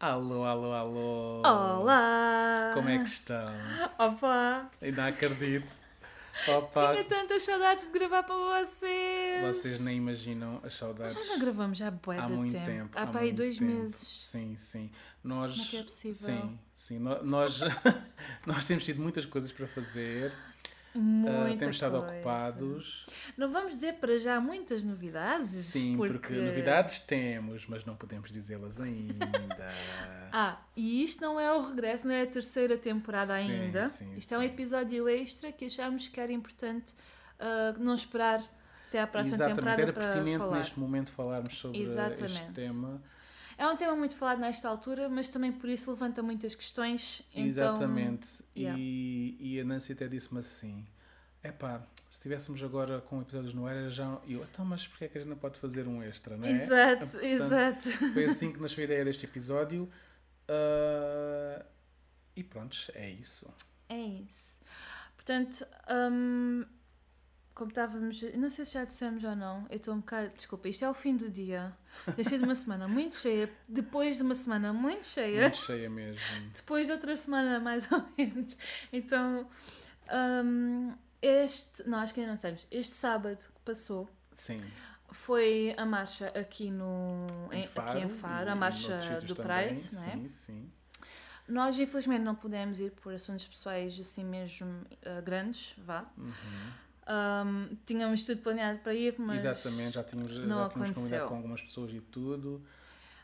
Alô, 0.00 0.44
alô, 0.44 0.72
alô. 0.72 1.42
Olá! 1.44 2.70
Como 2.72 2.88
é 2.88 2.96
que 2.98 3.08
estão? 3.08 3.44
Opa! 3.98 4.70
Ainda 4.80 5.06
acredito. 5.06 5.70
Opa, 6.48 6.92
Tinha 6.92 7.04
tantas 7.04 7.42
saudades 7.42 7.84
de 7.84 7.92
gravar 7.92 8.22
para 8.22 8.34
vocês! 8.64 9.44
vocês 9.56 9.80
nem 9.80 9.98
imaginam 9.98 10.58
as 10.64 10.72
saudades. 10.74 11.12
Já 11.14 11.22
não 11.26 11.38
gravamos 11.38 11.82
há 11.82 11.90
bué 11.90 12.16
Há 12.18 12.28
muito 12.30 12.52
tempo. 12.52 12.64
tempo. 12.64 12.98
Há 12.98 13.02
há 13.02 13.06
para 13.08 13.20
aí 13.20 13.32
dois 13.32 13.58
tempo. 13.58 13.70
meses. 13.70 13.96
Sim, 13.96 14.56
sim. 14.56 14.90
Nós, 15.22 15.52
Como 15.52 15.64
é 15.64 15.68
que 15.68 15.76
é 15.76 15.82
possível? 15.82 16.12
Sim, 16.18 16.58
sim. 16.72 16.98
Nós, 16.98 17.60
nós 18.46 18.64
temos 18.64 18.84
tido 18.84 19.02
muitas 19.02 19.26
coisas 19.26 19.52
para 19.52 19.66
fazer. 19.66 20.32
Muita 20.94 21.58
temos 21.58 21.76
estado 21.76 21.98
coisa. 21.98 22.14
ocupados. 22.14 23.06
Não 23.36 23.48
vamos 23.48 23.74
dizer 23.74 23.94
para 23.94 24.18
já 24.18 24.40
muitas 24.40 24.82
novidades. 24.82 25.50
Sim, 25.50 25.96
porque... 25.96 26.32
novidades 26.34 26.98
temos, 27.00 27.66
mas 27.68 27.84
não 27.84 27.94
podemos 27.96 28.30
dizê-las 28.32 28.80
ainda. 28.80 29.30
Ah, 30.32 30.60
e 30.76 31.02
isto 31.02 31.20
não 31.20 31.40
é 31.40 31.52
o 31.52 31.60
regresso, 31.60 32.06
não 32.06 32.14
é 32.14 32.22
a 32.22 32.26
terceira 32.26 32.76
temporada 32.78 33.36
Sim, 33.36 33.50
ainda. 33.50 33.88
sim, 33.88 34.14
isto 34.16 34.32
é 34.32 34.38
um 34.38 34.42
sim. 34.42 34.46
episódio 34.46 35.08
extra 35.08 35.50
que 35.50 35.64
achámos 35.64 36.06
que 36.06 36.20
era 36.20 36.32
importante 36.32 36.94
ah, 37.40 37.74
não 37.76 37.94
esperar 37.94 38.40
até 38.86 39.00
à 39.00 39.08
próxima 39.08 39.34
Exatamente, 39.36 39.56
temporada 39.56 39.82
era 39.82 39.92
para 39.92 40.02
pertinente 40.08 40.38
falar. 40.38 40.58
neste 40.58 40.78
momento 40.78 41.10
falarmos 41.10 41.58
sobre 41.58 41.78
este 41.78 41.90
Exatamente. 41.90 42.60
É 43.60 43.66
um 43.66 43.76
tema 43.76 43.94
muito 43.94 44.16
falado 44.16 44.38
nesta 44.38 44.66
altura, 44.70 45.06
mas 45.10 45.28
também 45.28 45.52
por 45.52 45.68
isso 45.68 45.90
levanta 45.90 46.22
muitas 46.22 46.54
questões. 46.54 47.20
Então, 47.30 47.44
Exatamente. 47.44 48.26
yeah. 48.56 48.74
E, 48.80 49.36
e 49.38 49.60
a 49.60 49.64
Nancy 49.66 49.92
até 49.92 50.08
disse-me 50.08 50.40
assim: 50.40 50.86
epá, 51.44 51.86
se 52.08 52.12
estivéssemos 52.12 52.62
agora 52.64 53.02
com 53.02 53.20
episódios 53.20 53.52
no 53.52 53.66
ar, 53.66 53.76
era 53.76 53.90
já. 53.90 54.18
Eu, 54.26 54.42
então, 54.44 54.64
mas 54.64 54.88
porquê 54.88 55.04
é 55.04 55.08
que 55.08 55.18
a 55.18 55.20
gente 55.20 55.28
não 55.28 55.36
pode 55.36 55.60
fazer 55.60 55.86
um 55.86 56.02
extra, 56.02 56.38
não 56.38 56.48
é? 56.48 56.52
Exato, 56.52 57.06
Portanto, 57.06 57.22
exato. 57.22 57.88
Foi 58.14 58.24
assim 58.24 58.50
que 58.50 58.58
nasceu 58.62 58.80
a 58.80 58.84
ideia 58.86 59.04
deste 59.04 59.26
episódio. 59.26 59.86
Ah, 60.48 61.62
e 62.34 62.42
pronto, 62.42 62.78
é 62.94 63.10
isso. 63.10 63.46
É 63.90 64.00
isso. 64.00 64.58
Portanto, 65.16 65.66
hum, 66.10 66.64
como 67.60 67.70
estávamos. 67.70 68.22
Não 68.34 68.48
sei 68.48 68.64
se 68.64 68.72
já 68.72 68.86
dissemos 68.86 69.22
ou 69.22 69.36
não. 69.36 69.66
Eu 69.68 69.76
estou 69.76 69.92
um 69.92 69.98
bocado. 69.98 70.30
Desculpa, 70.34 70.66
isto 70.66 70.82
é 70.82 70.88
o 70.88 70.94
fim 70.94 71.14
do 71.14 71.28
dia. 71.28 71.76
Tem 72.16 72.24
sido 72.24 72.44
uma 72.44 72.54
semana 72.54 72.88
muito 72.88 73.14
cheia. 73.16 73.52
Depois 73.68 74.16
de 74.16 74.22
uma 74.22 74.34
semana 74.34 74.72
muito 74.72 75.04
cheia. 75.04 75.42
Muito 75.42 75.58
cheia 75.58 75.90
mesmo. 75.90 76.18
Depois 76.54 76.86
de 76.86 76.94
outra 76.94 77.14
semana, 77.14 77.60
mais 77.60 77.86
ou 77.92 78.02
menos. 78.16 78.56
Então, 78.90 79.46
hum, 80.42 80.94
este. 81.20 81.86
Não, 81.86 81.98
acho 81.98 82.14
que 82.14 82.20
ainda 82.20 82.32
não 82.32 82.38
sabemos. 82.38 82.66
Este 82.70 82.96
sábado 82.96 83.36
que 83.36 83.60
passou. 83.62 84.08
Sim. 84.32 84.56
Foi 85.10 85.74
a 85.76 85.84
marcha 85.84 86.28
aqui 86.28 86.70
no 86.70 87.18
Em 87.52 87.66
Faro, 87.66 87.90
aqui 87.90 87.98
em 87.98 88.08
Faro, 88.08 88.50
a 88.52 88.54
marcha 88.54 89.20
do 89.20 89.34
Pride, 89.34 89.94
não 89.94 90.04
é? 90.04 90.12
Sim, 90.12 90.28
sim. 90.28 90.72
Nós 91.46 91.78
infelizmente 91.78 92.22
não 92.22 92.34
pudemos 92.34 92.80
ir 92.80 92.92
por 92.92 93.12
assuntos 93.12 93.46
pessoais 93.46 93.98
assim 93.98 94.24
mesmo 94.24 94.86
ah, 95.04 95.20
grandes, 95.20 95.74
vá. 95.76 96.06
Uhum. 96.16 96.32
Um, 97.10 97.76
tínhamos 97.84 98.24
tudo 98.24 98.40
planeado 98.40 98.78
para 98.80 98.94
ir, 98.94 99.14
mas. 99.18 99.44
Exatamente, 99.44 99.94
já 99.94 100.04
tínhamos, 100.04 100.32
já 100.32 100.40
não 100.42 100.68
tínhamos 100.68 100.72
combinado 100.90 100.94
aconteceu. 100.94 101.26
com 101.28 101.34
algumas 101.34 101.60
pessoas 101.62 101.92
e 101.92 102.00
tudo. 102.00 102.62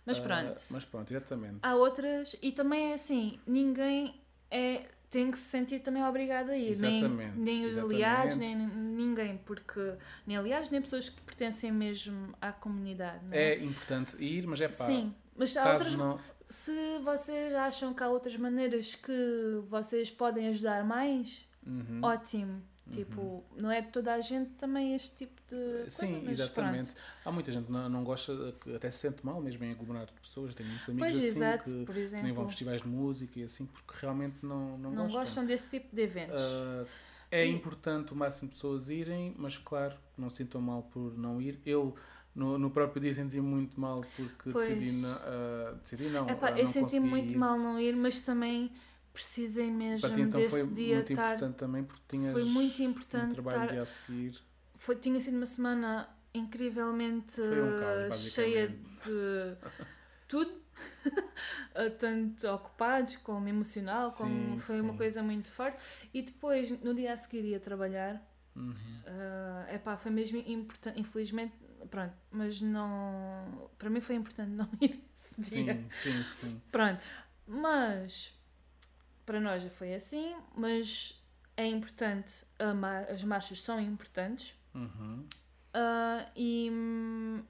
Mas 0.05 0.19
Ah, 0.19 0.23
pronto. 0.23 0.61
mas 0.73 0.85
pronto, 0.85 1.11
exatamente. 1.13 1.59
Há 1.63 1.75
outras, 1.75 2.35
e 2.43 2.51
também 2.53 2.91
é 2.91 2.95
assim: 2.95 3.39
ninguém 3.47 4.21
é, 4.51 4.87
tem 5.11 5.31
que 5.31 5.39
se 5.39 5.45
sentir 5.45 5.81
também 5.81 6.05
obrigado 6.05 6.51
a 6.51 6.57
ir. 6.57 6.77
Nem, 6.79 6.99
Exatamente, 7.01 7.39
nem 7.39 7.65
os 7.65 7.73
exatamente. 7.73 7.95
aliados, 8.05 8.37
nem 8.37 8.57
ninguém, 8.57 9.37
porque 9.39 9.95
nem 10.27 10.37
aliados, 10.37 10.69
nem 10.71 10.81
pessoas 10.81 11.09
que 11.09 11.21
pertencem 11.23 11.71
mesmo 11.73 12.35
à 12.41 12.51
comunidade. 12.53 13.25
Não 13.25 13.33
É 13.33 13.55
é? 13.55 13.65
importante 13.65 14.17
ir, 14.23 14.47
mas 14.47 14.61
é 14.61 14.67
pá. 14.69 14.87
Sim, 14.87 15.15
mas 15.37 15.57
há 15.57 15.73
outras. 15.73 15.95
não, 15.95 16.19
Se 16.49 16.99
vocês 17.05 17.53
acham 17.55 17.93
que 17.93 18.03
há 18.03 18.09
outras 18.09 18.37
maneiras 18.37 18.95
que 18.95 19.61
vocês 19.69 20.11
podem 20.11 20.49
ajudar 20.49 20.85
mais, 20.85 21.45
Uhum. 21.67 22.01
ótimo. 22.03 22.63
Tipo, 22.93 23.45
não 23.57 23.71
é 23.71 23.81
de 23.83 23.89
toda 23.89 24.15
a 24.15 24.21
gente 24.21 24.51
também 24.53 24.95
este 24.95 25.17
tipo 25.17 25.41
de. 25.49 25.57
coisa, 25.57 25.91
Sim, 25.91 26.23
mas 26.25 26.41
exatamente. 26.41 26.89
pronto. 26.89 27.01
Há 27.25 27.33
muita 27.33 27.53
gente 27.53 27.67
que 27.67 27.73
não, 27.73 27.89
não 27.89 28.05
gosta, 28.05 28.55
que 28.61 28.75
até 28.75 28.91
se 28.91 28.99
sente 28.99 29.25
mal 29.27 29.41
mesmo 29.41 29.65
em 29.65 29.73
aglomerar 29.73 30.09
pessoas. 30.23 30.55
Tenho 30.55 30.69
muitos 30.69 30.89
amigos 30.89 31.11
Pois, 31.13 31.25
assim 31.25 31.25
exato, 31.25 31.65
que, 31.65 32.23
nem 32.23 32.33
vão 32.33 32.45
a 32.45 32.49
festivais 32.49 32.81
de 32.83 32.89
música 32.89 33.41
e 33.41 33.43
assim 33.43 33.67
porque 33.67 33.93
realmente 34.01 34.37
não, 34.43 34.79
não, 34.79 34.91
Não 34.91 35.03
gostam. 35.05 35.21
gostam 35.21 35.47
desse 35.47 35.69
tipo 35.69 35.95
de 35.95 36.03
eventos. 36.03 36.43
Ah, 36.43 36.85
é 37.31 37.45
E- 37.45 37.51
importante 37.53 38.13
o 38.13 38.17
máximo 38.17 38.49
de 38.49 38.55
pessoas 38.55 38.89
irem, 38.89 39.35
mas 39.37 39.59
claro, 39.59 39.97
não 40.17 40.31
se 40.31 40.37
sintam 40.37 40.61
mal 40.61 40.83
por 40.85 41.17
não 41.19 41.41
ir. 41.43 41.61
Eu, 41.67 41.95
no, 42.35 42.57
no 42.59 42.71
próprio 42.71 43.01
dia, 43.03 43.13
senti 43.13 43.41
muito 43.41 43.81
mal 43.81 43.97
porque 44.17 44.51
Pois. 44.53 44.69
decidi, 44.69 44.93
na- 44.93 45.21
ah, 45.25 45.73
decidi 45.83 46.09
não. 46.09 46.29
Epá, 46.29 46.49
ah, 46.49 46.51
eu 46.59 46.65
não 46.65 46.67
senti 46.73 47.01
muito 47.01 47.35
ir. 47.35 47.39
mal 47.39 47.59
não 47.59 47.79
ir, 47.81 47.95
mas 47.97 48.21
também 48.21 48.71
precisei 49.17 49.71
mesmo 49.71 50.15
ti 50.15 50.21
então 50.21 50.41
desse 50.41 50.51
foi 50.51 50.75
dia 50.75 50.97
muito 50.97 51.13
estar. 51.13 51.35
importante 51.35 51.57
também 51.57 51.85
porque 51.85 52.03
tinhas 52.09 52.33
Foi 52.33 52.45
muito 52.45 52.83
um 52.83 52.85
importante 52.87 53.33
trabalho 53.35 53.57
estar. 53.63 53.73
dia 53.73 53.83
a 53.83 53.87
seguir. 53.87 54.39
Foi, 54.75 54.97
tinha 54.97 55.21
sido 55.21 55.37
uma 55.37 55.47
semana 55.47 56.09
incrivelmente 56.35 57.37
Foi 57.37 57.63
um 57.63 57.79
caos, 57.79 58.33
cheia 58.33 58.69
de 58.69 59.57
tudo. 60.29 60.51
Uh, 61.75 61.91
Tanto 61.99 62.47
ocupados 62.49 63.17
como 63.17 63.49
emocional, 63.49 64.13
como 64.13 64.55
Sim, 64.55 64.59
foi 64.59 64.81
uma 64.83 64.93
sim. 64.93 64.99
coisa 64.99 65.23
muito 65.23 65.51
forte. 65.51 65.79
E 66.13 66.21
depois, 66.21 66.69
no 66.83 66.95
dia 66.95 67.15
a 67.15 67.17
seguir, 67.17 67.45
ia 67.45 67.59
trabalhar. 67.59 68.23
Uhum. 68.55 68.73
Uh, 68.73 69.75
epá, 69.75 69.97
foi 69.97 70.11
mesmo 70.11 70.37
importante, 70.39 71.01
infelizmente, 71.01 71.55
pronto, 71.91 72.15
mas 72.31 72.61
não. 72.61 73.71
Para 73.79 73.89
mim 73.89 74.01
foi 74.03 74.17
importante 74.17 74.51
não 74.51 74.69
ir 74.81 75.03
esse 75.17 75.41
dia. 75.51 75.75
Sim, 75.91 76.13
sim, 76.13 76.23
sim. 76.23 76.63
Pronto, 76.71 77.01
mas 77.47 78.36
para 79.27 79.41
nós 79.41 79.63
já 79.63 79.69
foi 79.69 79.95
assim, 79.95 80.35
mas 80.55 81.21
é 81.57 81.67
importante, 81.67 82.45
as 83.13 83.23
marchas 83.25 83.61
são 83.61 83.81
importantes. 83.81 84.55
Uhum. 84.75 85.25
ah, 85.75 86.27
e, 86.37 86.71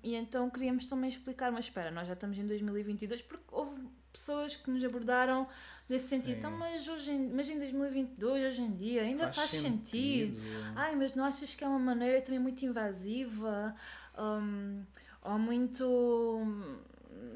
e 0.03 0.15
então 0.15 0.49
queríamos 0.49 0.87
também 0.87 1.11
explicar, 1.11 1.53
mas 1.53 1.67
espera, 1.67 1.91
nós 1.91 2.09
já 2.09 2.15
estamos 2.15 2.39
em 2.39 2.47
2022 2.47 3.23
porque 3.23 3.45
houve 3.53 3.87
pessoas 4.13 4.57
que 4.57 4.71
nos 4.71 4.83
abordaram 4.83 5.47
nesse 5.91 6.09
sentido. 6.09 6.33
Sim. 6.33 6.39
Então, 6.39 6.51
mas, 6.51 6.89
hoje 6.89 7.11
em, 7.11 7.29
mas 7.29 7.51
em 7.51 7.59
2022, 7.59 8.45
hoje 8.45 8.63
em 8.63 8.75
dia, 8.75 9.03
ainda 9.03 9.31
faz, 9.31 9.51
sentido. 9.51 10.41
Ai, 10.75 10.97
mas 10.97 11.15
não 11.15 11.25
achas 11.25 11.55
que 11.55 11.63
é 11.63 11.69
uma 11.69 11.79
maneira 11.79 12.23
também 12.23 12.41
muito 12.41 12.65
invasiva? 12.65 13.75
hum, 14.19 14.83
ou 15.23 15.39
muito. 15.39 15.85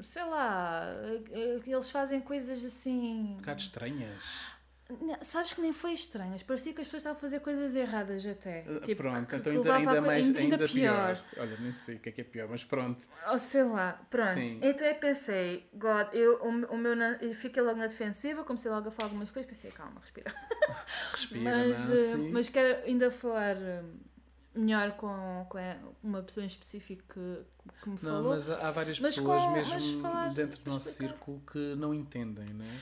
Sei 0.03 0.23
lá, 0.23 0.83
eh, 1.03 1.21
eh, 1.31 1.59
eles 1.65 1.89
fazem 1.89 2.19
coisas 2.21 2.63
assim. 2.65 3.33
Um 3.33 3.37
bocado 3.37 3.61
estranhas. 3.61 4.23
Não, 5.01 5.17
Sabes 5.21 5.53
que 5.53 5.61
nem 5.61 5.71
foi 5.71 5.93
estranhas, 5.93 6.43
parecia 6.43 6.73
que 6.73 6.81
as 6.81 6.87
pessoas 6.87 7.01
estavam 7.03 7.17
a 7.17 7.21
fazer 7.21 7.39
coisas 7.39 7.73
erradas 7.77 8.25
até. 8.25 8.65
Uh, 8.67 8.81
Tipo, 8.81 9.03
pronto, 9.03 9.25
que- 9.25 9.35
então 9.37 9.53
que 9.53 9.57
ainda, 9.57 9.73
ainda 9.75 10.01
mais 10.01 10.25
ainda- 10.25 10.39
ainda, 10.39 10.55
ainda 10.55 10.67
pior. 10.67 11.23
Olha, 11.37 11.57
nem 11.61 11.71
sei 11.71 11.95
o 11.95 11.99
que 11.99 12.09
é 12.09 12.11
que 12.11 12.19
é 12.19 12.23
pior, 12.25 12.49
mas 12.49 12.65
pronto. 12.65 13.07
Ou 13.29 13.39
sei 13.39 13.63
lá, 13.63 14.01
pronto. 14.09 14.33
Sim. 14.33 14.59
Então 14.61 14.85
eu 14.85 14.95
pensei, 14.95 15.69
God, 15.73 16.07
eu, 16.11 16.43
o, 16.43 16.49
o 16.73 16.77
meu. 16.77 16.93
Eu 17.21 17.33
fiquei 17.33 17.61
logo 17.63 17.77
na 17.79 17.87
defensiva, 17.87 18.43
comecei 18.43 18.69
logo 18.69 18.89
a 18.89 18.91
falar 18.91 19.07
algumas 19.07 19.31
coisas, 19.31 19.49
pensei, 19.49 19.71
calma, 19.71 20.01
respira. 20.01 20.33
Respira, 21.13 21.57
mas, 21.57 21.89
eh, 21.89 21.93
Nancy. 21.93 22.29
mas 22.33 22.49
quero 22.49 22.83
ainda 22.85 23.09
falar 23.11 23.55
eh, 23.55 23.83
melhor 24.55 24.91
com, 24.93 25.45
com 25.49 25.57
uma 26.03 26.21
pessoa 26.21 26.43
em 26.43 26.47
específico 26.47 27.03
que, 27.13 27.71
que 27.81 27.89
me 27.89 27.95
Não, 28.01 28.11
falou. 28.11 28.29
mas 28.31 28.49
há 28.49 28.71
várias 28.71 28.99
Mas 28.99 29.15
pessoas 29.15 29.43
com- 29.43 29.51
mesmo 29.51 30.01
falar- 30.01 30.33
dentro 30.33 30.61
do 30.61 30.71
nosso 30.71 30.89
explicar. 30.89 31.13
círculo 31.13 31.41
que 31.51 31.75
não 31.75 31.93
entendem, 31.93 32.45
não 32.53 32.65
é? 32.65 32.79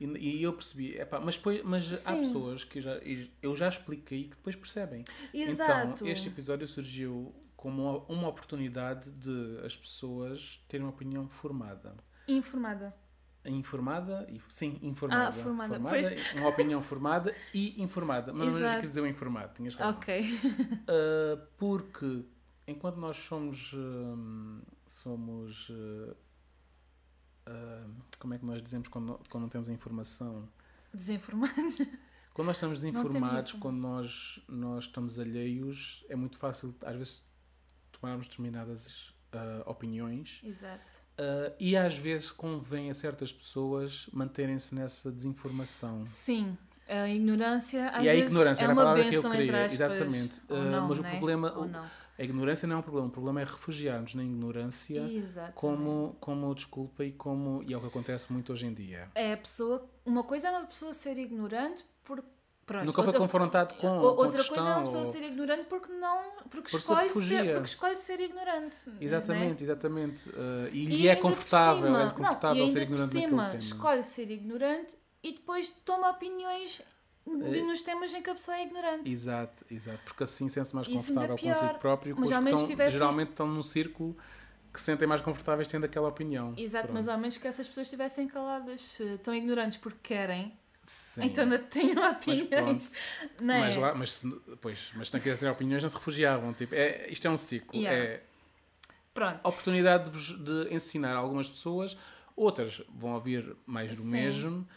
E, 0.00 0.06
e 0.38 0.42
eu 0.44 0.52
percebi, 0.52 0.94
epá, 0.96 1.18
mas, 1.18 1.36
depois, 1.36 1.60
mas 1.64 2.06
há 2.06 2.12
pessoas 2.12 2.62
que 2.64 2.78
eu 2.78 2.82
já, 2.82 3.00
eu 3.42 3.56
já 3.56 3.68
expliquei 3.68 4.24
que 4.24 4.36
depois 4.36 4.54
percebem. 4.54 5.02
Exato. 5.34 5.94
Então, 5.94 6.06
este 6.08 6.28
episódio 6.28 6.68
surgiu 6.68 7.34
como 7.56 8.04
uma 8.08 8.28
oportunidade 8.28 9.10
de 9.10 9.58
as 9.66 9.76
pessoas 9.76 10.60
terem 10.68 10.86
uma 10.86 10.92
opinião 10.92 11.28
formada. 11.28 11.96
Informada. 12.28 12.94
Informada, 13.50 14.26
e- 14.30 14.40
sim, 14.48 14.78
informada. 14.82 15.28
Ah, 15.28 15.32
formada, 15.32 15.78
uma 16.36 16.48
opinião 16.48 16.80
formada 16.82 17.34
e 17.54 17.82
informada. 17.82 18.32
Mas 18.32 18.54
não 18.60 18.68
queria 18.68 18.88
dizer 18.88 19.00
o 19.00 19.06
informado, 19.06 19.54
tinhas 19.54 19.74
razão. 19.74 19.98
Ok. 19.98 20.20
Uh, 20.32 21.46
porque 21.56 22.24
enquanto 22.66 22.96
nós 22.96 23.16
somos 23.16 23.72
hum, 23.74 24.60
somos 24.86 25.68
uh, 25.70 26.16
uh, 27.48 27.90
como 28.18 28.34
é 28.34 28.38
que 28.38 28.44
nós 28.44 28.62
dizemos 28.62 28.88
quando, 28.88 29.18
quando 29.28 29.42
não 29.42 29.48
temos 29.48 29.68
a 29.68 29.72
informação 29.72 30.48
Desinformados. 30.92 31.78
quando 32.32 32.46
nós 32.46 32.56
estamos 32.56 32.80
desinformados 32.80 33.50
informa- 33.50 33.60
quando 33.62 33.78
nós 33.78 34.40
nós 34.48 34.84
estamos 34.84 35.18
alheios 35.18 36.04
é 36.08 36.16
muito 36.16 36.38
fácil 36.38 36.74
às 36.82 36.96
vezes 36.96 37.24
tomarmos 37.92 38.26
determinadas 38.26 39.12
uh, 39.34 39.68
opiniões 39.70 40.40
Exato. 40.44 40.92
uh, 41.18 41.54
e 41.58 41.76
às 41.76 41.96
vezes 41.96 42.30
convém 42.30 42.90
a 42.90 42.94
certas 42.94 43.32
pessoas 43.32 44.08
manterem-se 44.12 44.74
nessa 44.74 45.10
desinformação 45.10 46.06
Sim. 46.06 46.56
A 46.88 47.06
ignorância, 47.06 47.90
às 47.90 48.02
e 48.02 48.08
a 48.08 48.14
ignorância 48.14 48.64
é 48.64 48.68
uma 48.68 48.94
benção 48.94 49.34
entre 49.34 49.54
aspas. 49.54 49.74
Exatamente. 49.74 50.40
Uh, 50.48 50.54
não, 50.54 50.88
mas 50.88 50.98
né? 50.98 51.08
o 51.08 51.10
problema. 51.10 51.90
A 52.18 52.24
ignorância 52.24 52.66
não 52.66 52.76
é 52.76 52.78
um 52.78 52.82
problema, 52.82 53.06
o 53.06 53.10
problema 53.10 53.40
é 53.42 53.44
refugiar-nos 53.44 54.14
na 54.14 54.24
ignorância 54.24 55.02
como, 55.54 56.16
como 56.18 56.52
desculpa 56.52 57.04
e 57.04 57.12
como 57.12 57.60
e 57.68 57.72
é 57.72 57.76
o 57.76 57.80
que 57.80 57.86
acontece 57.86 58.32
muito 58.32 58.52
hoje 58.52 58.66
em 58.66 58.74
dia. 58.74 59.08
É 59.14 59.34
a 59.34 59.36
pessoa, 59.36 59.88
uma 60.04 60.24
coisa 60.24 60.48
é 60.48 60.50
uma 60.50 60.66
pessoa 60.66 60.92
ser 60.94 61.16
ignorante 61.16 61.84
porque 62.02 62.26
Pronto, 62.68 62.84
Nunca 62.84 63.00
outra, 63.00 63.12
foi 63.12 63.20
confrontado 63.20 63.74
com. 63.76 63.88
Outra 63.98 64.44
com 64.44 64.50
coisa 64.50 64.68
é 64.68 64.74
uma 64.74 64.82
pessoa 64.82 64.98
ou... 64.98 65.06
ser 65.06 65.22
ignorante 65.22 65.64
porque 65.70 65.90
não. 65.90 66.32
Porque, 66.50 66.70
por 66.70 66.80
escolhe, 66.80 67.08
ser, 67.08 67.52
porque 67.54 67.66
escolhe 67.66 67.96
ser 67.96 68.20
ignorante. 68.20 68.76
Exatamente, 69.00 69.64
exatamente. 69.64 70.28
Uh, 70.28 70.68
e, 70.70 71.00
e 71.00 71.08
é, 71.08 71.16
confortável, 71.16 71.86
cima, 71.86 72.02
é 72.02 72.10
confortável 72.10 72.64
não, 72.66 72.70
ser 72.70 72.82
ignorante 72.82 73.10
por 73.10 73.20
cima, 73.20 73.56
escolhe 73.56 74.04
ser 74.04 74.30
ignorante 74.30 74.98
e 75.22 75.32
depois 75.32 75.70
toma 75.82 76.10
opiniões 76.10 76.82
de, 77.26 77.62
nos 77.62 77.80
temas 77.80 78.12
em 78.12 78.20
que 78.20 78.28
a 78.28 78.34
pessoa 78.34 78.58
é 78.58 78.64
ignorante. 78.64 79.10
Exato, 79.10 79.64
exato. 79.70 80.00
Porque 80.04 80.24
assim 80.24 80.50
sente-se 80.50 80.74
mais 80.74 80.86
confortável 80.86 81.38
consigo 81.38 81.78
próprio. 81.78 82.16
Mas 82.18 82.30
ao 82.30 82.42
menos 82.42 82.60
estão, 82.60 82.70
tivesse... 82.70 82.92
geralmente 82.92 83.30
estão 83.30 83.46
num 83.46 83.62
círculo 83.62 84.14
que 84.70 84.78
se 84.78 84.84
sentem 84.84 85.08
mais 85.08 85.22
confortáveis 85.22 85.66
tendo 85.66 85.86
aquela 85.86 86.08
opinião. 86.08 86.52
Exato, 86.54 86.88
Pronto. 86.88 86.96
mas 86.98 87.08
ao 87.08 87.16
menos 87.16 87.38
que 87.38 87.48
essas 87.48 87.66
pessoas 87.66 87.86
estivessem 87.86 88.28
caladas, 88.28 88.98
tão 89.22 89.34
ignorantes 89.34 89.78
porque 89.78 90.00
querem. 90.02 90.52
Sim. 90.90 91.24
Então 91.24 91.44
não 91.44 91.58
tenham 91.58 92.10
opiniões. 92.10 92.92
Mas, 93.30 93.40
não 93.40 93.54
é? 93.54 93.60
mas, 93.60 93.76
lá, 93.76 93.94
mas, 93.94 94.24
pois, 94.60 94.90
mas 94.94 95.08
se 95.08 95.14
não 95.14 95.20
quisessem 95.20 95.46
ter 95.46 95.52
opiniões, 95.52 95.82
não 95.82 95.90
se 95.90 95.96
refugiavam. 95.96 96.52
Tipo, 96.52 96.74
é, 96.74 97.08
isto 97.10 97.26
é 97.26 97.30
um 97.30 97.36
ciclo. 97.36 97.78
Yeah. 97.78 97.98
É 97.98 98.22
Pronto. 99.12 99.40
oportunidade 99.42 100.10
de, 100.10 100.36
de, 100.38 100.74
ensinar 100.74 101.14
algumas 101.14 101.48
pessoas, 101.48 101.96
outras 102.36 102.82
vão 102.88 103.14
ouvir 103.14 103.56
mais 103.66 103.90
do 103.90 104.02
Sim. 104.02 104.10
mesmo 104.10 104.68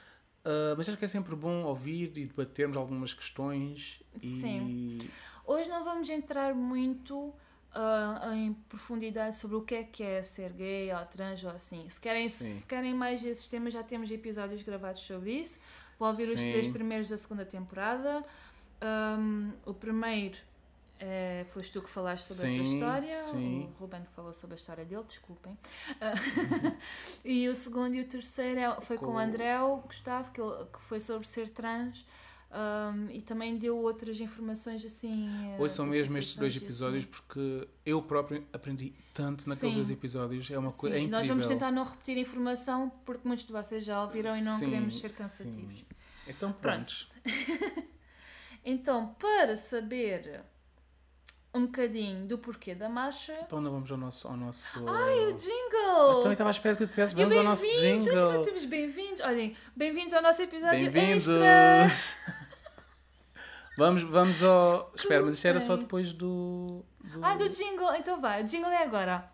Uh, 0.41 0.73
mas 0.75 0.89
acho 0.89 0.97
que 0.97 1.05
é 1.05 1.07
sempre 1.07 1.35
bom 1.35 1.63
ouvir 1.63 2.17
e 2.17 2.25
debatermos 2.25 2.75
algumas 2.75 3.13
questões. 3.13 4.01
E... 4.21 4.27
Sim. 4.27 4.97
Hoje 5.45 5.69
não 5.69 5.83
vamos 5.83 6.09
entrar 6.09 6.55
muito 6.55 7.15
uh, 7.75 8.33
em 8.33 8.53
profundidade 8.67 9.35
sobre 9.35 9.57
o 9.57 9.61
que 9.61 9.75
é 9.75 9.83
que 9.83 10.01
é 10.01 10.21
ser 10.23 10.51
gay 10.53 10.91
ou 10.91 11.05
trans 11.05 11.43
ou 11.43 11.51
assim. 11.51 11.87
Se 11.89 12.01
querem, 12.01 12.27
se 12.27 12.65
querem 12.65 12.93
mais 12.93 13.23
esses 13.23 13.47
temas, 13.47 13.73
já 13.73 13.83
temos 13.83 14.09
episódios 14.09 14.63
gravados 14.63 15.01
sobre 15.01 15.31
isso. 15.33 15.59
Vou 16.01 16.09
ouvir 16.09 16.25
Sim. 16.25 16.33
os 16.33 16.39
três 16.39 16.67
primeiros 16.67 17.09
da 17.09 17.15
segunda 17.15 17.45
temporada. 17.45 18.23
Um, 18.81 19.51
o 19.63 19.71
primeiro 19.71 20.35
é, 20.99 21.45
foste 21.49 21.71
tu 21.71 21.79
que 21.79 21.89
falaste 21.91 22.23
sobre 22.23 22.47
sim, 22.47 22.59
a 22.59 22.63
tua 22.63 22.73
história, 22.73 23.15
sim. 23.15 23.69
o 23.75 23.79
Ruben 23.79 24.01
falou 24.15 24.33
sobre 24.33 24.55
a 24.55 24.57
história 24.57 24.83
dele, 24.83 25.03
desculpem. 25.07 25.53
Uh, 25.91 26.75
e 27.23 27.47
o 27.47 27.53
segundo 27.53 27.93
e 27.93 28.01
o 28.01 28.07
terceiro 28.07 28.59
é, 28.59 28.81
foi 28.81 28.97
com, 28.97 29.05
com 29.05 29.11
o 29.11 29.17
André 29.19 29.55
Gustavo, 29.85 30.31
que, 30.31 30.41
ele, 30.41 30.65
que 30.73 30.81
foi 30.81 30.99
sobre 30.99 31.27
ser 31.27 31.49
trans. 31.49 32.03
Um, 32.53 33.09
e 33.09 33.21
também 33.21 33.57
deu 33.57 33.77
outras 33.77 34.19
informações 34.19 34.83
assim. 34.83 35.29
Hoje 35.57 35.73
são 35.73 35.85
mesmo 35.85 36.17
estes 36.17 36.35
dois 36.35 36.53
episódios 36.53 37.03
assim. 37.03 37.11
porque 37.11 37.67
eu 37.85 38.01
próprio 38.01 38.45
aprendi 38.51 38.93
tanto 39.13 39.47
naqueles 39.47 39.73
Sim. 39.73 39.79
dois 39.79 39.89
episódios. 39.89 40.51
É 40.51 40.59
uma 40.59 40.71
coisa 40.71 40.97
é 40.97 40.99
incrível. 40.99 41.17
Nós 41.17 41.27
vamos 41.27 41.47
tentar 41.47 41.71
não 41.71 41.85
repetir 41.85 42.17
informação 42.17 42.91
porque 43.05 43.25
muitos 43.25 43.45
de 43.45 43.53
vocês 43.53 43.85
já 43.85 44.03
ouviram 44.03 44.35
e 44.35 44.41
não 44.41 44.57
Sim, 44.57 44.65
queremos 44.65 44.99
ser 44.99 45.13
cansativos. 45.13 45.79
Sim. 45.79 45.85
Então, 46.27 46.51
pronto. 46.51 47.07
então, 48.65 49.15
para 49.17 49.55
saber 49.55 50.43
um 51.53 51.65
bocadinho 51.65 52.25
do 52.27 52.37
porquê 52.37 52.75
da 52.75 52.89
marcha. 52.89 53.33
Então 53.45 53.61
não 53.61 53.71
vamos 53.71 53.89
ao 53.91 53.97
nosso. 53.97 54.27
Ao 54.27 54.35
nosso... 54.35 54.67
Ai, 54.89 55.19
o 55.25 55.33
jingle! 55.33 56.19
Então 56.19 56.25
eu 56.25 56.31
estava 56.33 56.49
à 56.49 56.51
espera 56.51 56.75
que 56.75 56.83
tu 56.83 56.87
dissesse, 56.87 57.15
vamos 57.15 57.35
ao 57.35 57.43
nosso 57.43 57.65
jingle. 57.79 58.13
Já 58.13 58.41
temos 58.41 58.65
bem-vindos. 58.65 59.21
Olhem, 59.21 59.55
bem-vindos 59.73 60.13
ao 60.13 60.21
nosso 60.21 60.41
episódio 60.41 60.91
Bem-vindos! 60.91 61.27
vamos, 63.81 64.03
vamos 64.03 64.43
ao. 64.43 64.91
Espera, 64.95 65.23
mas 65.23 65.35
isto 65.35 65.47
era 65.47 65.59
só 65.59 65.75
depois 65.75 66.13
do, 66.13 66.83
do. 67.03 67.25
Ah, 67.25 67.35
do 67.35 67.49
jingle. 67.49 67.95
Então 67.95 68.21
vai, 68.21 68.43
o 68.43 68.45
jingle 68.45 68.69
é 68.69 68.83
agora. 68.83 69.25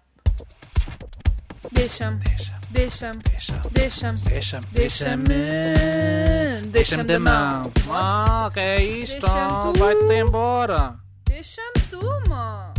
Deixa-me, 1.71 2.19
deixa-me, 2.71 3.19
deixa-me, 3.71 4.17
deixa-me, 4.21 4.65
deixa-me, 4.71 5.25
deixa-me 6.69 7.03
da 7.03 7.19
mão. 7.19 7.61
Ah, 7.91 8.49
que 8.53 8.59
é 8.59 8.83
isto? 8.83 9.27
Vai-te 9.77 10.13
embora. 10.13 10.97
Deixa-me 11.25 11.81
tu, 11.89 12.29
mano. 12.29 12.73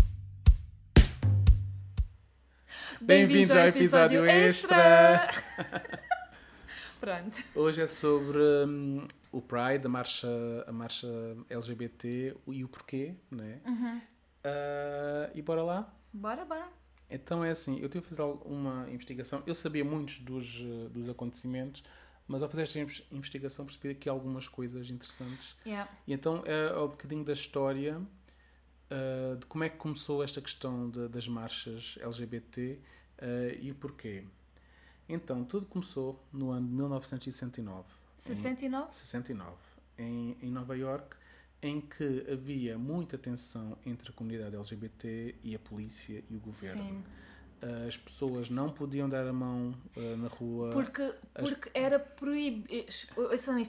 Bem-vindos 3.00 3.54
ao 3.54 3.68
episódio, 3.68 4.24
extra! 4.24 5.28
extra. 5.30 5.98
Pronto. 7.00 7.44
Hoje 7.54 7.82
é 7.82 7.86
sobre 7.86 8.38
um, 8.38 9.06
o 9.30 9.40
Pride, 9.40 9.86
a 9.86 9.88
marcha, 9.88 10.28
a 10.66 10.72
marcha 10.72 11.08
LGBT 11.48 12.36
e 12.48 12.64
o 12.64 12.68
porquê, 12.68 13.14
né? 13.30 13.60
Uhum. 13.66 13.98
Uh, 13.98 15.30
e 15.34 15.42
bora 15.42 15.62
lá? 15.62 15.94
Bora, 16.12 16.44
bora. 16.44 16.68
Então 17.10 17.44
é 17.44 17.50
assim, 17.50 17.78
eu 17.80 17.88
tive 17.88 18.04
a 18.04 18.08
fazer 18.08 18.22
uma 18.44 18.88
investigação. 18.90 19.42
Eu 19.46 19.54
sabia 19.54 19.84
muitos 19.84 20.18
dos, 20.18 20.60
dos 20.90 21.08
acontecimentos, 21.08 21.82
mas 22.26 22.42
ao 22.42 22.48
fazer 22.48 22.62
esta 22.62 22.78
investigação 23.10 23.64
percebi 23.64 23.90
aqui 23.90 24.08
algumas 24.08 24.46
coisas 24.46 24.90
interessantes. 24.90 25.56
Yeah. 25.64 25.90
E 26.06 26.12
então 26.12 26.42
é 26.44 26.78
um 26.78 26.88
bocadinho 26.88 27.24
da 27.24 27.32
história 27.32 27.98
uh, 27.98 29.36
de 29.36 29.46
como 29.46 29.64
é 29.64 29.68
que 29.68 29.76
começou 29.76 30.22
esta 30.22 30.40
questão 30.40 30.90
de, 30.90 31.08
das 31.08 31.26
marchas 31.28 31.98
LGBT 32.00 32.72
uh, 32.72 32.78
eh, 33.18 33.58
e 33.60 33.70
o 33.70 33.74
porquê. 33.74 34.24
Então, 35.08 35.42
tudo 35.42 35.64
começou 35.64 36.22
no 36.30 36.50
ano 36.50 36.68
de 36.68 36.74
1969. 36.74 37.84
69? 38.18 38.88
Em, 38.88 38.92
69. 38.92 39.56
Em, 39.98 40.36
em 40.42 40.50
Nova 40.50 40.76
York, 40.76 41.16
em 41.62 41.80
que 41.80 42.26
havia 42.30 42.78
muita 42.78 43.18
tensão 43.18 43.76
entre 43.84 44.10
a 44.10 44.12
comunidade 44.12 44.56
LGBT 44.56 45.34
e 45.42 45.54
a 45.54 45.58
polícia 45.58 46.22
e 46.28 46.36
o 46.36 46.40
governo. 46.40 46.82
Sim. 46.82 47.04
As 47.88 47.96
pessoas 47.96 48.48
não 48.48 48.70
podiam 48.70 49.08
dar 49.08 49.26
a 49.26 49.32
mão 49.32 49.74
uh, 49.96 50.16
na 50.16 50.28
rua. 50.28 50.70
Porque, 50.70 51.12
porque 51.34 51.68
As... 51.70 51.74
era 51.74 51.98
proibido. 51.98 52.68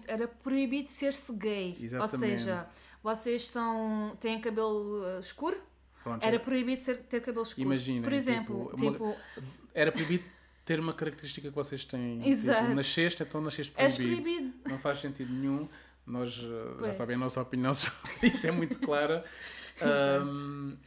Era 0.05 0.27
proibido 0.27 0.91
ser-se 0.91 1.33
gay. 1.33 1.75
Exatamente. 1.79 2.13
Ou 2.13 2.37
seja, 2.37 2.67
vocês 3.01 3.47
são 3.47 4.15
têm 4.19 4.39
cabelo 4.39 5.01
uh, 5.01 5.19
escuro? 5.19 5.59
Pronto, 6.03 6.23
era 6.23 6.35
é. 6.35 6.39
proibido 6.39 6.79
ser, 6.79 6.97
ter 6.97 7.19
cabelo 7.19 7.43
escuro. 7.43 7.65
Imaginem. 7.65 8.03
Por 8.03 8.13
exemplo, 8.13 8.71
tipo, 8.75 8.91
tipo... 8.91 9.03
Uma, 9.05 9.15
era 9.73 9.91
proibido 9.91 10.23
ter 10.69 10.79
uma 10.79 10.93
característica 10.93 11.49
que 11.49 11.55
vocês 11.55 11.83
têm. 11.83 12.19
Tipo, 12.19 12.29
Exato. 12.29 12.61
Tipo, 12.61 12.75
nasceste, 12.75 13.23
então 13.23 13.41
nasceste 13.41 13.73
proibido. 13.73 14.03
És 14.03 14.21
proibido. 14.21 14.53
Não 14.67 14.77
faz 14.77 14.99
sentido 14.99 15.33
nenhum. 15.33 15.67
Nós 16.05 16.37
uh, 16.43 16.85
já 16.85 16.93
sabem 16.93 17.15
a 17.15 17.19
nossa 17.19 17.41
opinião 17.41 17.73
sobre 17.73 18.27
isto, 18.27 18.45
é 18.45 18.51
muito 18.51 18.77
clara. 18.77 19.25
um, 20.23 20.77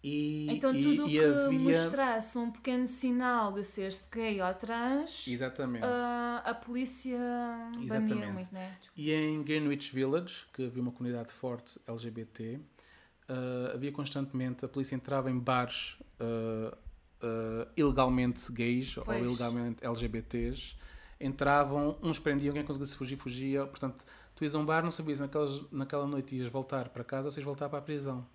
e, 0.00 0.46
então 0.48 0.72
tudo 0.72 1.06
o 1.06 1.08
que 1.08 1.18
havia... 1.18 1.58
mostrasse 1.58 2.38
um 2.38 2.52
pequeno 2.52 2.86
sinal 2.86 3.52
de 3.52 3.64
ser-se 3.64 4.06
gay 4.12 4.40
ou 4.40 4.54
trans, 4.54 5.26
Exatamente. 5.26 5.84
Uh, 5.84 6.40
a 6.44 6.54
polícia 6.54 7.18
bania 7.88 8.30
muito, 8.30 8.54
né? 8.54 8.76
E 8.96 9.10
em 9.10 9.42
Greenwich 9.42 9.92
Village, 9.92 10.44
que 10.52 10.66
havia 10.66 10.82
uma 10.82 10.92
comunidade 10.92 11.32
forte 11.32 11.80
LGBT, 11.88 12.60
uh, 13.28 13.74
havia 13.74 13.90
constantemente, 13.90 14.64
a 14.64 14.68
polícia 14.68 14.94
entrava 14.94 15.28
em 15.32 15.38
bares 15.38 15.96
uh, 16.20 16.83
ilegalmente 17.76 18.50
gays 18.52 18.94
pois. 18.94 19.08
ou 19.08 19.26
ilegalmente 19.26 19.84
LGBTs, 19.84 20.76
entravam, 21.20 21.96
uns 22.02 22.18
prendiam, 22.18 22.52
quem 22.52 22.64
conseguisse 22.64 22.96
fugir, 22.96 23.16
fugia, 23.16 23.66
portanto, 23.66 24.04
tu 24.34 24.44
ias 24.44 24.54
a 24.54 24.58
um 24.58 24.64
bar, 24.64 24.82
não 24.82 24.90
sabias 24.90 25.20
naquelas, 25.20 25.62
naquela 25.70 26.06
noite 26.06 26.36
ias 26.36 26.50
voltar 26.50 26.88
para 26.88 27.04
casa 27.04 27.26
ou 27.26 27.30
se 27.30 27.38
ias 27.38 27.44
voltar 27.44 27.68
para 27.68 27.78
a 27.78 27.82
prisão 27.82 28.26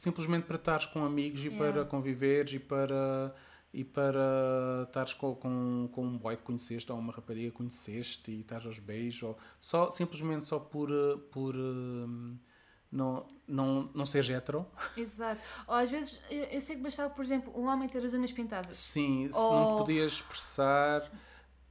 simplesmente 0.00 0.44
para 0.44 0.56
estares 0.56 0.86
com 0.86 1.04
amigos 1.04 1.44
e 1.44 1.48
yeah. 1.48 1.58
para 1.72 1.84
conviveres 1.84 2.54
e 2.54 2.58
para 2.58 3.34
e 3.72 3.84
para 3.84 4.84
estares 4.88 5.14
com, 5.14 5.34
com, 5.36 5.88
com 5.92 6.04
um 6.04 6.18
boy 6.18 6.36
que 6.36 6.42
conheceste 6.42 6.90
ou 6.90 6.98
uma 6.98 7.12
rapariga 7.12 7.50
que 7.50 7.56
conheceste 7.56 8.32
e 8.32 8.40
estás 8.40 8.66
aos 8.66 8.80
beijos 8.80 9.22
ou 9.22 9.38
só, 9.60 9.92
simplesmente 9.92 10.44
só 10.44 10.58
por, 10.58 10.90
por 11.30 11.54
um, 11.54 12.36
não, 12.90 13.26
não, 13.46 13.90
não 13.94 14.06
ser 14.06 14.28
hetero. 14.30 14.66
Exato. 14.96 15.40
Ou 15.66 15.74
às 15.74 15.90
vezes, 15.90 16.20
eu 16.30 16.60
sei 16.60 16.76
que 16.76 16.82
bastava, 16.82 17.10
por 17.10 17.24
exemplo, 17.24 17.52
um 17.56 17.66
homem 17.66 17.88
ter 17.88 18.04
as 18.04 18.12
unhas 18.12 18.32
pintadas. 18.32 18.76
Sim, 18.76 19.28
se 19.30 19.38
ou... 19.38 19.52
não 19.52 19.78
podias 19.78 20.12
expressar... 20.12 21.10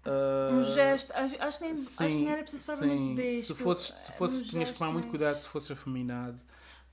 Uh... 0.05 0.55
Um 0.55 0.63
gesto, 0.63 1.11
acho, 1.13 1.41
acho, 1.41 1.59
que 1.59 1.65
nem, 1.65 1.75
sim, 1.75 2.03
acho 2.05 2.15
que 2.15 2.21
nem 2.23 2.31
era 2.31 2.41
preciso 2.41 2.65
propriamente 2.65 3.15
beijo. 3.15 3.41
Se 3.41 3.53
fosses, 3.53 3.93
se 3.99 4.11
fosses 4.13 4.47
um 4.47 4.49
tinhas 4.49 4.71
que 4.71 4.77
tomar 4.77 4.93
muito 4.93 5.09
cuidado 5.09 5.41
se 5.41 5.47
fosses 5.47 5.71
afeminado 5.71 6.39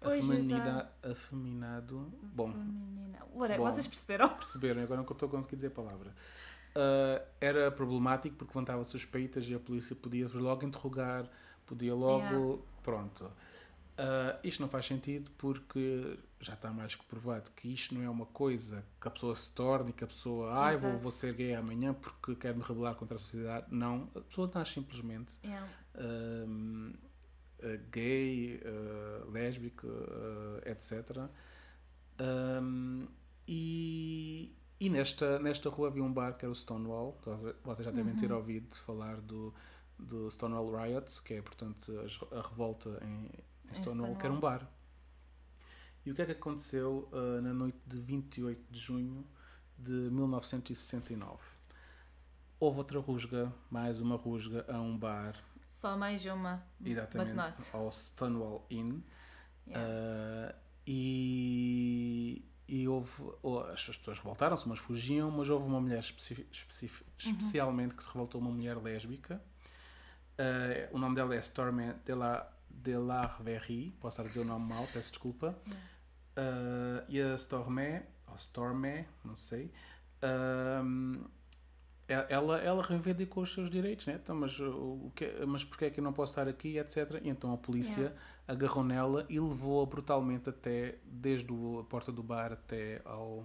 Afeminida, 0.01 0.91
afeminado. 1.03 2.13
Bom. 2.23 2.53
Whatever, 3.35 3.59
bom, 3.59 3.73
vocês 3.73 3.87
perceberam? 3.87 4.29
Perceberam, 4.31 4.83
agora 4.83 5.03
não 5.03 5.11
estou 5.11 5.29
a 5.29 5.31
conseguir 5.31 5.57
dizer 5.57 5.69
a 5.69 5.71
palavra. 5.71 6.15
Uh, 6.75 7.27
era 7.41 7.71
problemático 7.71 8.37
porque 8.37 8.53
levantava 8.53 8.85
suspeitas 8.85 9.49
e 9.49 9.55
a 9.55 9.59
polícia 9.59 9.97
podia 9.97 10.29
logo 10.33 10.65
interrogar, 10.65 11.29
podia 11.65 11.95
logo. 11.95 12.23
Yeah. 12.23 12.63
Pronto. 12.83 13.33
Uh, 13.99 14.39
isto 14.45 14.61
não 14.61 14.69
faz 14.69 14.85
sentido 14.85 15.31
porque 15.39 16.19
já 16.39 16.53
está 16.53 16.71
mais 16.71 16.95
que 16.95 17.03
provado 17.07 17.51
que 17.53 17.73
isto 17.73 17.95
não 17.95 18.03
é 18.03 18.11
uma 18.11 18.27
coisa 18.27 18.85
que 19.01 19.09
a 19.09 19.11
pessoa 19.11 19.35
se 19.35 19.49
torne, 19.51 19.91
que 19.91 20.05
a 20.05 20.07
pessoa, 20.07 20.53
ai, 20.53 20.75
ah, 20.75 20.79
vou, 20.79 20.99
vou 20.99 21.11
ser 21.11 21.33
gay 21.33 21.55
amanhã 21.55 21.95
porque 21.95 22.35
quero 22.37 22.59
me 22.59 22.63
rebelar 22.63 22.95
contra 22.95 23.17
a 23.17 23.19
sociedade. 23.19 23.67
Não, 23.71 24.11
a 24.15 24.21
pessoa 24.21 24.51
nasce 24.55 24.75
simplesmente 24.75 25.33
yeah. 25.43 25.67
uh, 25.95 26.99
gay, 27.91 28.61
uh, 28.67 29.31
lésbica, 29.31 29.89
etc. 30.67 31.31
Um, 32.21 33.09
e, 33.49 34.55
e 34.79 34.91
nesta, 34.91 35.39
nesta 35.39 35.71
rua 35.71 35.89
havia 35.89 36.05
um 36.05 36.13
bar 36.13 36.37
que 36.37 36.45
era 36.45 36.53
o 36.53 36.55
Stonewall. 36.55 37.19
Vocês 37.65 37.87
já 37.87 37.91
devem 37.91 38.13
uhum. 38.13 38.19
ter 38.19 38.31
ouvido 38.31 38.77
falar 38.77 39.23
do, 39.23 39.55
do 39.99 40.31
Stonewall 40.31 40.71
Riots, 40.71 41.19
que 41.19 41.33
é, 41.33 41.41
portanto, 41.41 41.93
a, 42.31 42.39
a 42.39 42.43
revolta 42.43 43.03
em, 43.03 43.31
em 43.71 43.75
Stonewall, 43.75 43.95
Stonewall, 43.95 44.17
que 44.17 44.27
era 44.27 44.35
um 44.35 44.41
bar. 44.41 44.69
E 46.05 46.11
o 46.11 46.15
que 46.15 46.23
é 46.23 46.27
que 46.27 46.33
aconteceu 46.33 47.09
uh, 47.13 47.43
na 47.43 47.53
noite 47.53 47.79
de 47.87 47.99
28 47.99 48.65
de 48.71 48.79
junho 48.79 49.27
de 49.77 49.91
1969? 49.91 51.39
Houve 52.61 52.79
outra 52.79 53.01
rusga, 53.01 53.53
mais 53.71 54.01
uma 54.01 54.17
rusga 54.17 54.65
a 54.69 54.81
um 54.81 54.97
bar. 54.97 55.35
Só 55.67 55.97
mais 55.97 56.25
uma. 56.25 56.65
Exatamente. 56.85 57.71
Ao 57.73 57.91
Stonewall 57.91 58.67
Inn. 58.71 59.01
Yeah. 59.67 60.55
Uh, 60.55 60.55
e, 60.87 62.45
e 62.69 62.87
houve. 62.87 63.11
As 63.73 63.85
pessoas 63.85 64.19
revoltaram-se, 64.19 64.69
mas 64.69 64.79
fugiam, 64.79 65.31
mas 65.31 65.49
houve 65.49 65.67
uma 65.67 65.81
mulher 65.81 65.99
especi, 65.99 66.47
especi, 66.51 66.87
uhum. 66.87 66.93
especialmente 67.19 67.95
que 67.95 68.03
se 68.03 68.09
revoltou, 68.09 68.41
uma 68.41 68.51
mulher 68.51 68.77
lésbica. 68.81 69.43
Uh, 70.39 70.95
o 70.95 70.99
nome 70.99 71.17
dela 71.17 71.35
é 71.35 71.39
Stormy 71.41 71.95
de 72.05 72.15
la, 72.15 72.49
de 72.83 72.97
la 72.97 73.27
Verri, 73.41 73.93
posso 74.01 74.15
estar 74.15 74.25
a 74.25 74.29
dizer 74.29 74.41
o 74.41 74.45
nome 74.45 74.67
mal, 74.67 74.87
peço 74.93 75.11
desculpa. 75.11 75.57
Uh, 76.37 77.05
e 77.09 77.21
a 77.21 77.35
Stormé, 77.35 78.07
ou 78.29 78.37
Stormé, 78.37 79.07
não 79.25 79.35
sei, 79.35 79.73
uh, 80.23 81.29
ela, 82.09 82.59
ela 82.59 82.83
reivindicou 82.83 83.43
os 83.43 83.53
seus 83.53 83.69
direitos, 83.69 84.07
né? 84.07 84.21
Então, 84.23 84.37
mas, 84.37 84.59
o 84.61 85.11
que, 85.15 85.29
mas 85.47 85.65
porquê 85.65 85.87
é 85.87 85.91
que 85.91 85.99
eu 85.99 86.05
não 86.05 86.13
posso 86.13 86.33
estar 86.33 86.47
aqui, 86.47 86.79
etc. 86.79 87.21
E 87.23 87.29
então 87.29 87.53
a 87.53 87.57
polícia 87.57 88.01
yeah. 88.01 88.17
agarrou 88.47 88.85
nela 88.85 89.27
e 89.29 89.41
levou-a 89.41 89.85
brutalmente 89.87 90.49
até, 90.49 90.99
desde 91.05 91.53
a 91.53 91.83
porta 91.85 92.13
do 92.13 92.23
bar 92.23 92.53
até 92.53 93.03
ao, 93.05 93.45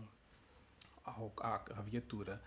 ao 1.04 1.34
à, 1.40 1.56
à 1.76 1.82
viatura. 1.82 2.40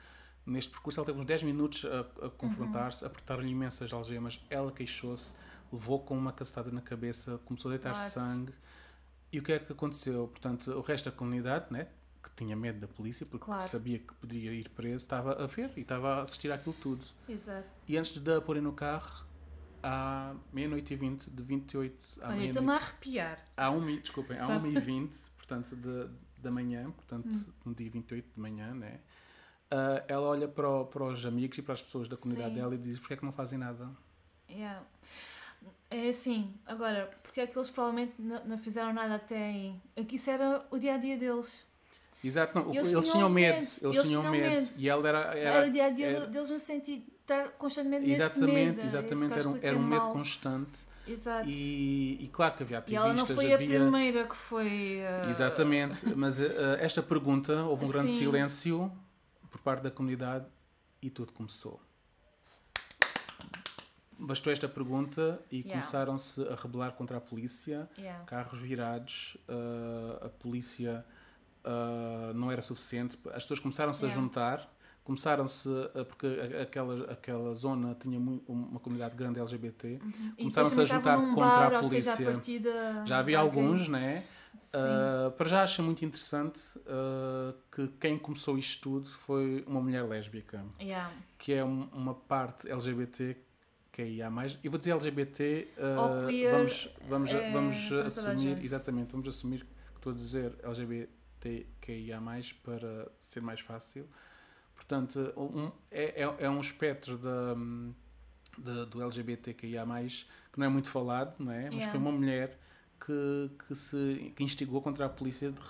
Neste 0.47 0.71
percurso 0.71 1.00
ela 1.00 1.07
teve 1.07 1.19
uns 1.19 1.25
10 1.25 1.43
minutos 1.43 1.85
a, 1.85 2.26
a 2.26 2.31
confrontar-se, 2.31 3.03
uhum. 3.03 3.11
apertaram-lhe 3.11 3.50
imensas 3.50 3.93
algemas, 3.93 4.41
ela 4.49 4.71
queixou-se, 4.71 5.35
levou 5.75 6.00
com 6.00 6.16
uma 6.16 6.33
cacetada 6.33 6.71
na 6.71 6.81
cabeça, 6.81 7.38
começou 7.45 7.71
a 7.71 7.75
deitar 7.75 7.93
What? 7.93 8.11
sangue. 8.11 8.54
E 9.33 9.38
o 9.38 9.43
que 9.43 9.52
é 9.52 9.59
que 9.59 9.73
aconteceu? 9.73 10.28
Portanto, 10.28 10.71
o 10.71 10.81
resto 10.81 11.11
da 11.11 11.16
comunidade, 11.16 11.66
né, 11.71 11.88
que 12.23 12.31
tinha 12.37 12.54
medo 12.54 12.78
da 12.81 12.88
polícia, 12.88 13.26
porque 13.26 13.45
claro. 13.45 13.69
sabia 13.69 13.99
que 13.99 14.14
poderia 14.14 14.52
ir 14.52 14.69
preso, 14.71 14.97
estava 14.97 15.43
a 15.43 15.47
ver 15.47 15.71
e 15.76 15.81
estava 15.81 16.16
a 16.16 16.23
assistir 16.23 16.52
àquilo 16.52 16.75
tudo. 16.81 17.04
Exato. 17.28 17.66
E 17.88 17.99
antes 17.99 18.16
de 18.16 18.33
a 18.33 18.40
porem 18.40 18.62
no 18.62 18.73
carro, 18.73 19.26
à 19.83 20.35
meia-noite 20.52 20.95
e 20.95 20.97
vinte, 20.97 21.28
de 21.28 21.43
28 21.43 22.21
à 22.21 22.28
meia-noite... 22.28 22.49
estou-me 22.50 22.71
a 22.71 22.76
arrepiar. 22.76 23.45
À 23.57 23.71
1 23.71 23.97
desculpem, 23.97 24.38
à 24.38 24.47
1 24.47 24.66
e 24.66 24.81
20, 24.81 25.16
portanto, 25.37 25.76
de, 25.76 26.09
da 26.38 26.50
manhã, 26.50 26.90
portanto, 26.90 27.28
hum. 27.28 27.45
no 27.64 27.75
dia 27.75 27.90
28 27.90 28.35
de 28.35 28.40
manhã, 28.40 28.73
né? 28.73 29.00
Uh, 29.73 30.04
ela 30.07 30.28
olha 30.28 30.47
para, 30.47 30.69
o, 30.69 30.87
para 30.87 31.04
os 31.04 31.26
amigos 31.26 31.59
e 31.59 31.62
para 31.62 31.75
as 31.75 31.83
pessoas 31.83 32.09
da 32.09 32.16
comunidade 32.16 32.54
Sim. 32.54 32.61
dela 32.61 32.75
e 32.75 32.78
diz, 32.78 32.99
porquê 33.00 33.14
é 33.14 33.16
que 33.16 33.25
não 33.25 33.33
fazem 33.33 33.59
nada? 33.59 33.90
Yeah. 34.49 34.85
É 35.95 36.09
assim, 36.09 36.53
agora, 36.67 37.09
porque 37.23 37.41
é 37.41 37.47
que 37.47 37.57
eles 37.57 37.71
provavelmente 37.71 38.15
não, 38.19 38.45
não 38.45 38.59
fizeram 38.59 38.93
nada 38.93 39.15
até 39.15 39.37
aí? 39.37 39.75
Aqui 39.97 40.17
isso 40.17 40.29
era 40.29 40.67
o 40.69 40.77
dia 40.77 40.95
a 40.95 40.99
dia 40.99 41.17
deles. 41.17 41.65
Exato, 42.23 42.59
não, 42.59 42.75
eles, 42.75 42.93
eles, 42.93 43.09
tinham 43.09 43.29
medo, 43.29 43.59
eles, 43.59 43.83
eles 43.83 44.03
tinham, 44.03 44.23
medo. 44.29 44.51
medo. 44.51 44.67
E 44.77 44.89
ela 44.89 45.09
era, 45.09 45.19
era, 45.19 45.39
era 45.39 45.69
o 45.69 45.71
dia 45.71 45.85
a 45.85 45.91
dia 45.91 46.07
era, 46.07 46.27
deles 46.27 46.51
no 46.51 46.59
sentido 46.59 47.05
de 47.05 47.13
estar 47.21 47.51
constantemente 47.51 48.11
exatamente, 48.11 48.47
nesse 48.47 48.65
medo. 48.65 48.87
Exatamente, 48.87 49.39
era 49.39 49.49
um, 49.49 49.59
era 49.63 49.77
um 49.77 49.87
medo 49.87 50.13
constante. 50.13 50.81
Exato. 51.07 51.49
E, 51.49 52.25
e, 52.25 52.29
claro 52.29 52.57
que 52.57 52.63
havia 52.65 52.79
ativistas. 52.79 53.05
E 53.05 53.07
ela 53.07 53.15
não 53.15 53.27
foi 53.27 53.53
havia... 53.53 53.67
a 53.67 53.83
primeira 53.83 54.25
que 54.25 54.35
foi. 54.35 55.01
Uh... 55.27 55.31
Exatamente, 55.31 56.07
mas 56.17 56.41
uh, 56.41 56.47
esta 56.81 57.03
pergunta 57.03 57.63
houve 57.65 57.85
um 57.85 57.89
grande 57.89 58.13
Sim. 58.13 58.19
silêncio 58.19 58.91
por 59.49 59.61
parte 59.61 59.83
da 59.83 59.93
comunidade 59.93 60.47
e 61.01 61.09
tudo 61.09 61.33
começou 61.33 61.81
bastou 64.26 64.52
esta 64.52 64.69
pergunta 64.69 65.40
e 65.50 65.57
yeah. 65.57 65.73
começaram-se 65.73 66.43
a 66.49 66.54
rebelar 66.54 66.93
contra 66.93 67.19
a 67.19 67.21
polícia, 67.21 67.88
yeah. 67.99 68.25
carros 68.25 68.59
virados, 68.59 69.37
uh, 69.49 70.26
a 70.26 70.28
polícia 70.28 71.04
uh, 71.64 72.35
não 72.35 72.50
era 72.50 72.62
suficiente, 72.62 73.19
as 73.28 73.43
pessoas 73.43 73.61
começaram-se 73.61 74.02
yeah. 74.04 74.19
a 74.19 74.23
juntar, 74.23 74.75
começaram-se, 75.04 75.69
porque 76.09 76.26
aquela, 76.62 77.12
aquela 77.12 77.54
zona 77.54 77.95
tinha 77.95 78.19
uma 78.19 78.81
comunidade 78.81 79.14
grande 79.14 79.38
LGBT, 79.38 80.00
uhum. 80.02 80.33
começaram-se 80.38 80.81
a 80.81 80.85
juntar 80.87 81.16
contra 81.19 81.45
bar, 81.45 81.75
a 81.75 81.81
polícia. 81.81 82.12
Seja, 82.12 82.31
a 82.31 82.33
partida... 82.33 83.02
Já 83.04 83.19
havia 83.19 83.43
okay. 83.43 83.61
alguns, 83.61 83.87
né? 83.87 84.25
Uh, 84.73 85.31
para 85.33 85.49
já 85.49 85.62
acho 85.62 85.83
muito 85.83 86.04
interessante 86.04 86.61
uh, 86.78 87.54
que 87.71 87.88
quem 88.00 88.19
começou 88.19 88.57
isto 88.57 88.83
tudo 88.83 89.11
foi 89.11 89.62
uma 89.66 89.81
mulher 89.81 90.04
lésbica, 90.04 90.64
yeah. 90.81 91.12
que 91.37 91.52
é 91.52 91.64
um, 91.64 91.88
uma 91.93 92.14
parte 92.14 92.71
LGBT 92.71 93.37
QIA+, 93.95 94.29
eu 94.63 94.71
vou 94.73 94.79
dizer 94.79 94.91
LGBT, 94.91 95.69
uh, 95.79 96.27
queer, 96.27 96.51
vamos, 96.51 96.89
vamos, 97.09 97.31
é, 97.31 97.53
vamos 97.53 97.93
assumir, 97.93 98.59
exatamente, 98.65 99.13
vamos 99.13 99.29
assumir 99.29 99.61
que 99.61 99.97
estou 99.97 100.13
a 100.13 100.17
dizer 100.17 100.53
LGBTQIA+, 100.65 102.21
para 102.65 103.13
ser 103.21 103.41
mais 103.41 103.61
fácil. 103.61 104.09
Portanto, 104.75 105.33
um, 105.37 105.71
é, 105.93 106.23
é, 106.23 106.35
é 106.41 106.51
um 106.51 106.61
espectro 106.61 107.17
da, 107.17 107.55
da, 108.59 108.85
do 108.85 109.01
LGBTQIA+, 109.01 109.87
que 110.53 110.59
não 110.59 110.67
é 110.67 110.69
muito 110.69 110.89
falado, 110.89 111.37
não 111.39 111.53
é? 111.53 111.67
Mas 111.67 111.75
yeah. 111.75 111.91
foi 111.93 112.01
uma 112.01 112.11
mulher 112.11 112.59
que, 112.99 113.51
que 113.65 113.75
se 113.77 114.33
que 114.35 114.43
instigou 114.43 114.83
contra 114.83 115.07
a 115.07 115.09
polícia. 115.09 115.53
De, 115.53 115.61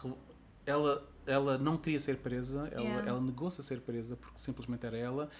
ela, 0.64 1.06
ela 1.26 1.58
não 1.58 1.76
queria 1.76 2.00
ser 2.00 2.16
presa, 2.16 2.68
ela, 2.72 2.84
yeah. 2.84 3.08
ela 3.10 3.20
negou-se 3.20 3.60
a 3.60 3.64
ser 3.64 3.82
presa 3.82 4.16
porque 4.16 4.38
simplesmente 4.38 4.86
era 4.86 4.96
ela 4.96 5.30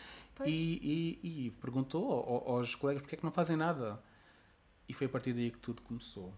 e, 0.44 1.18
e, 1.22 1.46
e, 1.46 1.50
perguntou 1.52 2.12
aos 2.46 2.74
colegas 2.74 3.02
porque 3.02 3.14
é 3.14 3.18
que 3.18 3.24
não 3.24 3.32
fazem 3.32 3.56
nada. 3.56 4.02
E 4.88 4.92
foi 4.92 5.06
a 5.06 5.10
partir 5.10 5.32
daí 5.32 5.50
que 5.50 5.58
tudo 5.58 5.82
começou. 5.82 6.34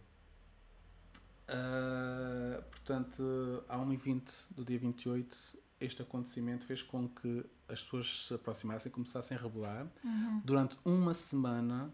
Uh, 1.48 2.62
portanto, 2.70 3.64
à 3.68 3.78
1h20 3.78 4.52
do 4.52 4.64
dia 4.64 4.78
28, 4.78 5.58
este 5.80 6.02
acontecimento 6.02 6.66
fez 6.66 6.82
com 6.82 7.08
que 7.08 7.44
as 7.68 7.82
pessoas 7.82 8.26
se 8.26 8.34
aproximassem 8.34 8.90
e 8.90 8.92
começassem 8.92 9.36
a 9.36 9.40
rebelar. 9.40 9.86
Uhum. 10.04 10.42
Durante 10.44 10.76
uma 10.84 11.14
semana, 11.14 11.92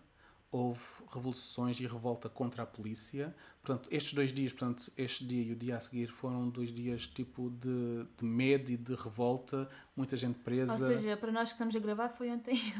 houve 0.52 0.80
revoluções 1.10 1.80
e 1.80 1.86
revolta 1.86 2.28
contra 2.28 2.62
a 2.62 2.66
polícia. 2.66 3.34
Portanto, 3.62 3.88
estes 3.90 4.12
dois 4.12 4.32
dias, 4.32 4.52
portanto, 4.52 4.92
este 4.96 5.24
dia 5.24 5.42
e 5.42 5.52
o 5.52 5.56
dia 5.56 5.76
a 5.76 5.80
seguir 5.80 6.08
foram 6.08 6.48
dois 6.48 6.70
dias 6.70 7.06
tipo 7.06 7.50
de, 7.50 8.06
de 8.18 8.24
medo 8.24 8.70
e 8.70 8.76
de 8.76 8.94
revolta, 8.94 9.68
muita 9.96 10.16
gente 10.16 10.38
presa. 10.40 10.72
Ou 10.74 10.78
seja, 10.78 11.16
para 11.16 11.32
nós 11.32 11.48
que 11.48 11.54
estamos 11.54 11.74
a 11.74 11.78
gravar 11.78 12.10
foi 12.10 12.30
ontem. 12.30 12.60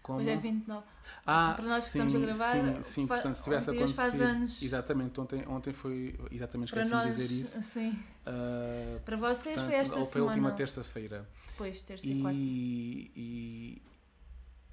Como? 0.00 0.18
Hoje 0.18 0.30
é 0.30 0.36
29. 0.36 0.84
Ah, 1.24 1.52
para 1.56 1.64
nós 1.66 1.84
sim, 1.84 1.90
que 1.90 1.98
estamos 1.98 2.14
a 2.14 2.18
gravar, 2.18 2.54
sim, 2.54 2.82
sim. 2.82 3.06
portanto, 3.06 3.36
se 3.36 3.44
tivesse 3.44 3.70
acontecido. 3.70 3.96
Faz 3.96 4.20
anos. 4.20 4.62
Exatamente, 4.62 5.20
ontem, 5.20 5.46
ontem 5.46 5.72
foi. 5.72 6.18
Exatamente, 6.30 6.68
esqueci 6.68 6.90
nós, 6.90 7.14
de 7.14 7.20
dizer 7.20 7.40
isso. 7.40 7.62
Sim. 7.62 7.90
Uh, 7.90 9.00
para 9.04 9.16
vocês 9.16 9.54
portanto, 9.54 9.66
foi 9.66 9.74
esta 9.74 9.92
semana. 9.92 10.10
Foi 10.10 10.20
a 10.20 10.24
última 10.24 10.50
terça-feira. 10.52 11.28
Pois, 11.56 11.82
terça 11.82 12.04
e, 12.04 12.10
e 12.10 12.20
quarta. 12.20 12.38
E, 12.40 13.82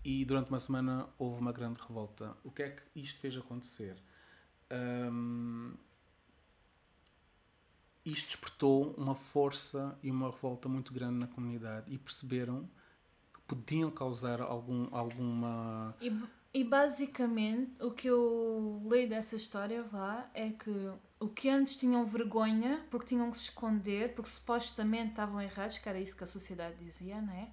e 0.03 0.23
durante 0.25 0.49
uma 0.49 0.59
semana 0.59 1.09
houve 1.17 1.41
uma 1.41 1.51
grande 1.51 1.79
revolta. 1.81 2.35
O 2.43 2.51
que 2.51 2.63
é 2.63 2.69
que 2.69 2.81
isto 2.95 3.19
fez 3.19 3.37
acontecer? 3.37 3.97
Um, 4.71 5.73
isto 8.05 8.27
despertou 8.27 8.93
uma 8.97 9.15
força 9.15 9.97
e 10.01 10.09
uma 10.09 10.31
revolta 10.31 10.69
muito 10.69 10.93
grande 10.93 11.15
na 11.15 11.27
comunidade 11.27 11.91
e 11.93 11.97
perceberam 11.97 12.69
que 13.33 13.41
podiam 13.41 13.91
causar 13.91 14.41
algum, 14.41 14.87
alguma. 14.91 15.95
E, 15.99 16.11
e 16.53 16.63
basicamente 16.63 17.73
o 17.81 17.91
que 17.91 18.07
eu 18.07 18.81
leio 18.85 19.09
dessa 19.09 19.35
história 19.35 19.83
vá 19.83 20.29
é 20.33 20.49
que 20.49 20.91
o 21.19 21.27
que 21.27 21.49
antes 21.49 21.75
tinham 21.75 22.05
vergonha 22.05 22.85
porque 22.89 23.07
tinham 23.07 23.29
que 23.29 23.37
se 23.37 23.45
esconder, 23.45 24.13
porque 24.15 24.29
supostamente 24.29 25.09
estavam 25.09 25.41
errados, 25.41 25.77
que 25.77 25.89
era 25.89 25.99
isso 25.99 26.15
que 26.15 26.23
a 26.23 26.27
sociedade 26.27 26.77
dizia, 26.83 27.21
não 27.21 27.33
é? 27.33 27.49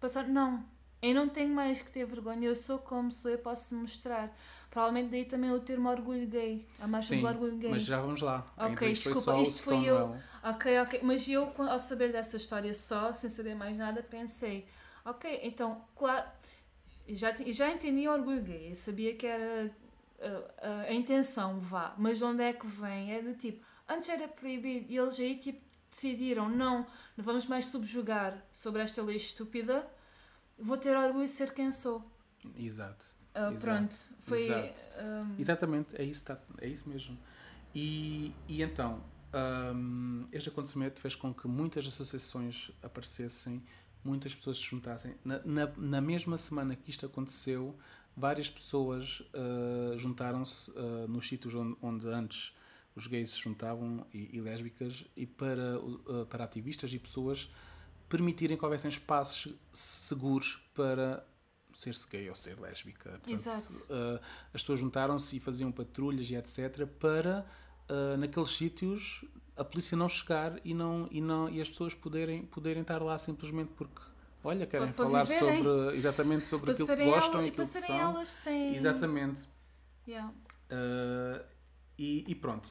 Passaram, 0.00 0.28
não, 0.28 0.64
eu 1.10 1.14
não 1.14 1.28
tenho 1.28 1.54
mais 1.54 1.82
que 1.82 1.90
ter 1.90 2.04
vergonha, 2.06 2.48
eu 2.48 2.54
sou 2.54 2.78
como 2.78 3.10
sou, 3.10 3.30
eu 3.30 3.38
posso 3.38 3.74
mostrar. 3.74 4.34
Provavelmente 4.70 5.10
daí 5.10 5.24
também 5.24 5.52
o 5.52 5.60
termo 5.60 5.88
orgulho 5.88 6.26
gay, 6.26 6.66
a 6.80 6.86
marcha 6.86 7.14
Sim, 7.14 7.20
do 7.20 7.26
orgulho 7.26 7.56
gay. 7.56 7.70
Mas 7.70 7.84
já 7.84 8.00
vamos 8.00 8.20
lá. 8.20 8.44
Ok, 8.56 8.92
desculpa, 8.92 9.36
isto 9.38 9.62
foi 9.62 9.84
eu. 9.84 10.16
Ok, 10.42 10.80
ok. 10.80 11.00
Mas 11.02 11.28
eu, 11.28 11.52
ao 11.58 11.78
saber 11.78 12.10
dessa 12.10 12.36
história 12.36 12.74
só, 12.74 13.12
sem 13.12 13.30
saber 13.30 13.54
mais 13.54 13.76
nada, 13.76 14.02
pensei, 14.02 14.66
ok, 15.04 15.40
então, 15.44 15.84
claro, 15.94 16.26
já, 17.08 17.32
já 17.48 17.70
entendi 17.70 18.08
o 18.08 18.12
orgulho 18.12 18.42
gay, 18.42 18.70
eu 18.70 18.74
sabia 18.74 19.14
que 19.14 19.26
era 19.26 19.70
a, 20.60 20.80
a, 20.88 20.92
intenção 20.92 21.58
vá, 21.60 21.94
mas 21.98 22.18
de 22.18 22.24
onde 22.24 22.42
é 22.42 22.52
que 22.52 22.66
vem? 22.66 23.12
É 23.12 23.22
do 23.22 23.34
tipo, 23.34 23.64
antes 23.88 24.08
era 24.08 24.26
proibido 24.26 24.92
e 24.92 24.96
eles 24.96 25.18
aí 25.20 25.36
tipo 25.36 25.62
decidiram, 25.90 26.48
não, 26.48 26.86
não 27.16 27.24
vamos 27.24 27.46
mais 27.46 27.66
subjugar 27.66 28.44
sobre 28.52 28.82
esta 28.82 29.02
lei 29.02 29.16
estúpida, 29.16 29.86
vou 30.58 30.76
ter 30.76 30.96
orgulho 30.96 31.26
de 31.26 31.30
ser 31.30 31.52
quem 31.52 31.70
sou. 31.72 32.04
Exato. 32.56 33.06
Uh, 33.34 33.52
Exato. 33.52 33.60
Pronto, 33.60 33.96
foi. 34.20 34.44
Exato. 34.44 34.82
Um... 35.02 35.40
Exatamente, 35.40 35.96
é 35.96 36.04
isso, 36.04 36.24
tá, 36.24 36.38
é 36.60 36.68
isso 36.68 36.88
mesmo. 36.88 37.18
E, 37.74 38.32
e 38.46 38.62
então, 38.62 39.02
um, 39.74 40.26
este 40.32 40.48
acontecimento 40.48 41.00
fez 41.00 41.16
com 41.16 41.34
que 41.34 41.48
muitas 41.48 41.86
associações 41.86 42.70
aparecessem, 42.82 43.62
muitas 44.04 44.34
pessoas 44.34 44.58
se 44.58 44.64
juntassem. 44.64 45.14
Na, 45.24 45.40
na, 45.44 45.72
na 45.76 46.00
mesma 46.00 46.36
semana 46.36 46.76
que 46.76 46.90
isto 46.90 47.04
aconteceu, 47.06 47.76
várias 48.16 48.48
pessoas 48.48 49.20
uh, 49.20 49.98
juntaram-se 49.98 50.70
uh, 50.70 51.08
nos 51.08 51.26
sítios 51.26 51.54
onde, 51.54 51.76
onde, 51.82 52.06
antes 52.08 52.54
os 52.94 53.08
gays 53.08 53.32
se 53.32 53.40
juntavam 53.40 54.06
e, 54.14 54.36
e 54.36 54.40
lésbicas 54.40 55.04
e 55.16 55.26
para, 55.26 55.80
para 56.30 56.44
ativistas 56.44 56.92
e 56.92 56.98
pessoas 57.00 57.50
permitirem 58.14 58.56
que 58.56 58.64
houvessem 58.64 58.88
espaços 58.88 59.52
seguros 59.72 60.60
para 60.72 61.26
ser-se 61.72 62.06
gay 62.08 62.28
ou 62.28 62.36
ser 62.36 62.58
lésbica. 62.60 63.10
Portanto, 63.10 63.32
Exato. 63.32 63.84
as 64.52 64.62
pessoas 64.62 64.78
juntaram-se 64.78 65.36
e 65.36 65.40
faziam 65.40 65.72
patrulhas 65.72 66.30
e 66.30 66.36
etc. 66.36 66.86
para 66.86 67.44
uh, 67.90 68.16
naqueles 68.16 68.50
sítios 68.50 69.24
a 69.56 69.64
polícia 69.64 69.96
não 69.96 70.08
chegar 70.08 70.60
e, 70.64 70.72
não, 70.72 71.08
e, 71.10 71.20
não, 71.20 71.48
e 71.48 71.60
as 71.60 71.68
pessoas 71.68 71.92
poderem, 71.92 72.44
poderem 72.46 72.82
estar 72.82 73.02
lá 73.02 73.18
simplesmente 73.18 73.72
porque 73.76 74.00
olha, 74.42 74.64
querem 74.66 74.92
para, 74.92 75.06
falar 75.06 75.26
sobre 75.26 75.96
exatamente 75.96 76.46
sobre 76.46 76.70
aquilo 76.70 76.88
que 76.88 77.04
gostam 77.04 77.34
ela, 77.34 77.44
e 77.44 77.48
aquilo 77.48 77.66
que 77.66 77.80
são. 77.80 77.98
Elas 77.98 78.28
sem... 78.28 78.76
Exatamente. 78.76 79.42
Yeah. 80.06 80.32
Uh, 80.70 81.44
e, 81.98 82.24
e, 82.28 82.34
pronto. 82.34 82.68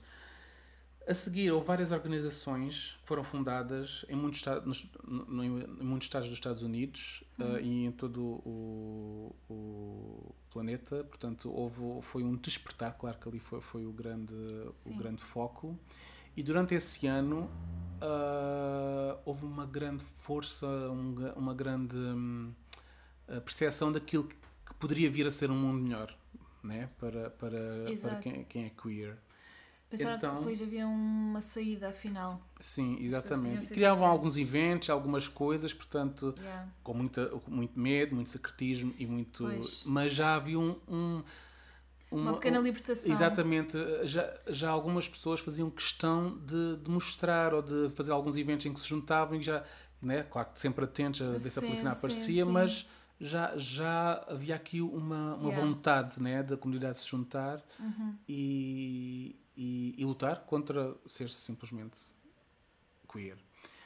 A 1.06 1.14
seguir, 1.14 1.52
houve 1.52 1.68
várias 1.68 1.92
organizações 1.92 2.98
que 3.02 3.08
foram 3.08 3.24
fundadas 3.26 4.06
em 4.08 4.16
muitos, 4.16 4.40
estados, 4.40 4.86
no, 5.06 5.44
em 5.44 5.50
muitos 5.84 6.08
estados 6.08 6.30
dos 6.30 6.38
Estados 6.38 6.62
Unidos 6.62 7.24
uhum. 7.38 7.54
uh, 7.56 7.60
e 7.60 7.86
em 7.86 7.92
todo 7.92 8.22
o, 8.24 9.36
o, 9.50 10.36
planeta. 10.50 11.04
Portanto, 11.04 11.52
houve, 11.52 12.02
foi 12.02 12.24
um 12.24 12.36
despertar, 12.38 12.94
claro 12.98 13.18
que 13.18 13.28
ali 13.28 13.40
foi, 13.40 13.60
foi 13.60 13.86
o, 13.86 13.92
grande, 13.92 14.34
o 14.86 14.94
grande 14.94 15.22
foco. 15.22 15.78
E 16.38 16.42
durante 16.42 16.74
esse 16.74 17.06
ano 17.06 17.50
uh, 18.02 19.20
houve 19.26 19.46
uma 19.46 19.66
grande 19.66 20.06
força, 20.16 20.66
um, 20.66 21.16
uma 21.36 21.54
grande 21.54 21.98
um, 21.98 22.54
percepção 23.44 23.92
daquilo 23.92 24.24
que, 24.24 24.36
que, 24.36 24.74
poderia 24.76 25.12
vir 25.12 25.28
a 25.28 25.32
ser 25.32 25.52
um 25.52 25.56
mundo 25.56 25.84
melhor 25.84 26.16
né? 26.64 26.90
para, 26.98 27.30
para, 27.30 27.60
para 28.02 28.16
quem, 28.16 28.46
quem 28.46 28.66
é 28.66 28.70
queer. 28.70 29.18
Pensaram 29.98 30.18
então, 30.18 30.32
que 30.32 30.40
depois 30.40 30.62
havia 30.62 30.88
uma 30.88 31.40
saída 31.40 31.90
afinal. 31.90 32.42
Sim, 32.60 32.98
exatamente. 33.00 33.68
Criavam 33.68 34.08
alguns 34.08 34.38
eventos, 34.38 34.90
algumas 34.90 35.28
coisas, 35.28 35.72
portanto, 35.72 36.34
yeah. 36.40 36.68
com, 36.82 36.96
muita, 36.96 37.28
com 37.28 37.52
muito 37.52 37.80
medo, 37.80 38.16
muito 38.16 38.32
secretismo 38.32 38.92
e 38.98 39.06
muito. 39.06 39.44
Pois. 39.44 39.84
Mas 39.86 40.12
já 40.14 40.34
havia 40.36 40.60
um. 40.60 40.76
um 40.88 41.24
uma, 42.10 42.22
uma, 42.22 42.34
pequena 42.34 42.60
libertação. 42.60 43.12
Exatamente. 43.12 43.78
Já, 44.04 44.34
já 44.48 44.70
algumas 44.70 45.08
pessoas 45.08 45.40
faziam 45.40 45.70
questão 45.70 46.38
de, 46.40 46.78
de, 46.78 46.90
mostrar 46.90 47.54
ou 47.54 47.62
de 47.62 47.90
fazer 47.96 48.12
alguns 48.12 48.36
eventos 48.36 48.66
em 48.66 48.74
que 48.74 48.80
se 48.80 48.88
juntavam 48.88 49.38
e 49.38 49.42
já. 49.42 49.64
Né, 50.02 50.24
claro 50.24 50.50
que 50.54 50.60
sempre 50.60 50.84
atentos 50.84 51.22
a 51.22 51.32
ver 51.32 51.40
se 51.40 51.58
a 51.58 51.62
polícia 51.62 51.86
não 51.86 51.92
aparecia, 51.94 52.44
sim. 52.44 52.52
mas 52.52 52.86
já, 53.22 53.54
já 53.56 54.26
havia 54.28 54.56
aqui 54.56 54.82
uma, 54.82 55.36
uma 55.36 55.50
yeah. 55.50 55.66
vontade 55.66 56.22
né, 56.22 56.44
da 56.44 56.58
comunidade 56.58 57.00
se 57.00 57.08
juntar 57.08 57.64
uhum. 57.80 58.16
e, 58.28 59.36
e, 59.56 59.96
e 59.98 60.06
lutar 60.06 60.46
contra 60.46 60.96
ser 61.06 61.30
simplesmente 61.30 61.98
queer. 63.12 63.38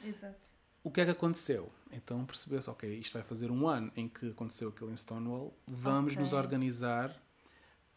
Exato. 0.04 0.48
O 0.82 0.90
que 0.90 1.00
é 1.00 1.04
que 1.04 1.10
aconteceu? 1.10 1.70
Então 1.90 2.24
percebeu-se, 2.24 2.70
ok, 2.70 2.98
isto 2.98 3.12
vai 3.14 3.22
fazer 3.22 3.50
um 3.50 3.68
ano 3.68 3.90
em 3.96 4.08
que 4.08 4.30
aconteceu 4.30 4.68
aquilo 4.68 4.90
em 4.90 4.96
Stonewall, 4.96 5.56
vamos 5.66 6.12
okay. 6.12 6.22
nos 6.22 6.32
organizar 6.32 7.14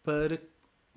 para 0.04 0.42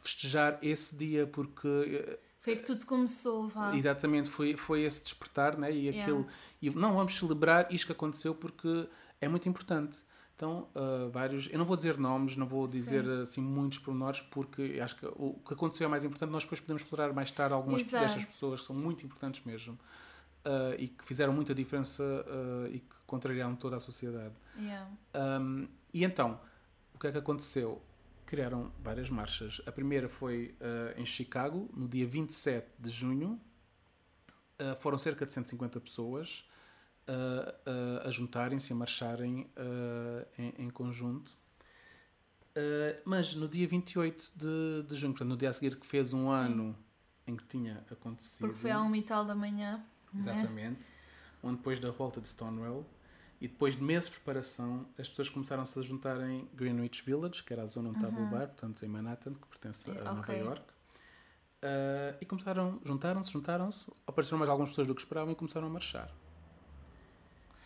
festejar 0.01 0.59
esse 0.63 0.97
dia, 0.97 1.27
porque 1.27 1.69
eh, 1.69 2.19
foi 2.41 2.57
que 2.57 2.63
tudo 2.63 2.85
começou, 2.85 3.49
vá. 3.49 3.75
Exatamente, 3.75 4.29
foi, 4.29 4.55
foi 4.57 4.83
esse 4.83 5.03
despertar, 5.03 5.57
né? 5.57 5.73
E. 5.73 5.89
Yeah. 5.89 6.27
E 6.61 6.71
não, 6.71 6.95
vamos 6.95 7.19
celebrar 7.19 7.73
isto 7.73 7.87
que 7.87 7.93
aconteceu 7.93 8.35
porque 8.35 8.87
é 9.19 9.27
muito 9.27 9.49
importante. 9.49 9.99
Então, 10.37 10.69
uh, 10.75 11.11
vários. 11.11 11.49
Eu 11.51 11.59
não 11.59 11.65
vou 11.65 11.77
dizer 11.77 11.97
nomes, 11.97 12.37
não 12.37 12.47
vou 12.47 12.67
dizer 12.67 13.05
Sim. 13.05 13.23
assim 13.23 13.41
muitos 13.41 13.79
pormenores, 13.79 14.21
porque 14.21 14.81
acho 14.83 14.97
que 14.97 15.07
o 15.07 15.35
que 15.47 15.55
aconteceu 15.55 15.87
é 15.87 15.89
mais 15.89 16.05
importante. 16.05 16.31
Nós 16.31 16.43
depois 16.43 16.61
podemos 16.61 16.83
explorar 16.83 17.13
mais 17.13 17.31
tarde 17.31 17.55
algumas 17.55 17.83
Exato. 17.83 18.05
destas 18.05 18.25
pessoas 18.25 18.61
que 18.61 18.67
são 18.67 18.75
muito 18.75 19.07
importantes 19.07 19.45
mesmo 19.45 19.75
uh, 19.75 20.75
e 20.77 20.89
que 20.89 21.05
fizeram 21.05 21.33
muita 21.33 21.55
diferença 21.55 22.03
uh, 22.03 22.67
e 22.67 22.81
que 22.81 22.97
contrariaram 23.07 23.55
toda 23.55 23.77
a 23.77 23.81
sociedade. 23.81 24.35
Yeah. 24.59 24.91
Um, 25.15 25.69
e 25.93 26.03
então, 26.03 26.41
o 26.93 26.99
que 26.99 27.07
é 27.07 27.13
que 27.13 27.19
aconteceu? 27.19 27.81
Criaram 28.27 28.73
várias 28.83 29.11
marchas. 29.11 29.61
A 29.67 29.71
primeira 29.71 30.09
foi 30.09 30.57
em 30.97 31.05
Chicago, 31.05 31.71
no 31.77 31.87
dia 31.87 32.07
27 32.07 32.67
de 32.79 32.91
junho. 32.91 33.39
foram 34.81 34.99
cerca 34.99 35.27
de 35.27 35.33
150 35.35 35.79
pessoas 35.79 36.45
a, 37.07 38.05
a, 38.05 38.09
a 38.09 38.11
juntarem-se, 38.11 38.73
a 38.73 38.77
marcharem 38.77 39.51
em, 40.39 40.55
em, 40.59 40.71
conjunto. 40.71 41.31
mas 43.05 43.35
no 43.35 43.49
dia 43.49 43.67
28 43.67 44.33
de, 44.35 44.89
de 44.89 44.97
junho, 44.97 45.13
portanto, 45.13 45.29
no 45.29 45.37
dia 45.37 45.51
a 45.51 45.53
seguir 45.53 45.77
que 45.77 45.87
fez 45.87 46.13
um 46.13 46.27
Sim. 46.27 46.33
ano 46.33 46.77
em 47.27 47.37
que 47.37 47.45
tinha 47.45 47.85
acontecido. 47.91 48.41
Porque 48.41 48.59
foi 48.59 48.71
à 48.71 48.81
uma 48.81 48.97
e 48.97 49.03
tal 49.03 49.25
da 49.25 49.35
manhã. 49.35 49.85
É? 50.15 50.19
Exatamente. 50.19 50.81
Um 51.43 51.49
ano 51.49 51.57
depois 51.59 51.81
da 51.81 51.91
volta 51.91 52.21
de 52.21 52.29
Stonewall. 52.29 52.87
E 53.41 53.49
depois 53.49 53.77
de 53.77 53.83
meses 53.83 54.09
de 54.09 54.15
preparação, 54.15 54.87
as 54.99 55.09
pessoas 55.09 55.29
começaram-se 55.29 55.79
a 55.79 55.83
juntar 55.83 56.19
em 56.29 56.49
Greenwich 56.55 57.03
Village, 57.05 57.43
que 57.43 57.53
era 57.53 57.63
a 57.63 57.67
zona 57.67 57.91
onde 57.91 57.99
uhum. 57.99 58.05
estava 58.05 58.23
o 58.23 58.25
uhum. 58.25 58.31
bar, 58.31 58.47
portanto 58.47 58.83
em 58.85 58.89
Manhattan, 58.89 59.35
que 59.35 59.47
pertence 59.49 59.91
a 59.91 59.93
okay. 59.93 60.05
Nova 60.05 60.33
York. 60.33 60.63
Uh, 60.63 62.17
e 62.21 62.27
começaram, 62.27 62.81
juntaram-se, 62.85 63.33
juntaram-se, 63.33 63.87
apareceram 64.07 64.39
mais 64.39 64.51
algumas 64.51 64.71
pessoas 64.71 64.87
do 64.87 64.95
que 64.95 65.01
esperavam 65.01 65.33
e 65.33 65.35
começaram 65.35 65.67
a 65.67 65.71
marchar. 65.71 66.11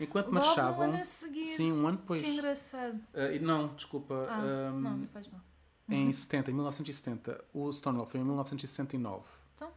Enquanto 0.01 0.27
Logo 0.27 0.47
marchavam. 0.47 0.81
Um 0.81 0.91
ano 0.91 1.01
a 1.01 1.05
seguir. 1.05 1.49
Sim, 1.49 1.73
um 1.73 1.87
ano 1.87 1.99
depois. 1.99 2.23
Que 2.23 2.31
engraçado. 2.31 2.95
Uh, 2.95 3.43
não, 3.43 3.69
desculpa. 3.75 4.27
Ah, 4.29 4.71
um, 4.73 4.81
não, 4.81 4.97
não 4.99 5.07
faz 5.09 5.29
mal. 5.29 5.41
Em 5.89 6.13
70, 6.13 6.51
em 6.51 6.55
1970. 6.55 7.45
O 7.53 7.73
Stonewall 7.73 8.07
foi 8.07 8.21
em 8.21 8.25
1969. 8.25 9.25
Então, 9.55 9.71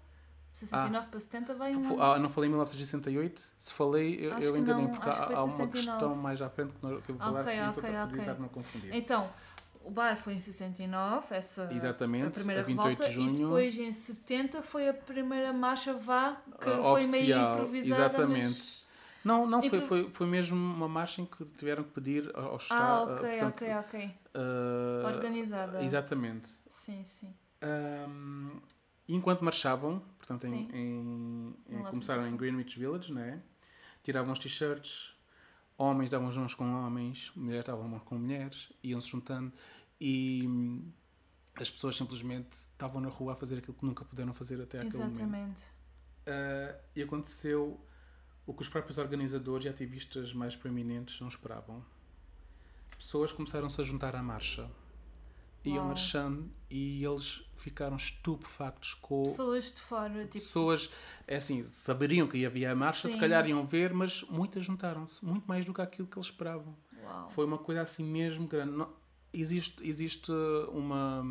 69 0.53 0.97
ah, 0.97 1.09
para 1.09 1.19
70 1.19 1.55
vai 1.55 1.75
um. 1.75 2.01
Ah, 2.01 2.19
não 2.19 2.29
falei 2.29 2.49
em 2.49 2.51
1968? 2.51 3.41
Se 3.57 3.73
falei, 3.73 4.15
eu, 4.15 4.37
eu 4.39 4.57
enganei, 4.57 4.87
porque 4.89 5.09
há, 5.09 5.37
há 5.37 5.43
uma 5.43 5.67
questão 5.67 6.15
mais 6.15 6.41
à 6.41 6.49
frente 6.49 6.73
que, 6.73 6.85
eu 6.85 7.01
vou 7.07 7.17
falar 7.17 7.41
okay, 7.41 7.61
okay, 7.61 8.21
okay. 8.21 8.33
não 8.39 8.49
confundir. 8.49 8.93
Então, 8.93 9.29
o 9.83 9.89
bar 9.89 10.15
foi 10.17 10.33
em 10.33 10.39
69, 10.39 11.35
essa 11.35 11.69
Exatamente, 11.71 12.27
a 12.27 12.31
primeira 12.31 12.61
a 12.61 12.65
28 12.65 12.99
revolta, 12.99 13.09
de 13.09 13.15
junho. 13.15 13.35
e 13.35 13.39
depois 13.39 13.79
em 13.79 13.91
70 13.91 14.61
foi 14.61 14.89
a 14.89 14.93
primeira 14.93 15.51
marcha 15.51 15.93
vá, 15.93 16.37
que 16.59 16.69
uh, 16.69 16.83
foi 16.83 17.07
meio 17.07 17.37
improvisada, 17.37 18.03
exatamente. 18.03 18.43
Mas 18.43 18.80
não, 19.23 19.45
não, 19.47 19.61
foi, 19.61 19.81
foi, 19.81 20.09
foi 20.11 20.27
mesmo 20.27 20.55
uma 20.55 20.87
marcha 20.87 21.21
em 21.21 21.25
que 21.25 21.45
tiveram 21.45 21.83
que 21.83 21.91
pedir 21.91 22.31
ao 22.35 22.57
Estado. 22.57 23.11
Ah, 23.11 23.15
ok, 23.15 23.39
portanto, 23.39 23.53
ok, 23.53 23.75
ok. 23.75 24.15
Uh, 24.35 25.07
Organizada. 25.07 25.83
Exatamente. 25.83 26.49
Sim, 26.69 27.03
sim. 27.05 27.33
Um, 27.61 28.59
e 29.07 29.15
enquanto 29.15 29.43
marchavam, 29.43 30.01
portanto, 30.17 30.45
em, 30.45 30.69
em, 30.73 31.55
em 31.69 31.83
começaram 31.83 32.27
em 32.27 32.35
Greenwich 32.35 32.79
Village, 32.79 33.13
né? 33.13 33.41
tiravam 34.03 34.31
os 34.31 34.39
t-shirts, 34.39 35.13
homens 35.77 36.09
davam 36.09 36.27
as 36.27 36.37
mãos 36.37 36.53
com 36.53 36.65
homens, 36.73 37.31
mulheres 37.35 37.65
davam 37.65 37.87
mãos 37.87 38.03
com 38.03 38.17
mulheres, 38.17 38.71
iam-se 38.83 39.07
juntando 39.07 39.51
e 39.99 40.43
hum, 40.47 40.91
as 41.55 41.69
pessoas 41.69 41.95
simplesmente 41.95 42.53
estavam 42.53 43.01
na 43.01 43.09
rua 43.09 43.33
a 43.33 43.35
fazer 43.35 43.57
aquilo 43.59 43.75
que 43.75 43.85
nunca 43.85 44.03
puderam 44.03 44.33
fazer 44.33 44.61
até 44.61 44.79
aquele 44.79 44.87
Exatamente. 44.87 45.21
momento. 45.21 45.61
Exatamente. 45.61 45.81
Uh, 46.21 46.79
e 46.95 47.03
aconteceu 47.03 47.79
o 48.45 48.53
que 48.53 48.61
os 48.61 48.69
próprios 48.69 48.97
organizadores 48.97 49.65
e 49.65 49.69
ativistas 49.69 50.33
mais 50.33 50.55
proeminentes 50.55 51.19
não 51.19 51.27
esperavam. 51.27 51.83
Pessoas 52.97 53.31
começaram-se 53.31 53.79
a 53.79 53.83
juntar 53.83 54.15
à 54.15 54.21
marcha. 54.21 54.69
Iam 55.63 55.87
marchando 55.87 56.49
e 56.69 57.03
eles 57.05 57.43
ficaram 57.57 57.95
estupefactos 57.95 58.95
com. 58.95 59.23
Pessoas 59.23 59.73
de 59.73 59.79
fora, 59.79 60.23
tipo. 60.25 60.33
Pessoas, 60.33 60.89
é 61.27 61.35
assim, 61.35 61.63
saberiam 61.67 62.27
que 62.27 62.43
havia 62.45 62.71
a 62.71 62.75
marcha, 62.75 63.07
Sim. 63.07 63.13
se 63.13 63.19
calhar 63.19 63.47
iam 63.47 63.65
ver, 63.65 63.93
mas 63.93 64.23
muitas 64.23 64.65
juntaram-se. 64.65 65.23
Muito 65.23 65.45
mais 65.45 65.63
do 65.63 65.73
que 65.73 65.81
aquilo 65.81 66.07
que 66.07 66.17
eles 66.17 66.27
esperavam. 66.27 66.75
Uau. 67.03 67.29
Foi 67.29 67.45
uma 67.45 67.59
coisa 67.59 67.81
assim 67.81 68.03
mesmo 68.03 68.47
grande. 68.47 68.71
Não, 68.71 68.91
existe, 69.31 69.87
existe 69.87 70.31
uma 70.71 71.23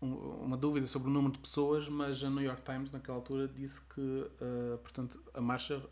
uma 0.00 0.56
dúvida 0.56 0.86
sobre 0.86 1.08
o 1.08 1.12
número 1.12 1.32
de 1.34 1.38
pessoas, 1.38 1.88
mas 1.88 2.22
a 2.22 2.28
New 2.28 2.42
York 2.42 2.62
Times, 2.62 2.92
naquela 2.92 3.16
altura, 3.16 3.48
disse 3.48 3.80
que 3.94 4.00
uh, 4.00 4.78
portanto, 4.78 5.20
a 5.32 5.40
marcha 5.40 5.82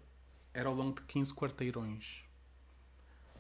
era 0.53 0.69
ao 0.69 0.75
longo 0.75 0.95
de 1.01 1.03
15 1.03 1.35
quarteirões. 1.35 2.23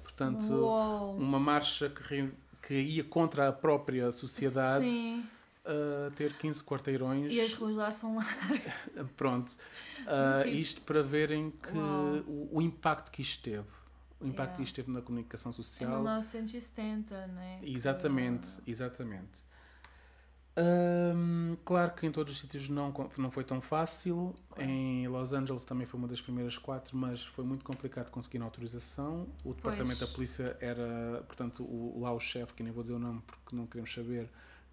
Portanto, 0.02 0.52
Uou. 0.52 1.16
uma 1.16 1.38
marcha 1.38 1.88
que, 1.88 2.02
re, 2.02 2.32
que 2.62 2.74
ia 2.74 3.04
contra 3.04 3.48
a 3.48 3.52
própria 3.52 4.10
sociedade. 4.12 4.84
Sim. 4.84 5.24
Uh, 5.64 6.10
ter 6.10 6.34
15 6.34 6.62
quarteirões. 6.62 7.32
E 7.32 7.40
as 7.40 7.54
ruas 7.54 7.74
lá 7.74 7.90
são 7.90 8.16
lá. 8.16 8.26
Pronto. 9.16 9.50
Uh, 10.00 10.46
isto 10.46 10.82
para 10.82 11.02
verem 11.02 11.50
que 11.50 11.78
o, 11.78 12.50
o, 12.52 12.60
impacto 12.60 13.10
que 13.10 13.22
isto 13.22 13.42
teve. 13.42 13.66
O 14.20 14.26
impacto 14.26 14.50
yeah. 14.50 14.56
que 14.56 14.62
isto 14.62 14.74
teve 14.74 14.90
na 14.90 15.00
comunicação 15.00 15.54
social. 15.54 15.90
Em 15.90 16.02
1970, 16.02 17.26
né? 17.28 17.60
Exatamente, 17.62 18.46
que... 18.62 18.70
exatamente. 18.70 19.30
Um, 20.56 21.56
claro 21.64 21.92
que 21.94 22.06
em 22.06 22.12
todos 22.12 22.32
os 22.32 22.38
sítios 22.38 22.68
não, 22.68 22.94
não 23.18 23.30
foi 23.30 23.42
tão 23.42 23.60
fácil. 23.60 24.32
Claro. 24.50 24.70
Em 24.70 25.08
Los 25.08 25.32
Angeles 25.32 25.64
também 25.64 25.86
foi 25.86 25.98
uma 25.98 26.08
das 26.08 26.20
primeiras 26.20 26.56
quatro, 26.56 26.96
mas 26.96 27.24
foi 27.24 27.44
muito 27.44 27.64
complicado 27.64 28.10
conseguir 28.10 28.40
a 28.40 28.44
autorização. 28.44 29.26
O 29.44 29.52
departamento 29.52 29.98
pois. 29.98 30.10
da 30.10 30.14
polícia 30.14 30.56
era, 30.60 31.24
portanto, 31.26 31.64
o, 31.64 32.00
lá 32.00 32.12
o 32.12 32.20
chefe, 32.20 32.54
que 32.54 32.62
nem 32.62 32.72
vou 32.72 32.82
dizer 32.82 32.94
o 32.94 32.98
nome 32.98 33.20
porque 33.26 33.56
não 33.56 33.66
queremos 33.66 33.92
saber, 33.92 34.30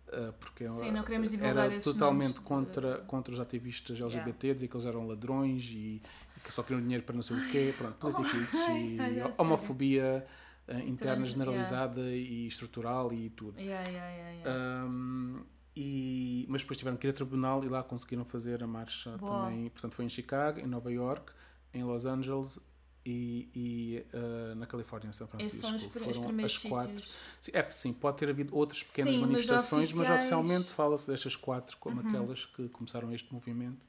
uh, 0.10 0.32
porque 0.34 0.67
Sim, 0.67 0.91
não 0.91 1.04
queremos 1.04 1.32
divulgar 1.32 1.72
era 1.72 1.82
totalmente 1.82 2.41
contra, 2.41 3.00
contra 3.00 3.34
os 3.34 3.39
ativistas 3.39 4.00
LGBT, 4.00 4.48
yeah. 4.48 4.56
dizer 4.56 4.67
que 4.67 4.76
eles 4.76 4.86
eram 4.86 5.08
ladrões 5.08 5.63
e, 5.72 6.00
e, 6.38 6.39
que 6.44 6.52
só 6.52 6.62
queriam 6.62 6.82
dinheiro 6.82 7.04
para 7.04 7.15
não 7.15 7.24
sei 7.24 7.38
o 7.38 7.50
quê. 7.50 7.74
Pronto, 7.76 7.96
políticos 7.96 8.54
oh, 8.70 8.72
e 8.72 9.00
ai, 9.00 9.34
homofobia. 9.38 10.26
Uh, 10.67 10.78
interna 10.88 11.26
generalizada 11.26 12.02
yeah. 12.02 12.15
e 12.15 12.48
estrutural 12.48 13.12
e 13.12 13.32
tudo. 13.32 13.60
Yeah, 13.60 13.84
um, 14.86 15.41
e, 15.76 16.46
mas 16.50 16.62
depois 16.62 16.78
tiveram 16.78 16.98
que 16.98 17.08
ir 17.08 17.12
a 17.12 17.14
tribunal 17.14 17.64
e 17.64 17.68
lá 17.68 17.82
conseguiram 17.82 18.26
fazer 18.26 18.62
a 18.62 18.68
marcha 18.68 19.18
Boa. 19.18 19.46
também. 19.46 19.70
Portanto, 19.70 19.96
foi 19.96 20.06
em 20.06 20.10
Chicago, 20.10 20.60
em 20.60 20.68
Nova 20.68 20.92
York, 20.92 21.32
em 21.74 21.84
Los 21.84 22.06
Angeles 22.06 22.60
e, 23.06 23.50
e 23.56 24.06
uh, 24.14 24.56
na 24.56 24.68
Califórnia, 24.68 25.10
em 25.10 25.14
São 25.14 25.28
Francisco. 25.28 25.56
Esses 25.56 25.62
são 25.62 25.76
os, 25.76 25.84
Foram 25.94 26.10
os 26.10 26.46
as 26.46 26.58
quatro. 26.58 27.06
Sim, 27.40 27.52
é, 27.54 27.72
sim, 27.72 27.94
pode 27.94 28.18
ter 28.18 28.30
havido 28.30 28.56
outras 28.56 28.84
pequenas 28.84 29.16
sim, 29.16 29.22
manifestações, 29.22 29.94
mas, 29.94 30.08
mas 30.08 30.20
oficialmente 30.20 30.68
fala-se 30.70 31.08
destas 31.08 31.36
quatro 31.36 31.78
como 31.78 32.02
uhum. 32.02 32.10
aquelas 32.10 32.46
que 32.46 32.68
começaram 32.70 33.12
este 33.14 33.34
movimento. 33.34 33.80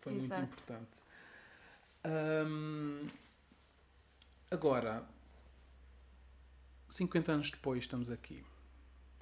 Foi 0.00 0.14
Exato. 0.14 0.42
muito 0.42 0.54
importante. 0.54 1.06
Um, 2.04 3.06
agora, 4.50 5.04
50 6.88 7.32
anos 7.32 7.50
depois, 7.50 7.84
estamos 7.84 8.10
aqui 8.10 8.44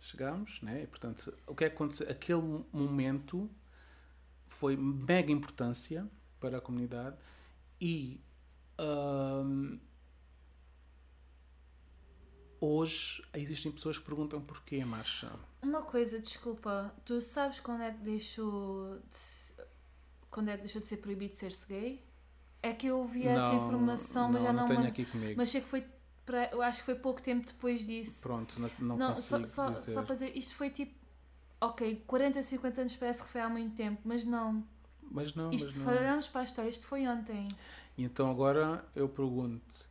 chegámos, 0.05 0.61
né? 0.63 0.83
E, 0.83 0.87
portanto, 0.87 1.37
o 1.47 1.55
que 1.55 1.65
é 1.65 1.69
que 1.69 1.75
aconteceu? 1.75 2.09
Aquele 2.11 2.65
momento 2.73 3.51
foi 4.49 4.77
mega 4.77 5.33
importância 5.33 6.09
para 6.39 6.59
a 6.59 6.61
comunidade 6.61 7.17
e 7.81 8.21
hum, 8.79 9.79
hoje 12.61 13.23
existem 13.35 13.73
pessoas 13.73 13.99
que 13.99 14.05
perguntam 14.05 14.41
porquê 14.41 14.81
a 14.81 14.87
marcha. 14.87 15.31
Uma 15.63 15.83
coisa, 15.83 16.19
desculpa, 16.19 16.95
tu 17.05 17.21
sabes 17.21 17.61
quando 17.61 17.83
é 17.83 17.91
que 17.93 17.99
deixou 17.99 18.99
de, 18.99 19.65
quando 20.31 20.49
é 20.51 20.57
que 20.57 20.63
deixou 20.63 20.81
de 20.81 20.87
ser 20.87 20.99
proibido 20.99 21.35
ser-se 21.35 21.67
gay? 21.67 22.05
É 22.63 22.73
que 22.73 22.87
eu 22.87 22.99
ouvi 22.99 23.27
essa 23.27 23.53
informação, 23.53 24.33
mas 24.33 24.43
já 24.43 24.53
não, 24.53 24.67
não 24.67 24.69
tenho 24.69 24.89
aqui 24.89 25.05
comigo. 25.05 25.35
Mas 25.37 25.51
sei 25.51 25.61
que 25.61 25.69
foi 25.69 25.85
eu 26.53 26.63
acho 26.63 26.81
que 26.81 26.87
foi 26.87 26.95
pouco 26.95 27.21
tempo 27.21 27.47
depois 27.47 27.87
disso. 27.87 28.23
Pronto, 28.23 28.55
não, 28.59 28.71
não, 28.79 28.97
não 28.97 29.09
consigo 29.09 29.47
só, 29.47 29.71
dizer. 29.71 29.93
só 29.93 30.03
para 30.03 30.15
dizer, 30.15 30.37
isto 30.37 30.55
foi 30.55 30.71
tipo, 30.71 30.95
ok, 31.61 32.03
40, 32.07 32.43
50 32.43 32.81
anos 32.81 32.97
parece 32.97 33.23
que 33.23 33.29
foi 33.29 33.41
há 33.41 33.49
muito 33.49 33.75
tempo, 33.75 34.01
mas 34.05 34.25
não. 34.25 34.65
Mas 35.03 35.35
não, 35.35 35.51
isto, 35.53 35.67
mas 35.67 35.77
não. 35.77 35.85
Se 35.85 35.99
olharmos 35.99 36.29
para 36.29 36.41
a 36.41 36.45
história, 36.45 36.69
isto 36.69 36.87
foi 36.87 37.07
ontem. 37.07 37.47
E 37.97 38.05
então 38.05 38.31
agora 38.31 38.85
eu 38.95 39.09
pergunto, 39.09 39.87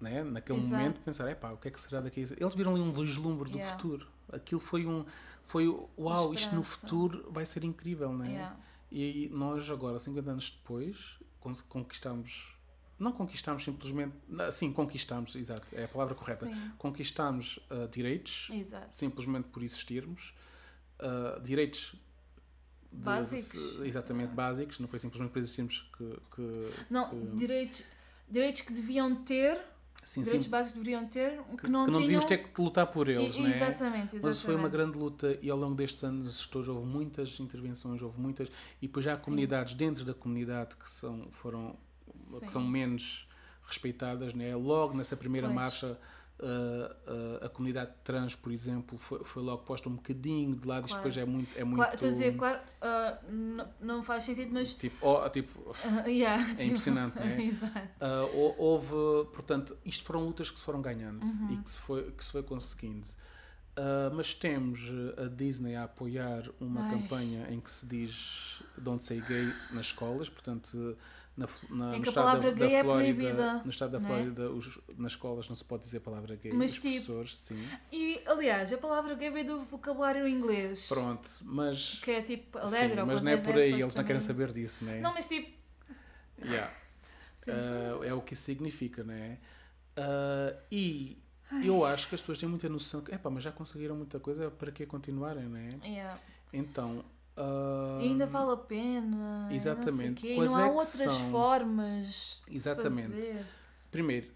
né, 0.00 0.22
naquele 0.22 0.58
Exato. 0.58 0.74
momento, 0.74 1.00
pensar, 1.00 1.28
é 1.28 1.34
pá, 1.34 1.52
o 1.52 1.56
que 1.56 1.68
é 1.68 1.70
que 1.70 1.80
será 1.80 2.00
daqui? 2.00 2.20
Eles 2.20 2.54
viram 2.54 2.72
ali 2.72 2.80
um 2.82 2.92
vislumbre 2.92 3.50
do 3.50 3.58
yeah. 3.58 3.76
futuro. 3.76 4.06
Aquilo 4.32 4.60
foi 4.60 4.86
um, 4.86 5.04
foi, 5.44 5.68
uau, 5.98 6.34
isto 6.34 6.54
no 6.54 6.62
futuro 6.62 7.30
vai 7.30 7.46
ser 7.46 7.64
incrível, 7.64 8.12
né? 8.12 8.28
Yeah. 8.30 8.56
E 8.90 9.28
nós 9.32 9.68
agora, 9.70 9.98
50 9.98 10.30
anos 10.30 10.50
depois, 10.50 11.18
conquistamos 11.68 12.53
não 12.98 13.12
conquistamos 13.12 13.64
simplesmente, 13.64 14.14
sim, 14.52 14.72
conquistamos, 14.72 15.34
exato, 15.34 15.66
é 15.72 15.84
a 15.84 15.88
palavra 15.88 16.14
correta. 16.14 16.46
Sim. 16.46 16.72
Conquistamos 16.78 17.58
uh, 17.70 17.88
direitos, 17.88 18.48
exato. 18.52 18.94
simplesmente 18.94 19.48
por 19.48 19.62
existirmos, 19.62 20.34
uh, 21.00 21.40
direitos 21.42 21.94
de, 22.92 23.04
básicos. 23.04 23.80
Exatamente 23.84 24.30
é. 24.30 24.34
básicos, 24.34 24.78
não 24.78 24.88
foi 24.88 24.98
simplesmente 24.98 25.32
por 25.32 25.38
existirmos 25.38 25.90
que. 25.96 26.20
que 26.34 26.70
não, 26.88 27.10
que... 27.10 27.36
Direitos, 27.36 27.84
direitos 28.28 28.60
que 28.62 28.72
deviam 28.72 29.14
ter. 29.24 29.60
Sim, 30.04 30.22
direitos 30.22 30.44
sim. 30.44 30.50
básicos 30.50 30.72
que 30.78 30.84
deveriam 30.84 31.08
ter, 31.08 31.30
que, 31.30 31.38
que 31.38 31.48
não, 31.48 31.56
que 31.56 31.70
não 31.70 31.84
tinham... 31.86 32.00
devíamos 32.00 32.24
ter 32.26 32.36
que 32.36 32.60
lutar 32.60 32.86
por 32.88 33.08
eles, 33.08 33.34
e, 33.36 33.40
não 33.40 33.46
é? 33.46 33.50
Exatamente, 33.50 34.16
exatamente. 34.16 34.22
Mas 34.22 34.40
foi 34.40 34.54
uma 34.54 34.68
grande 34.68 34.98
luta 34.98 35.38
e 35.40 35.48
ao 35.48 35.56
longo 35.56 35.74
destes 35.74 36.04
anos 36.04 36.46
todos 36.46 36.68
houve 36.68 36.86
muitas 36.86 37.40
intervenções, 37.40 38.02
houve 38.02 38.20
muitas, 38.20 38.48
e 38.82 38.86
depois 38.86 39.02
já 39.02 39.14
há 39.14 39.16
comunidades 39.16 39.72
dentro 39.72 40.04
da 40.04 40.12
comunidade 40.12 40.76
que 40.76 40.90
são, 40.90 41.28
foram 41.30 41.78
Sim. 42.14 42.46
que 42.46 42.52
são 42.52 42.62
menos 42.62 43.28
respeitadas, 43.66 44.34
né? 44.34 44.54
Logo 44.54 44.96
nessa 44.96 45.16
primeira 45.16 45.48
pois. 45.48 45.54
marcha 45.54 45.98
Uh, 46.36 46.90
uh, 47.08 47.44
a 47.44 47.48
comunidade 47.48 47.92
trans, 48.02 48.34
por 48.34 48.50
exemplo, 48.50 48.98
foi, 48.98 49.22
foi 49.22 49.40
logo 49.40 49.62
posta 49.62 49.88
um 49.88 49.94
bocadinho 49.94 50.56
de 50.56 50.66
lado 50.66 50.88
claro. 50.88 50.94
e 50.94 50.96
depois 50.96 51.16
é 51.16 51.24
muito. 51.24 51.56
É 51.56 51.62
muito 51.62 51.76
claro, 51.76 51.94
estou 51.94 52.08
a 52.08 52.12
dizer, 52.12 52.36
claro, 52.36 52.58
uh, 52.58 53.32
não, 53.32 53.68
não 53.80 54.02
faz 54.02 54.24
sentido, 54.24 54.50
mas. 54.52 54.72
Tipo, 54.72 54.96
oh, 55.08 55.28
tipo 55.30 55.74
yeah, 56.08 56.42
é 56.42 56.48
tipo, 56.50 56.62
impressionante, 56.62 57.14
não 57.14 57.22
é? 57.22 57.38
Exato. 57.46 57.88
houve, 58.58 58.90
portanto, 59.32 59.76
isto 59.84 60.02
foram 60.02 60.24
lutas 60.24 60.50
que 60.50 60.58
se 60.58 60.64
foram 60.64 60.82
ganhando 60.82 61.24
uhum. 61.24 61.52
e 61.52 61.56
que 61.58 61.70
se 61.70 61.78
foi, 61.78 62.10
que 62.10 62.24
se 62.24 62.32
foi 62.32 62.42
conseguindo. 62.42 63.06
mas 64.16 64.34
temos 64.34 64.80
a 65.16 65.28
Disney 65.28 65.76
a 65.76 65.84
apoiar 65.84 66.50
uma 66.58 66.82
Ai. 66.82 66.90
campanha 66.90 67.46
em 67.48 67.60
que 67.60 67.70
se 67.70 67.86
diz 67.86 68.60
Don't 68.76 69.04
Say 69.04 69.20
Gay 69.20 69.54
nas 69.70 69.86
escolas, 69.86 70.28
portanto 70.28 70.96
na, 71.36 71.48
na, 71.68 71.96
em 71.96 72.02
que 72.02 72.08
a 72.08 72.12
palavra 72.12 72.52
da, 72.52 72.58
gay 72.58 72.70
da 72.70 72.76
é 72.76 72.82
proibida. 72.84 73.62
No 73.64 73.70
estado 73.70 73.90
da 73.90 73.98
é? 73.98 74.00
Flórida, 74.00 74.50
os, 74.50 74.78
nas 74.96 75.12
escolas 75.12 75.48
não 75.48 75.56
se 75.56 75.64
pode 75.64 75.82
dizer 75.82 75.98
a 75.98 76.00
palavra 76.00 76.36
gay. 76.36 76.52
Mas, 76.52 76.72
os 76.72 76.76
tipo, 76.76 76.88
professores, 76.88 77.36
sim. 77.36 77.68
E, 77.92 78.22
aliás, 78.26 78.72
a 78.72 78.78
palavra 78.78 79.14
gay 79.14 79.30
veio 79.30 79.46
do 79.46 79.60
vocabulário 79.60 80.28
inglês. 80.28 80.88
Pronto, 80.88 81.28
mas... 81.42 81.98
Que 82.02 82.12
é 82.12 82.22
tipo 82.22 82.56
alegre 82.58 83.00
sim, 83.00 83.06
mas 83.06 83.20
não 83.20 83.30
é 83.30 83.36
por 83.36 83.56
aí, 83.56 83.72
eles 83.72 83.94
não 83.94 84.04
querem 84.04 84.20
saber 84.20 84.52
disso, 84.52 84.84
não 84.84 84.92
é? 84.92 85.00
Não, 85.00 85.12
mas 85.12 85.28
tipo... 85.28 85.50
Yeah. 86.40 86.72
sim, 87.44 87.50
uh, 87.50 88.02
sim. 88.02 88.08
É 88.08 88.14
o 88.14 88.20
que 88.20 88.34
isso 88.34 88.42
significa, 88.42 89.02
não 89.02 89.14
é? 89.14 89.38
Uh, 89.98 90.56
e 90.70 91.18
Ai. 91.50 91.68
eu 91.68 91.84
acho 91.84 92.08
que 92.08 92.14
as 92.14 92.20
pessoas 92.20 92.38
têm 92.38 92.48
muita 92.48 92.68
noção 92.68 93.00
que, 93.00 93.12
epá, 93.12 93.28
mas 93.28 93.42
já 93.42 93.50
conseguiram 93.50 93.96
muita 93.96 94.20
coisa, 94.20 94.50
para 94.52 94.70
que 94.70 94.86
continuarem, 94.86 95.44
não 95.44 95.58
é? 95.58 95.68
Yeah. 95.84 96.18
Então, 96.52 97.04
Ainda 98.00 98.26
vale 98.26 98.52
a 98.52 98.56
pena. 98.56 99.48
Exatamente. 99.50 100.36
Não, 100.36 100.44
não 100.44 100.56
há 100.56 100.66
outras 100.68 101.12
são... 101.12 101.30
formas. 101.30 102.42
Exatamente. 102.48 103.08
De 103.08 103.14
fazer. 103.14 103.46
Primeiro, 103.90 104.28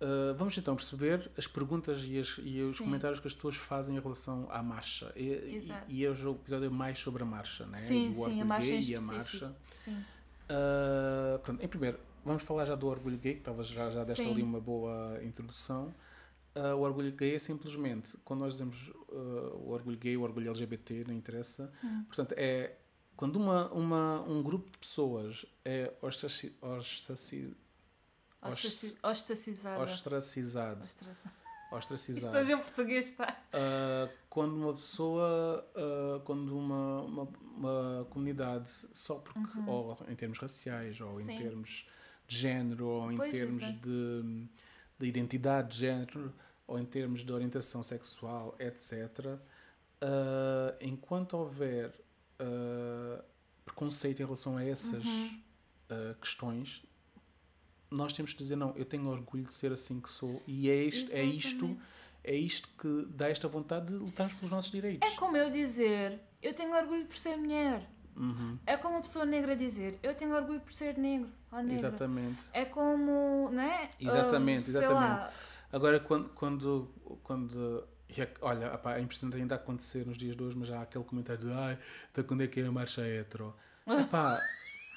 uh, 0.00 0.34
vamos 0.36 0.56
então 0.58 0.74
perceber 0.74 1.30
as 1.36 1.46
perguntas 1.46 2.02
e, 2.04 2.18
as, 2.18 2.40
e 2.42 2.60
os 2.60 2.76
Sim. 2.76 2.84
comentários 2.84 3.20
que 3.20 3.28
as 3.28 3.34
pessoas 3.34 3.56
fazem 3.56 3.96
em 3.96 4.00
relação 4.00 4.48
à 4.50 4.62
marcha. 4.62 5.12
E, 5.14 5.56
Exato. 5.56 5.84
e, 5.88 6.00
e 6.00 6.08
hoje 6.08 6.26
o 6.26 6.32
episódio 6.32 6.66
é 6.66 6.70
mais 6.70 6.98
sobre 6.98 7.22
a 7.22 7.26
marcha, 7.26 7.66
né? 7.66 7.76
Sim, 7.76 8.10
o 8.10 8.12
sim, 8.12 8.40
a 8.40 8.44
marcha 8.44 8.68
gay 8.68 8.80
e 8.80 8.96
a 8.96 9.00
marcha. 9.00 9.52
Sim. 9.74 9.94
Uh, 9.94 11.38
portanto, 11.38 11.62
em 11.62 11.68
primeiro, 11.68 11.98
vamos 12.24 12.42
falar 12.42 12.66
já 12.66 12.74
do 12.74 12.86
orgulho 12.88 13.18
gay, 13.18 13.34
que 13.34 13.40
talvez 13.40 13.68
já, 13.68 13.90
já 13.90 14.00
deste 14.02 14.22
ali 14.22 14.42
uma 14.42 14.60
boa 14.60 15.22
introdução. 15.22 15.94
Uh, 16.54 16.76
o 16.76 16.80
orgulho 16.80 17.10
gay 17.12 17.34
é 17.34 17.38
simplesmente, 17.38 18.14
quando 18.26 18.40
nós 18.40 18.52
dizemos 18.52 18.76
uh, 19.08 19.56
o 19.56 19.70
orgulho 19.70 19.96
gay, 19.96 20.16
o 20.18 20.22
orgulho 20.22 20.50
LGBT, 20.50 21.04
não 21.06 21.14
interessa, 21.14 21.72
hum. 21.82 22.04
portanto, 22.04 22.34
é 22.36 22.76
quando 23.16 23.36
uma, 23.36 23.72
uma, 23.72 24.20
um 24.22 24.42
grupo 24.42 24.70
de 24.70 24.78
pessoas 24.78 25.46
é 25.64 25.94
ostraci, 26.02 26.54
ostraci, 26.60 27.56
ostracizado. 29.02 29.82
Ostracizado. 29.82 30.86
Ostracizado. 31.72 32.38
Isto 32.38 32.52
em 32.52 32.58
português 32.58 33.06
está. 33.06 33.34
Uh, 33.48 34.12
quando 34.28 34.54
uma 34.56 34.74
pessoa, 34.74 35.66
quando 36.26 36.54
uma, 36.54 37.00
uma, 37.00 37.28
uma, 37.56 38.06
comunidade, 38.10 38.70
só 38.92 39.14
porque, 39.14 39.58
uhum. 39.58 39.68
ou 39.70 39.98
em 40.06 40.14
termos 40.14 40.38
raciais, 40.38 41.00
ou 41.00 41.10
Sim. 41.12 41.32
em 41.32 41.38
termos 41.38 41.88
de 42.26 42.36
género, 42.36 42.86
ou 42.86 43.10
em 43.10 43.16
pois 43.16 43.32
termos 43.32 43.62
é. 43.62 43.72
de 43.72 44.48
de 45.02 45.08
identidade 45.08 45.70
de 45.70 45.78
género 45.78 46.32
ou 46.66 46.78
em 46.78 46.84
termos 46.84 47.24
de 47.24 47.32
orientação 47.32 47.82
sexual, 47.82 48.54
etc., 48.58 49.26
uh, 49.26 49.38
ah, 50.00 50.76
enquanto 50.80 51.34
houver 51.34 51.90
uh, 52.40 53.22
preconceito 53.64 54.20
em 54.20 54.24
relação 54.24 54.56
a 54.56 54.64
essas 54.64 55.04
uhum. 55.04 55.40
uh, 55.90 56.14
questões, 56.20 56.82
nós 57.90 58.12
temos 58.12 58.32
que 58.32 58.38
dizer: 58.38 58.56
não, 58.56 58.74
eu 58.76 58.84
tenho 58.84 59.08
orgulho 59.08 59.44
de 59.44 59.52
ser 59.52 59.72
assim 59.72 60.00
que 60.00 60.08
sou, 60.08 60.42
e 60.46 60.70
é 60.70 60.84
isto, 60.84 61.12
é 61.12 61.22
isto, 61.22 61.80
é 62.24 62.34
isto 62.34 62.68
que 62.78 63.06
dá 63.10 63.28
esta 63.28 63.48
vontade 63.48 63.86
de 63.86 63.94
lutarmos 63.94 64.34
pelos 64.34 64.50
nossos 64.50 64.70
direitos. 64.70 65.06
É 65.06 65.16
como 65.16 65.36
eu 65.36 65.50
dizer: 65.50 66.20
eu 66.40 66.54
tenho 66.54 66.74
orgulho 66.74 67.04
por 67.06 67.16
ser 67.16 67.36
mulher. 67.36 67.88
Uhum. 68.16 68.58
É 68.66 68.76
como 68.76 68.96
uma 68.96 69.02
pessoa 69.02 69.24
negra 69.24 69.56
dizer: 69.56 69.98
eu 70.02 70.14
tenho 70.14 70.34
orgulho 70.34 70.60
por 70.60 70.72
ser 70.72 70.98
negro 70.98 71.30
ou 71.50 71.58
negra. 71.58 71.74
Exatamente. 71.74 72.44
É 72.52 72.64
como, 72.64 73.48
né? 73.50 73.90
Exatamente, 73.98 74.66
uh, 74.66 74.70
exatamente. 74.70 74.94
Lá, 74.94 75.32
Agora, 75.72 75.98
quando. 75.98 76.28
quando, 76.30 76.90
quando 77.22 77.88
é 78.20 78.28
olha, 78.42 78.68
apá, 78.68 78.96
é 78.98 79.00
impressionante 79.00 79.40
ainda 79.40 79.54
acontecer 79.54 80.06
nos 80.06 80.18
dias 80.18 80.36
de 80.36 80.42
hoje, 80.42 80.56
mas 80.56 80.68
já 80.68 80.78
há 80.78 80.82
aquele 80.82 81.04
comentário 81.04 81.46
de 81.46 81.52
ai, 81.52 81.78
então 82.10 82.22
quando 82.24 82.42
é 82.42 82.46
que 82.46 82.60
é 82.60 82.66
a 82.66 82.72
marcha 82.72 83.06
hetero? 83.08 83.54
Epá, 83.88 84.40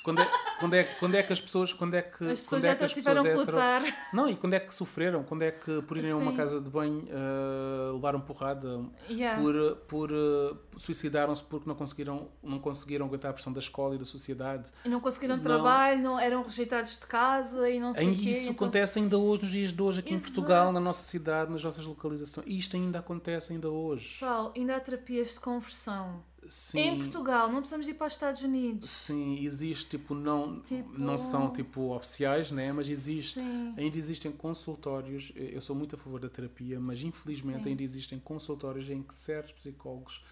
quando 0.06 0.22
é, 0.22 0.32
quando, 0.60 0.74
é, 0.76 0.84
quando 0.84 1.16
é 1.16 1.24
que 1.24 1.34
as 1.34 1.42
pessoas. 1.42 1.74
Quando 1.74 1.96
é 1.96 2.02
que, 2.04 2.24
as 2.30 2.40
pessoas 2.40 2.62
quando 2.62 2.72
é 2.72 2.76
que 2.76 2.84
as 2.84 2.94
pessoas 2.94 3.26
hetero, 3.26 3.40
lutar. 3.40 4.10
Não, 4.14 4.30
e 4.30 4.36
quando 4.36 4.54
é 4.54 4.60
que 4.60 4.74
sofreram? 4.74 5.24
Quando 5.24 5.42
é 5.42 5.52
que 5.52 5.82
por 5.82 5.98
irem 5.98 6.12
a 6.12 6.16
uma 6.16 6.34
casa 6.34 6.62
de 6.62 6.70
banho 6.70 7.08
uh, 7.10 7.94
levaram 7.96 8.22
porrada? 8.22 8.86
Yeah. 9.10 9.42
Por, 9.42 9.76
por 9.88 10.12
uh, 10.12 10.58
suicidaram-se 10.78 11.44
porque 11.44 11.68
não 11.68 11.76
conseguiram, 11.76 12.30
não 12.44 12.60
conseguiram 12.60 13.08
aguentar 13.08 13.32
a 13.32 13.34
pressão 13.34 13.52
da 13.52 13.60
escola 13.60 13.96
e 13.96 13.98
da 13.98 14.06
sociedade. 14.06 14.66
E 14.86 14.90
não 14.90 15.00
conseguiram 15.00 15.38
não. 15.38 15.44
trabalho, 15.44 16.00
não, 16.00 16.20
eram 16.20 16.44
rejeitados 16.44 17.00
de 17.00 17.08
casa 17.08 17.68
e 17.68 17.80
não 17.80 17.92
sei 17.92 18.12
o 18.12 18.16
quê. 18.16 18.30
Isso 18.30 18.42
então... 18.42 18.54
acontece 18.54 19.00
ainda 19.00 19.18
hoje, 19.18 19.42
nos 19.42 19.52
dias 19.52 19.74
de 19.74 19.82
hoje, 19.82 20.00
aqui 20.02 20.14
Exato. 20.14 20.30
em 20.30 20.34
Portugal, 20.34 20.72
na 20.72 20.80
nossa 20.80 21.02
cidade, 21.02 21.52
nas 21.52 21.64
nossas 21.64 21.86
localizações. 21.86 22.46
Isto 22.48 22.78
ainda 22.78 23.00
acontece 23.00 23.54
ainda 23.54 23.70
hoje. 23.70 24.10
Pessoal, 24.10 24.54
ainda 24.56 24.76
há 24.76 24.80
terapias 24.80 25.34
de 25.34 25.40
conversão 25.40 26.24
Sim, 26.50 26.80
em 26.80 26.98
Portugal, 26.98 27.48
não 27.50 27.60
precisamos 27.60 27.88
ir 27.88 27.94
para 27.94 28.08
os 28.08 28.14
Estados 28.14 28.42
Unidos. 28.42 28.90
Sim, 28.90 29.44
existe, 29.44 29.98
tipo, 29.98 30.14
não, 30.14 30.60
tipo... 30.62 30.98
não 30.98 31.18
são 31.18 31.52
tipo 31.52 31.94
oficiais, 31.94 32.52
né? 32.52 32.72
mas 32.72 32.90
existe, 32.90 33.40
sim. 33.40 33.74
ainda 33.78 33.98
existem 33.98 34.32
consultórios. 34.32 35.32
Eu 35.36 35.62
sou 35.62 35.76
muito 35.76 35.96
a 35.96 35.98
favor 35.98 36.20
da 36.20 36.30
terapia, 36.30 36.80
mas 36.80 37.02
infelizmente 37.02 37.64
sim. 37.64 37.70
ainda 37.70 37.84
existem 37.84 38.20
consultórios 38.20 38.90
em 38.90 39.02
que 39.02 39.14
certos 39.14 39.54
psicólogos 39.54 40.24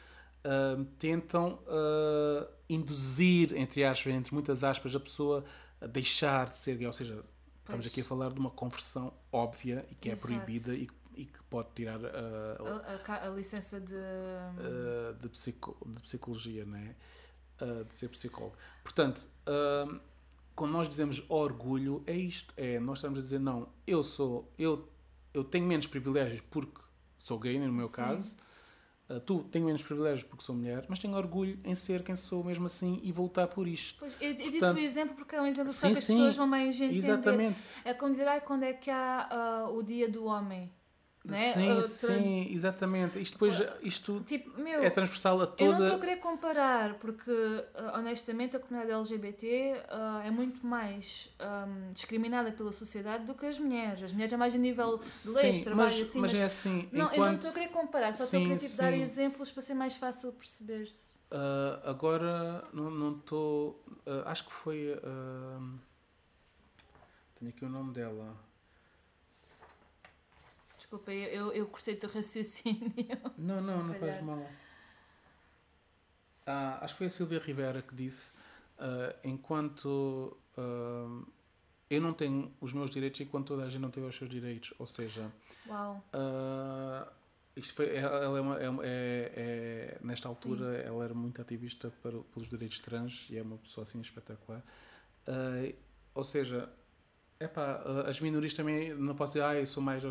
uh, 0.45 0.83
tentam 0.99 1.59
uh, 1.67 2.47
induzir, 2.69 3.55
entre 3.55 3.83
aspas, 3.83 4.13
entre 4.13 4.33
muitas 4.33 4.63
aspas, 4.63 4.95
a 4.95 4.99
pessoa 4.99 5.43
a 5.81 5.87
deixar 5.87 6.49
de 6.49 6.57
ser 6.57 6.77
gay. 6.77 6.87
Ou 6.87 6.93
seja, 6.93 7.15
pois. 7.15 7.29
estamos 7.59 7.87
aqui 7.87 8.01
a 8.01 8.03
falar 8.03 8.31
de 8.31 8.39
uma 8.39 8.51
conversão 8.51 9.13
óbvia 9.31 9.85
e 9.91 9.95
que 9.95 10.09
é 10.09 10.13
Exato. 10.13 10.27
proibida 10.27 10.75
e 10.75 10.87
que 10.87 11.02
e 11.15 11.25
que 11.25 11.41
pode 11.43 11.69
tirar 11.73 11.99
uh, 11.99 12.07
a, 13.07 13.11
a, 13.11 13.27
a, 13.27 13.29
licença 13.29 13.79
de... 13.79 13.93
Uh, 13.93 15.13
de, 15.19 15.29
psico, 15.29 15.77
de 15.85 16.01
psicologia, 16.01 16.65
né? 16.65 16.95
De 17.87 17.95
ser 17.95 18.09
psicólogo. 18.09 18.57
Portanto, 18.83 19.25
quando 20.53 20.71
nós 20.71 20.89
dizemos 20.89 21.23
orgulho, 21.29 22.03
é 22.05 22.13
isto. 22.13 22.53
É, 22.57 22.77
nós 22.77 22.97
estamos 22.97 23.19
a 23.19 23.21
dizer, 23.21 23.39
não, 23.39 23.69
eu 23.87 24.03
sou, 24.03 24.51
eu, 24.57 24.89
eu 25.33 25.45
tenho 25.45 25.65
menos 25.65 25.87
privilégios 25.87 26.41
porque 26.41 26.81
sou 27.17 27.39
gay, 27.39 27.57
no 27.57 27.71
meu 27.71 27.87
Sim. 27.87 27.95
caso, 27.95 28.35
Uh, 29.09 29.19
tu 29.19 29.43
tenho 29.51 29.65
menos 29.65 29.83
privilégios 29.83 30.23
porque 30.23 30.45
sou 30.45 30.55
mulher, 30.55 30.85
mas 30.87 30.97
tenho 30.97 31.13
orgulho 31.13 31.59
em 31.65 31.75
ser 31.75 32.03
quem 32.03 32.15
sou 32.15 32.41
mesmo 32.41 32.67
assim 32.67 33.01
e 33.03 33.11
vou 33.11 33.25
lutar 33.25 33.49
por 33.49 33.67
isto. 33.67 33.99
Pois, 33.99 34.15
eu, 34.21 34.31
eu 34.31 34.35
Portanto, 34.37 34.51
disse 34.51 34.73
o 34.73 34.79
exemplo 34.79 35.15
porque 35.15 35.35
é 35.35 35.41
um 35.41 35.45
exemplo 35.45 35.73
sim, 35.73 35.91
que 35.91 35.97
as 35.97 36.03
sim, 36.05 36.13
pessoas 36.15 36.37
vão 36.37 36.47
mais 36.47 36.75
entender. 36.79 36.97
Exatamente. 36.97 37.59
É 37.83 37.93
como 37.93 38.11
dizer, 38.11 38.27
ai, 38.29 38.39
quando 38.39 38.63
é 38.63 38.71
que 38.71 38.89
há 38.89 39.67
uh, 39.67 39.77
o 39.77 39.83
dia 39.83 40.09
do 40.09 40.23
homem? 40.23 40.71
Né? 41.25 41.53
Sim, 41.53 41.69
Outra... 41.69 41.87
sim, 41.87 42.47
exatamente. 42.51 43.17
Isto 43.21 43.33
depois 43.35 43.61
isto 43.81 44.21
tipo, 44.25 44.59
meu, 44.61 44.83
é 44.83 44.89
transversal 44.89 45.39
a 45.41 45.47
toda. 45.47 45.63
Eu 45.63 45.71
não 45.71 45.83
estou 45.83 45.95
a 45.95 45.99
querer 46.01 46.17
comparar, 46.17 46.95
porque 46.95 47.31
honestamente 47.95 48.57
a 48.57 48.59
comunidade 48.59 48.91
LGBT 48.91 49.85
uh, 49.89 50.27
é 50.27 50.29
muito 50.29 50.65
mais 50.67 51.33
um, 51.39 51.93
discriminada 51.93 52.51
pela 52.51 52.73
sociedade 52.73 53.23
do 53.23 53.33
que 53.33 53.45
as 53.45 53.57
mulheres. 53.57 54.03
As 54.03 54.11
mulheres 54.11 54.33
é 54.33 54.37
mais 54.37 54.53
a 54.53 54.57
nível 54.57 54.97
de 54.97 55.29
leis, 55.29 55.57
sim, 55.57 55.63
trabalho 55.63 55.97
mas, 55.97 56.01
assim. 56.01 56.19
Mas, 56.19 56.31
mas 56.33 56.41
é 56.41 56.43
assim. 56.43 56.89
Não, 56.91 57.05
enquanto... 57.05 57.15
eu 57.15 57.25
não 57.25 57.33
estou 57.35 57.49
a 57.51 57.53
querer 57.53 57.69
comparar, 57.69 58.13
só 58.13 58.25
estou 58.25 58.39
a 58.41 58.43
querer 58.43 58.57
tipo, 58.57 58.75
dar 58.75 58.93
exemplos 58.93 59.49
para 59.49 59.61
ser 59.61 59.75
mais 59.75 59.95
fácil 59.95 60.33
perceber-se. 60.33 61.13
Uh, 61.31 61.89
agora 61.89 62.67
não 62.73 63.13
estou. 63.13 63.81
Uh, 64.05 64.23
acho 64.25 64.45
que 64.45 64.51
foi. 64.51 64.99
tenho 67.39 67.49
aqui 67.49 67.63
o 67.63 67.69
nome 67.69 67.93
dela. 67.93 68.35
Desculpa, 70.93 71.11
eu, 71.11 71.51
eu 71.53 71.65
cortei 71.65 71.95
o 71.95 71.97
teu 71.97 72.09
raciocínio. 72.09 72.93
Não, 73.35 73.59
não, 73.59 73.83
não 73.83 73.95
faz 73.95 74.21
mal. 74.21 74.47
Ah, 76.45 76.77
acho 76.81 76.93
que 76.93 76.97
foi 76.99 77.07
a 77.07 77.09
Silvia 77.09 77.39
Rivera 77.39 77.81
que 77.81 77.95
disse: 77.95 78.31
uh, 78.77 79.17
enquanto 79.23 80.37
uh, 80.55 81.27
eu 81.89 81.99
não 81.99 82.13
tenho 82.13 82.53
os 82.61 82.73
meus 82.73 82.91
direitos, 82.91 83.19
enquanto 83.21 83.47
toda 83.47 83.63
a 83.63 83.69
gente 83.69 83.81
não 83.81 83.89
tem 83.89 84.05
os 84.05 84.15
seus 84.15 84.29
direitos. 84.29 84.71
Ou 84.77 84.85
seja, 84.85 85.31
Uau. 85.67 86.03
Uh, 86.13 87.11
isto 87.55 87.73
foi, 87.73 87.95
ela 87.95 88.37
é, 88.37 88.41
uma, 88.41 88.59
é, 88.59 88.65
é, 88.65 89.31
é 89.35 89.99
nesta 90.03 90.27
altura 90.27 90.79
Sim. 90.79 90.87
ela 90.87 91.05
era 91.05 91.13
muito 91.15 91.41
ativista 91.41 91.91
para, 92.03 92.19
pelos 92.19 92.47
direitos 92.47 92.77
trans 92.77 93.25
e 93.31 93.37
é 93.37 93.41
uma 93.41 93.57
pessoa 93.57 93.81
assim 93.81 93.99
espetacular. 93.99 94.63
ou 96.13 96.23
seja, 96.23 96.71
Epá, 97.43 97.83
eh, 97.85 98.09
as 98.09 98.21
minorias 98.21 98.53
também 98.53 98.93
não 98.95 99.13
posso 99.15 99.33
dizer, 99.33 99.43
ah, 99.43 99.55
eu 99.55 99.65
sou 99.65 99.83
mais 99.83 100.01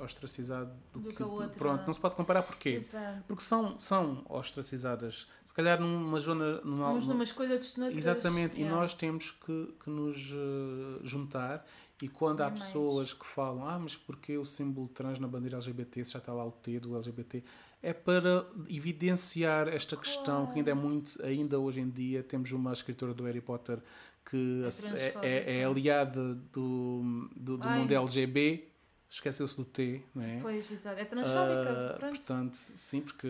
ostracizado 0.00 0.72
do, 0.92 1.00
do 1.00 1.10
que, 1.10 1.16
que 1.16 1.22
a 1.22 1.26
outra. 1.26 1.48
Pronto, 1.50 1.78
não. 1.78 1.86
não 1.86 1.92
se 1.92 2.00
pode 2.00 2.16
comparar 2.16 2.42
porquê? 2.42 2.70
Exato. 2.70 3.22
Porque 3.28 3.42
são, 3.42 3.78
são 3.78 4.26
ostracizadas. 4.28 5.28
Se 5.44 5.54
calhar 5.54 5.80
numa 5.80 6.18
zona. 6.18 6.60
Numa, 6.62 6.90
Uns 6.90 7.06
numas 7.06 7.30
coisas 7.30 7.76
noutras. 7.76 7.98
Exatamente, 7.98 8.56
yeah. 8.56 8.76
e 8.76 8.80
nós 8.80 8.94
temos 8.94 9.30
que, 9.30 9.74
que 9.82 9.88
nos 9.88 10.32
uh, 10.32 11.00
juntar. 11.04 11.64
E 12.02 12.08
quando 12.08 12.42
há 12.42 12.50
pessoas 12.50 13.14
que 13.14 13.24
falam, 13.24 13.66
ah, 13.66 13.78
mas 13.78 13.96
porquê 13.96 14.36
o 14.36 14.44
símbolo 14.44 14.86
trans 14.88 15.18
na 15.18 15.26
bandeira 15.26 15.56
LGBT, 15.56 16.04
se 16.04 16.12
já 16.12 16.18
está 16.18 16.30
lá 16.30 16.44
o 16.44 16.50
T 16.50 16.78
do 16.78 16.94
LGBT, 16.94 17.42
é 17.82 17.94
para 17.94 18.46
evidenciar 18.68 19.68
esta 19.68 19.96
questão 19.96 20.40
claro. 20.40 20.52
que 20.52 20.58
ainda 20.58 20.72
é 20.72 20.74
muito, 20.74 21.22
ainda 21.22 21.58
hoje 21.58 21.80
em 21.80 21.88
dia, 21.88 22.22
temos 22.22 22.52
uma 22.52 22.72
escritora 22.72 23.14
do 23.14 23.24
Harry 23.24 23.40
Potter 23.40 23.78
que 24.28 24.64
é, 24.96 25.06
é, 25.22 25.28
é, 25.28 25.58
é 25.60 25.64
aliada 25.64 26.34
do, 26.52 27.28
do, 27.34 27.56
do 27.56 27.68
mundo 27.68 27.92
LGB, 27.92 28.68
esqueceu-se 29.08 29.56
do 29.56 29.64
T, 29.64 30.02
não 30.14 30.22
é? 30.22 30.40
Pois, 30.40 30.70
exato. 30.70 31.00
É 31.00 31.04
transfóbica. 31.04 31.96
Uh, 31.96 32.08
portanto, 32.08 32.58
sim, 32.76 33.00
porque 33.00 33.28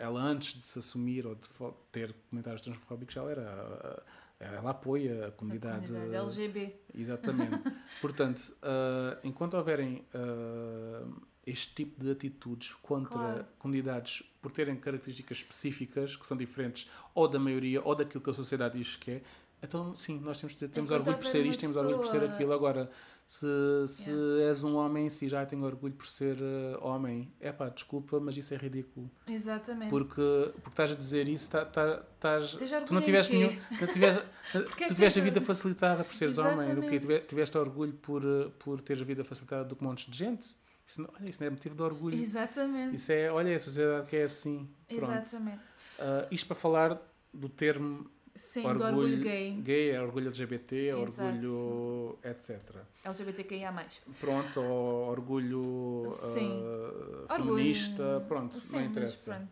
ela 0.00 0.20
antes 0.20 0.54
de 0.54 0.64
se 0.64 0.78
assumir 0.78 1.26
ou 1.26 1.34
de 1.34 1.48
ter 1.92 2.14
comentários 2.28 2.62
transfóbicos, 2.62 3.16
ela 3.16 3.30
era. 3.30 4.02
Ela 4.38 4.70
apoia 4.70 5.28
a 5.28 5.30
comunidade, 5.30 5.86
a 5.86 5.88
comunidade 5.88 6.14
LGB. 6.14 6.74
Exatamente. 6.94 7.58
portanto, 8.02 8.54
uh, 8.62 9.18
enquanto 9.24 9.54
houverem 9.54 10.04
uh, 10.14 11.10
este 11.46 11.74
tipo 11.74 12.04
de 12.04 12.10
atitudes 12.10 12.74
contra 12.82 13.18
claro. 13.18 13.46
comunidades 13.58 14.22
por 14.42 14.52
terem 14.52 14.76
características 14.76 15.38
específicas 15.38 16.16
que 16.16 16.26
são 16.26 16.36
diferentes 16.36 16.90
ou 17.14 17.26
da 17.26 17.38
maioria 17.38 17.80
ou 17.82 17.94
daquilo 17.94 18.22
que 18.22 18.28
a 18.28 18.34
sociedade 18.34 18.76
diz 18.76 18.96
que 18.96 19.12
é, 19.12 19.22
então, 19.62 19.94
sim, 19.94 20.20
nós 20.20 20.38
temos, 20.38 20.54
temos 20.54 20.90
orgulho 20.90 21.16
por 21.16 21.26
ser 21.26 21.44
isto, 21.46 21.60
temos 21.60 21.76
orgulho 21.76 21.98
por 21.98 22.06
ser 22.06 22.24
aquilo. 22.24 22.52
Agora, 22.52 22.90
se, 23.26 23.46
se 23.88 24.10
yeah. 24.10 24.48
és 24.50 24.62
um 24.62 24.76
homem 24.76 25.06
em 25.06 25.08
si, 25.08 25.28
já 25.28 25.44
tenho 25.44 25.64
orgulho 25.64 25.94
por 25.94 26.06
ser 26.06 26.36
uh, 26.36 26.78
homem. 26.80 27.32
É 27.40 27.50
pá, 27.50 27.68
desculpa, 27.68 28.20
mas 28.20 28.36
isso 28.36 28.54
é 28.54 28.56
ridículo. 28.56 29.10
Exatamente. 29.26 29.90
Porque, 29.90 30.52
porque 30.62 30.68
estás 30.68 30.92
a 30.92 30.94
dizer 30.94 31.26
isso, 31.26 31.50
tá, 31.50 31.64
tá, 31.64 32.04
estás, 32.14 32.56
tu 32.86 32.94
não 32.94 33.02
tiveste 33.02 33.32
nenhum. 33.34 33.58
Não 33.80 33.88
tiveste, 33.88 34.22
tu 34.52 34.94
tiveste 34.94 35.18
a 35.18 35.22
vida 35.22 35.40
facilitada 35.40 36.04
por 36.04 36.14
seres 36.14 36.34
Exatamente. 36.34 36.70
homem, 36.70 36.74
do 36.76 36.88
que 36.88 37.00
tiveste, 37.00 37.28
tiveste 37.28 37.58
orgulho 37.58 37.94
por, 37.94 38.22
eh, 38.22 38.48
por 38.60 38.80
teres 38.80 39.02
a 39.02 39.04
vida 39.04 39.24
facilitada 39.24 39.64
do 39.64 39.74
que 39.74 39.82
um 39.84 39.88
monte 39.88 40.08
de 40.08 40.16
gente. 40.16 40.48
Isso 40.86 41.02
não, 41.02 41.10
olha, 41.18 41.28
isso 41.28 41.40
não 41.40 41.48
é 41.48 41.50
motivo 41.50 41.74
de 41.74 41.82
orgulho. 41.82 42.16
Exatamente. 42.16 42.94
Isso 42.94 43.10
é, 43.10 43.32
olha, 43.32 43.48
é 43.48 43.54
a 43.56 43.58
sociedade 43.58 44.06
que 44.06 44.16
é 44.16 44.22
assim. 44.22 44.68
Pronto. 44.86 45.04
Exatamente. 45.04 45.58
Uh, 45.98 46.28
isto 46.30 46.46
para 46.46 46.54
falar 46.54 47.02
do 47.34 47.48
termo 47.48 48.08
Sim, 48.36 48.66
orgulho, 48.66 48.78
do 48.78 48.84
orgulho 48.84 49.20
gay. 49.20 49.52
Gay, 49.52 49.90
é 49.90 50.00
orgulho 50.00 50.26
LGBT, 50.28 50.88
é 50.88 50.94
orgulho 50.94 52.18
etc. 52.22 52.60
LGBTQIA+. 53.04 53.72
Pronto, 54.20 54.60
ou 54.60 55.08
orgulho 55.08 56.04
uh, 56.06 57.26
feminista, 57.34 58.02
orgulho, 58.02 58.26
pronto, 58.28 58.60
sim, 58.60 58.76
não 58.76 58.84
interessa. 58.84 59.34
Pronto. 59.34 59.48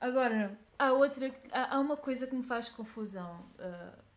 Agora, 0.00 0.58
há 0.78 0.92
outra, 0.92 1.34
há, 1.52 1.76
há, 1.76 1.80
uma 1.80 1.96
coisa 1.96 2.26
que 2.26 2.34
me 2.34 2.42
faz 2.42 2.68
confusão. 2.68 3.44
Uh, 3.58 4.08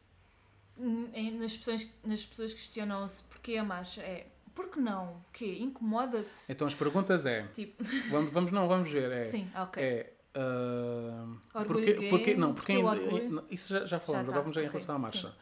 nas, 1.40 1.56
pessoas, 1.58 1.88
nas 2.04 2.26
pessoas 2.26 2.54
questionam-se 2.54 3.24
porquê 3.24 3.58
a 3.58 3.64
marcha 3.64 4.02
é 4.02 4.28
porque 4.54 4.80
não? 4.80 5.14
O 5.14 5.26
quê? 5.32 5.58
Incomoda-te? 5.60 6.52
Então 6.52 6.68
as 6.68 6.76
perguntas 6.76 7.26
é. 7.26 7.44
Tipo... 7.54 7.84
Vamos, 8.10 8.32
vamos, 8.32 8.52
não, 8.52 8.68
vamos 8.68 8.92
ver. 8.92 9.12
É, 9.12 9.32
Sim, 9.32 9.48
ok. 9.56 9.82
É, 9.82 10.14
Uh, 10.34 11.38
porque, 11.66 11.94
gay, 11.94 12.10
porque, 12.10 12.36
não, 12.36 12.54
porque, 12.54 12.74
porque 12.74 13.54
isso 13.54 13.74
já, 13.74 13.86
já 13.86 14.00
falamos, 14.00 14.28
já 14.28 14.32
tá, 14.32 14.32
agora 14.32 14.42
vamos 14.42 14.56
já 14.56 14.64
em 14.64 14.68
relação 14.68 14.96
à 14.96 15.00
marcha. 15.00 15.30
Sim. 15.30 15.36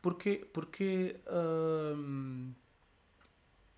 Porque, 0.00 0.48
porque, 0.52 1.16
uh, 1.26 1.98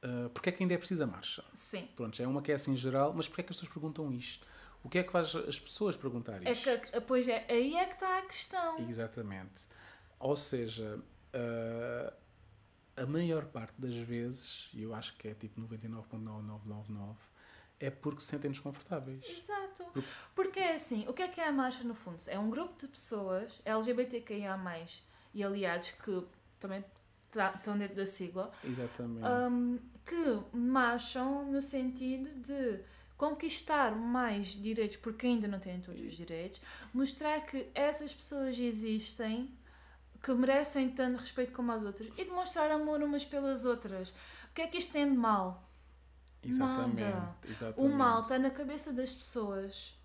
uh, 0.04 0.30
porque 0.30 0.50
é 0.50 0.52
que 0.52 0.62
ainda 0.62 0.74
é 0.74 0.78
preciso 0.78 1.02
a 1.02 1.06
marcha? 1.06 1.42
Sim. 1.54 1.88
Pronto, 1.96 2.22
é 2.22 2.26
uma 2.26 2.42
que 2.42 2.52
é 2.52 2.54
assim 2.54 2.76
geral, 2.76 3.14
mas 3.14 3.26
porque 3.28 3.40
é 3.40 3.44
que 3.44 3.52
as 3.52 3.56
pessoas 3.56 3.72
perguntam 3.72 4.12
isto? 4.12 4.46
O 4.82 4.88
que 4.88 4.98
é 4.98 5.02
que 5.02 5.10
faz 5.10 5.34
as 5.34 5.58
pessoas 5.58 5.96
perguntar 5.96 6.42
isto? 6.46 6.68
É 6.68 6.78
que, 6.78 7.00
pois 7.00 7.26
é, 7.28 7.46
aí 7.48 7.74
é 7.74 7.86
que 7.86 7.94
está 7.94 8.18
a 8.18 8.22
questão. 8.22 8.78
Exatamente. 8.88 9.66
Ou 10.20 10.36
seja, 10.36 10.98
uh, 11.34 12.12
a 12.96 13.06
maior 13.06 13.46
parte 13.46 13.80
das 13.80 13.94
vezes, 13.94 14.68
e 14.74 14.82
eu 14.82 14.94
acho 14.94 15.16
que 15.16 15.28
é 15.28 15.34
tipo 15.34 15.60
99,9999, 15.62 17.16
é 17.80 17.90
porque 17.90 18.20
se 18.20 18.28
sentem 18.28 18.50
desconfortáveis. 18.50 19.22
Exato. 19.24 19.84
Porque... 19.92 20.08
porque 20.34 20.60
é 20.60 20.74
assim, 20.74 21.06
o 21.08 21.12
que 21.12 21.22
é 21.22 21.28
que 21.28 21.40
é 21.40 21.48
a 21.48 21.52
marcha 21.52 21.84
no 21.84 21.94
fundo? 21.94 22.20
É 22.26 22.38
um 22.38 22.50
grupo 22.50 22.78
de 22.78 22.88
pessoas 22.88 23.60
LGBTQIA+, 23.64 24.58
e 25.34 25.44
aliados 25.44 25.92
que 25.92 26.24
também 26.58 26.84
estão 27.56 27.78
dentro 27.78 27.96
da 27.96 28.06
sigla. 28.06 28.50
Exatamente. 28.64 29.26
Um, 29.26 29.78
que 30.04 30.56
marcham 30.56 31.44
no 31.50 31.60
sentido 31.60 32.28
de 32.40 32.80
conquistar 33.16 33.94
mais 33.94 34.46
direitos, 34.46 34.96
porque 34.96 35.26
ainda 35.26 35.48
não 35.48 35.58
têm 35.58 35.80
todos 35.80 36.00
os 36.00 36.12
direitos, 36.12 36.62
mostrar 36.94 37.40
que 37.40 37.68
essas 37.74 38.14
pessoas 38.14 38.58
existem, 38.58 39.52
que 40.22 40.32
merecem 40.32 40.88
tanto 40.90 41.18
respeito 41.18 41.52
como 41.52 41.72
as 41.72 41.82
outras, 41.82 42.08
e 42.16 42.24
demonstrar 42.24 42.70
amor 42.70 43.02
umas 43.02 43.24
pelas 43.24 43.64
outras. 43.64 44.10
O 44.50 44.54
que 44.54 44.62
é 44.62 44.66
que 44.66 44.78
isto 44.78 44.92
tem 44.92 45.10
de 45.10 45.16
mal? 45.16 45.67
Exatamente. 46.42 47.00
Nada. 47.02 47.36
Exatamente. 47.48 47.94
O 47.94 47.96
mal 47.96 48.22
está 48.22 48.38
na 48.38 48.50
cabeça 48.50 48.92
das 48.92 49.12
pessoas 49.12 49.98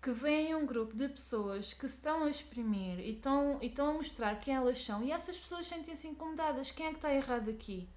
que 0.00 0.12
veem 0.12 0.54
um 0.54 0.64
grupo 0.64 0.96
de 0.96 1.08
pessoas 1.08 1.74
que 1.74 1.86
se 1.86 1.96
estão 1.96 2.24
a 2.24 2.30
exprimir 2.30 3.00
e 3.00 3.16
estão, 3.16 3.58
e 3.60 3.66
estão 3.66 3.90
a 3.90 3.92
mostrar 3.92 4.40
quem 4.40 4.54
elas 4.54 4.82
são 4.82 5.04
e 5.04 5.12
essas 5.12 5.38
pessoas 5.38 5.66
sentem-se 5.66 6.08
incomodadas. 6.08 6.70
Quem 6.70 6.86
é 6.86 6.90
que 6.90 6.96
está 6.96 7.12
errado 7.12 7.50
aqui? 7.50 7.88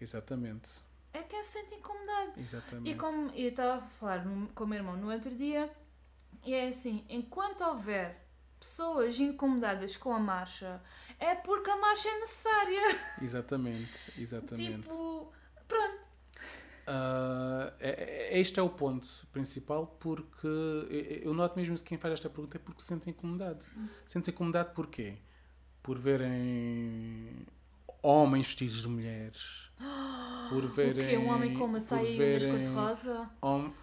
Exatamente. 0.00 0.70
É 1.12 1.22
quem 1.22 1.42
se 1.44 1.52
sente 1.52 1.74
incomodado. 1.74 2.32
Exatamente. 2.40 2.90
E 2.90 2.94
como 2.96 3.30
eu 3.30 3.48
estava 3.48 3.84
a 3.84 3.88
falar 3.88 4.24
com 4.54 4.64
o 4.64 4.66
meu 4.66 4.78
irmão 4.78 4.96
no 4.96 5.12
outro 5.12 5.32
dia, 5.34 5.70
e 6.44 6.52
é 6.52 6.68
assim: 6.68 7.04
enquanto 7.08 7.62
houver 7.62 8.20
pessoas 8.58 9.20
incomodadas 9.20 9.96
com 9.96 10.12
a 10.12 10.18
marcha, 10.18 10.82
é 11.20 11.34
porque 11.36 11.70
a 11.70 11.76
marcha 11.76 12.08
é 12.08 12.18
necessária. 12.18 13.00
Exatamente, 13.22 14.12
exatamente. 14.20 14.82
tipo, 14.82 15.32
pronto. 15.68 16.13
Uh, 16.86 17.72
é, 17.80 18.30
é, 18.32 18.40
este 18.40 18.60
é 18.60 18.62
o 18.62 18.68
ponto 18.68 19.08
principal, 19.32 19.96
porque 19.98 20.46
eu 21.22 21.32
noto 21.32 21.56
mesmo 21.56 21.76
que 21.76 21.82
quem 21.82 21.98
faz 21.98 22.14
esta 22.14 22.28
pergunta 22.28 22.56
é 22.56 22.60
porque 22.60 22.82
se 22.82 22.88
sente 22.88 23.08
incomodado. 23.08 23.64
Hum. 23.76 23.88
Sente-se 24.06 24.30
incomodado 24.30 24.74
porquê? 24.74 25.14
Por 25.82 25.98
verem 25.98 27.46
homens 28.02 28.46
vestidos 28.46 28.82
de 28.82 28.88
mulheres 28.88 29.64
por 30.48 30.66
verem. 30.68 31.04
O 31.04 31.08
quê? 31.08 31.18
Um 31.18 31.28
homem 31.28 31.54
com 31.54 31.64
uma 31.64 31.80
saia 31.80 32.08
e 32.08 32.40
cor-de-rosa? 32.40 33.30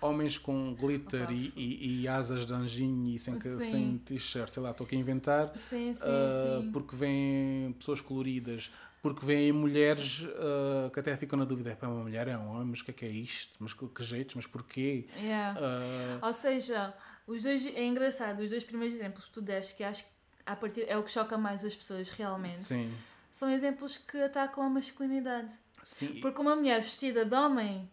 Homens 0.02 0.38
com 0.38 0.74
glitter 0.74 1.30
e, 1.32 1.54
e, 1.56 2.02
e, 2.02 2.08
asas 2.08 2.46
de 2.46 2.54
anjinho 2.54 3.16
e 3.16 3.20
sem, 3.20 3.40
sem 3.40 3.98
t-shirt, 4.00 4.50
sei 4.50 4.64
lá, 4.64 4.72
estou 4.72 4.86
aqui 4.86 4.96
a 4.96 5.00
inventar. 5.00 5.52
Sim, 5.58 5.94
sim, 5.94 6.08
uh, 6.08 6.62
sim. 6.62 6.72
Porque 6.72 6.96
vêm 6.96 7.74
pessoas 7.74 8.02
coloridas, 8.02 8.72
porque 9.02 9.26
vêm 9.26 9.52
mulheres 9.52 10.22
uh, 10.22 10.90
que 10.92 11.00
até 11.00 11.16
ficam 11.18 11.38
na 11.38 11.46
dúvida: 11.46 11.78
é 11.80 11.88
uma 11.88 12.04
mulher, 12.04 12.28
é 12.28 12.38
um 12.38 12.50
homem, 12.50 12.68
mas 12.68 12.82
o 12.82 12.86
que 12.86 12.92
é 12.92 12.94
que 12.94 13.06
é 13.06 13.10
isto? 13.10 13.54
Mas 13.60 13.74
que, 13.74 13.88
que 13.88 14.04
jeitos? 14.04 14.36
Mas 14.36 14.46
porquê? 14.46 15.08
Yeah. 15.18 15.60
Uh, 15.60 16.26
Ou 16.26 16.34
seja, 16.34 16.94
os 17.26 17.44
dois, 17.44 17.66
é 17.66 17.84
engraçado, 17.84 18.42
os 18.42 18.50
dois 18.50 18.64
primeiros 18.64 18.96
exemplos 18.96 19.26
que 19.26 19.32
tu 19.32 19.42
deste, 19.42 19.76
que 19.76 19.84
acho 19.84 20.04
que 20.04 20.12
a 20.46 20.56
partir, 20.56 20.86
é 20.88 20.98
o 20.98 21.04
que 21.04 21.12
choca 21.12 21.38
mais 21.38 21.64
as 21.66 21.76
pessoas 21.76 22.10
realmente. 22.10 22.62
Sim. 22.62 22.94
São 23.30 23.50
exemplos 23.50 23.98
que 23.98 24.22
atacam 24.22 24.64
a 24.64 24.70
masculinidade. 24.70 25.54
Sim. 25.84 26.20
Porque 26.22 26.40
uma 26.42 26.56
mulher 26.56 26.82
vestida 26.82 27.26
de 27.26 27.34
homem. 27.34 27.90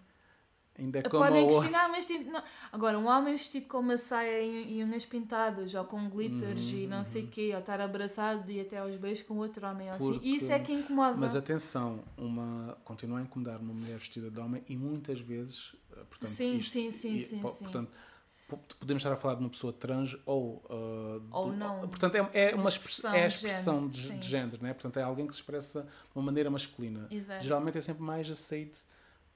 Ainda 0.78 1.02
como 1.02 1.24
podem 1.24 1.48
questionar, 1.48 1.88
mas 1.88 2.06
tipo, 2.06 2.30
não. 2.30 2.42
agora 2.70 2.96
um 2.98 3.08
homem 3.08 3.34
vestido 3.34 3.66
com 3.66 3.80
uma 3.80 3.96
saia 3.96 4.40
e, 4.40 4.78
e 4.78 4.84
unhas 4.84 5.04
pintadas 5.04 5.74
ou 5.74 5.84
com 5.84 6.08
glitters 6.08 6.70
uhum, 6.70 6.78
e 6.78 6.86
não 6.86 7.02
sei 7.02 7.22
o 7.22 7.24
uhum. 7.24 7.30
quê, 7.30 7.50
ou 7.52 7.58
estar 7.58 7.80
abraçado 7.80 8.48
e 8.50 8.60
até 8.60 8.78
aos 8.78 8.94
beijos 8.94 9.26
com 9.26 9.36
outro 9.38 9.66
homem, 9.66 9.88
Porque... 9.88 10.04
assim, 10.04 10.20
isso 10.22 10.52
é 10.52 10.58
que 10.60 10.72
incomoda. 10.72 11.16
Mas 11.16 11.34
atenção, 11.34 12.04
uma 12.16 12.78
continua 12.84 13.18
a 13.18 13.22
incomodar 13.22 13.60
uma 13.60 13.74
mulher 13.74 13.98
vestida 13.98 14.30
de 14.30 14.38
homem 14.38 14.62
e 14.68 14.76
muitas 14.76 15.18
vezes, 15.18 15.74
eh, 15.90 15.96
portanto, 16.08 16.28
sim, 16.28 16.56
isto, 16.56 16.72
sim, 16.72 16.90
sim, 16.92 17.16
e, 17.16 17.20
sim, 17.20 17.40
portanto, 17.40 17.90
sim 17.90 18.08
podemos 18.80 19.02
estar 19.02 19.12
a 19.12 19.16
falar 19.16 19.34
de 19.34 19.40
uma 19.40 19.50
pessoa 19.50 19.74
trans 19.74 20.16
ou 20.24 20.64
uh, 20.70 21.22
ou 21.30 21.52
não 21.52 21.86
portanto 21.86 22.14
é, 22.14 22.30
é 22.32 22.54
uma 22.54 22.70
expressão, 22.70 23.12
é 23.12 23.24
a 23.24 23.26
expressão 23.26 23.86
de, 23.86 24.00
género, 24.00 24.14
de, 24.14 24.20
de 24.20 24.28
género 24.30 24.62
né 24.62 24.72
portanto 24.72 24.96
é 24.96 25.02
alguém 25.02 25.26
que 25.26 25.34
se 25.34 25.40
expressa 25.40 25.82
de 25.82 26.16
uma 26.18 26.24
maneira 26.24 26.48
masculina 26.48 27.06
Exato. 27.10 27.44
geralmente 27.44 27.76
é 27.76 27.80
sempre 27.82 28.02
mais 28.02 28.30
aceito 28.30 28.82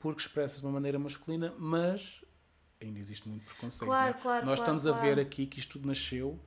porque 0.03 0.21
expressa 0.21 0.59
de 0.59 0.67
uma 0.67 0.73
maneira 0.73 0.99
masculina 0.99 1.55
mas 1.59 2.23
ainda 2.81 2.99
existe 2.99 3.29
muito 3.29 3.45
preconceito 3.45 3.89
claro, 3.89 4.15
né? 4.15 4.21
claro, 4.21 4.47
nós 4.47 4.59
claro, 4.59 4.75
estamos 4.75 4.87
a 4.87 5.01
ver 5.01 5.19
aqui 5.19 5.47
que 5.47 5.59
isto 5.59 5.79
tudo 5.79 5.89
nasceu 5.89 6.39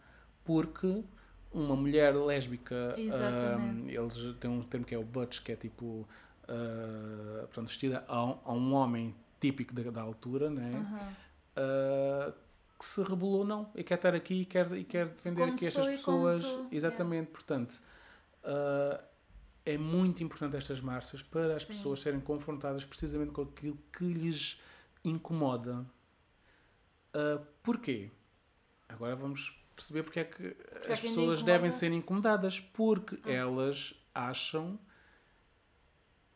porque 0.44 1.04
uma 1.52 1.76
mulher 1.76 2.14
lésbica 2.14 2.96
um, 2.98 3.90
eles 3.90 4.36
têm 4.40 4.52
um 4.52 4.62
termo 4.62 4.86
que 4.86 4.94
é 4.94 4.98
o 4.98 5.04
butch 5.04 5.42
que 5.42 5.54
é 5.54 5.56
tipo 5.56 6.08
uh, 6.44 7.48
portanto 7.48 7.68
vestida 7.68 8.04
a, 8.08 8.18
a, 8.18 8.54
um 8.54 8.74
homem 8.74 9.16
típico 9.40 9.74
da, 9.74 9.90
da 9.90 10.02
altura 10.02 10.50
né 10.50 10.72
uhum. 10.72 11.08
uh, 11.64 12.46
que 12.78 12.86
se 12.86 13.02
rebelou, 13.02 13.46
não, 13.46 13.70
e 13.74 13.84
quer 13.84 13.96
estar 13.96 14.14
aqui 14.14 14.42
e 14.42 14.46
quer, 14.46 14.72
e 14.74 14.84
quer 14.84 15.08
defender 15.08 15.42
como 15.42 15.54
aqui 15.54 15.66
estas 15.66 15.88
pessoas. 15.88 16.44
Exatamente, 16.72 17.28
yeah. 17.28 17.32
portanto, 17.32 17.82
uh, 18.44 19.02
é 19.66 19.78
muito 19.78 20.24
importante 20.24 20.56
estas 20.56 20.80
marchas 20.80 21.24
para 21.24 21.48
Sim. 21.48 21.56
as 21.56 21.66
pessoas 21.66 22.02
serem 22.02 22.20
confrontadas 22.20 22.86
precisamente 22.86 23.32
com 23.32 23.42
aquilo 23.42 23.78
que 23.92 24.06
lhes 24.06 24.62
incomoda. 25.04 25.86
Uh, 27.16 27.44
porquê? 27.64 28.12
Agora 28.88 29.16
vamos 29.16 29.60
perceber 29.76 30.04
porque 30.04 30.20
é 30.20 30.24
que 30.24 30.50
porque 30.50 30.92
as 30.92 31.00
é 31.00 31.02
que 31.02 31.08
pessoas 31.08 31.44
devem 31.44 31.72
ser 31.72 31.92
incomodadas, 31.92 32.60
porque 32.60 33.20
ah. 33.24 33.32
elas 33.32 33.94
acham 34.14 34.80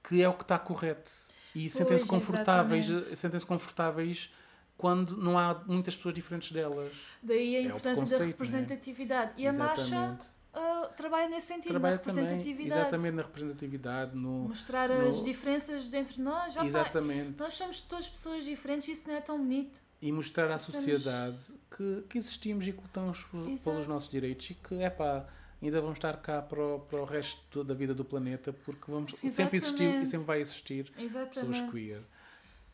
que 0.03 0.21
é 0.21 0.27
o 0.27 0.33
que 0.33 0.43
está 0.43 0.57
correto 0.57 1.11
e 1.53 1.69
sentem-se 1.69 2.05
confortáveis, 2.05 2.87
sentem-se 3.17 3.45
confortáveis 3.45 4.31
quando 4.77 5.17
não 5.17 5.37
há 5.37 5.61
muitas 5.67 5.95
pessoas 5.95 6.15
diferentes 6.15 6.51
delas. 6.51 6.93
Daí 7.21 7.57
a 7.57 7.59
é 7.59 7.63
importância 7.63 8.05
da 8.05 8.19
né? 8.19 8.25
representatividade. 8.27 9.31
Né? 9.31 9.43
E 9.43 9.47
a 9.47 9.53
marcha 9.53 10.17
uh, 10.53 10.93
trabalha 10.95 11.29
nesse 11.29 11.47
sentido, 11.47 11.69
trabalha 11.69 11.95
na 11.95 11.97
representatividade. 11.97 12.69
Também, 12.69 12.79
exatamente, 12.81 13.15
na 13.15 13.21
representatividade. 13.21 14.15
No, 14.15 14.47
Mostrar 14.47 14.89
no... 14.89 15.07
as 15.07 15.23
diferenças 15.23 15.93
entre 15.93 16.21
nós. 16.21 16.55
Opa, 16.55 16.65
exatamente. 16.65 17.39
Nós 17.39 17.53
somos 17.53 17.81
todas 17.81 18.07
pessoas 18.09 18.43
diferentes 18.43 18.87
e 18.87 18.91
isso 18.91 19.07
não 19.07 19.15
é 19.15 19.21
tão 19.21 19.37
bonito. 19.37 19.81
E 20.01 20.11
mostrar 20.11 20.49
à 20.49 20.57
sociedade 20.57 21.37
que, 21.75 22.03
que 22.09 22.17
existimos 22.17 22.65
e 22.65 22.71
que 22.71 22.81
lutamos 22.81 23.25
pelos 23.63 23.87
nossos 23.87 24.09
direitos 24.09 24.49
e 24.49 24.53
que, 24.53 24.75
é 24.75 24.89
pá, 24.89 25.27
ainda 25.61 25.81
vamos 25.81 25.97
estar 25.97 26.15
cá 26.17 26.41
para 26.41 26.61
o, 26.61 26.79
para 26.79 27.01
o 27.01 27.05
resto 27.05 27.63
da 27.65 27.73
vida 27.73 27.93
do 27.93 28.05
planeta 28.05 28.53
porque 28.53 28.89
vamos, 28.89 29.13
sempre 29.27 29.57
existiu 29.57 30.01
e 30.01 30.05
sempre 30.05 30.25
vai 30.25 30.39
existir 30.39 30.89
Exatamente. 30.97 31.33
pessoas 31.33 31.71
queer. 31.71 32.01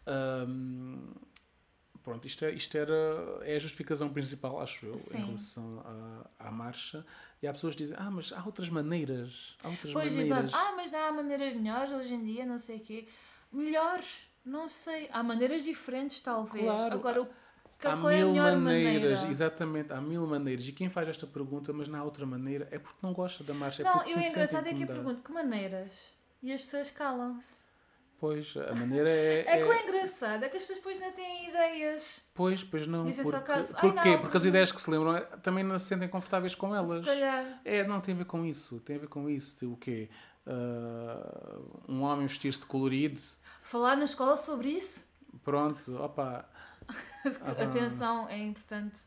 Um, 0.07 0.99
Pronto, 2.05 2.27
isto, 2.27 2.45
é, 2.45 2.51
isto 2.51 2.77
era, 2.77 2.93
é 3.41 3.55
a 3.55 3.59
justificação 3.59 4.07
principal, 4.09 4.61
acho 4.61 4.85
eu, 4.85 4.95
Sim. 4.95 5.17
em 5.17 5.25
relação 5.25 5.79
à, 6.39 6.47
à 6.47 6.51
marcha. 6.51 7.03
E 7.41 7.47
há 7.47 7.51
pessoas 7.51 7.73
que 7.73 7.81
dizem, 7.81 7.97
ah, 7.99 8.11
mas 8.11 8.31
há 8.31 8.45
outras 8.45 8.69
maneiras. 8.69 9.57
Há 9.63 9.69
outras 9.69 9.91
pois, 9.91 10.15
maneiras. 10.15 10.43
exato. 10.45 10.55
Ah, 10.55 10.73
mas 10.75 10.91
não 10.91 10.99
há 10.99 11.11
maneiras 11.11 11.55
melhores 11.55 11.91
hoje 11.91 12.13
em 12.13 12.23
dia, 12.23 12.45
não 12.45 12.59
sei 12.59 12.77
o 12.77 12.79
quê. 12.79 13.07
Melhores, 13.51 14.19
não 14.45 14.69
sei. 14.69 15.09
Há 15.11 15.23
maneiras 15.23 15.63
diferentes, 15.63 16.19
talvez. 16.19 16.63
Claro. 16.63 16.93
Agora, 16.93 17.23
o 17.23 17.27
há 17.83 17.91
é 17.91 17.95
mil 17.95 18.35
maneiras, 18.35 18.59
maneira? 18.59 19.27
exatamente, 19.31 19.91
há 19.91 19.99
mil 19.99 20.27
maneiras. 20.27 20.67
E 20.67 20.73
quem 20.73 20.91
faz 20.91 21.09
esta 21.09 21.25
pergunta, 21.25 21.73
mas 21.73 21.87
não 21.87 21.97
há 21.97 22.03
outra 22.03 22.23
maneira, 22.23 22.67
é 22.69 22.77
porque 22.77 22.99
não 23.01 23.13
gosta 23.13 23.43
da 23.43 23.55
marcha. 23.55 23.81
Não, 23.81 23.89
é 23.89 23.93
porque 23.95 24.13
eu 24.13 24.19
é 24.19 24.29
engraçado 24.29 24.67
é 24.67 24.73
que 24.75 24.83
eu 24.83 24.87
pergunto, 24.87 25.23
que 25.23 25.31
maneiras? 25.31 26.13
E 26.43 26.53
as 26.53 26.61
pessoas 26.61 26.91
calam-se. 26.91 27.64
Pois, 28.17 28.56
a 28.56 28.73
maneira 28.75 29.10
é. 29.10 29.43
É, 29.45 29.60
é 29.60 29.65
que 29.65 29.71
é 29.71 29.84
engraçado, 29.84 30.43
é 30.43 30.49
que 30.49 30.56
as 30.56 30.63
pessoas 30.63 30.78
depois 30.80 30.99
não 30.99 31.12
têm 31.12 31.49
ideias. 31.49 32.25
Pois, 32.34 32.63
pois 32.63 32.88
não. 32.88 33.06
Dizem 33.06 33.23
porque, 33.23 33.38
só 33.38 33.43
caso. 33.43 33.75
Porquê? 33.75 34.12
Não, 34.12 34.19
porque 34.21 34.38
as 34.38 34.45
ideias 34.45 34.71
que 34.71 34.82
se 34.82 34.89
lembram 34.89 35.21
também 35.41 35.63
não 35.63 35.78
se 35.78 35.86
sentem 35.86 36.08
confortáveis 36.08 36.56
com 36.56 36.73
elas. 36.73 36.99
Se 36.99 37.06
calhar. 37.06 37.62
É, 37.65 37.86
não 37.86 37.99
tem 37.99 38.15
a 38.15 38.17
ver 38.17 38.25
com 38.25 38.45
isso. 38.45 38.80
Tem 38.80 38.95
a 38.95 38.99
ver 38.99 39.08
com 39.08 39.30
isso. 39.30 39.71
O 39.71 39.78
quê? 39.78 40.10
Uh, 40.47 41.91
um 41.91 42.04
homem 42.04 42.25
vestir-se 42.28 42.62
de 42.62 42.67
colorido. 42.67 43.19
Falar 43.62 43.97
na 43.97 44.06
escola 44.06 44.38
sobre 44.38 44.69
isso? 44.69 45.10
Pronto, 45.43 45.95
opa. 45.97 46.47
Atenção, 47.60 48.30
é 48.30 48.38
importante 48.38 49.01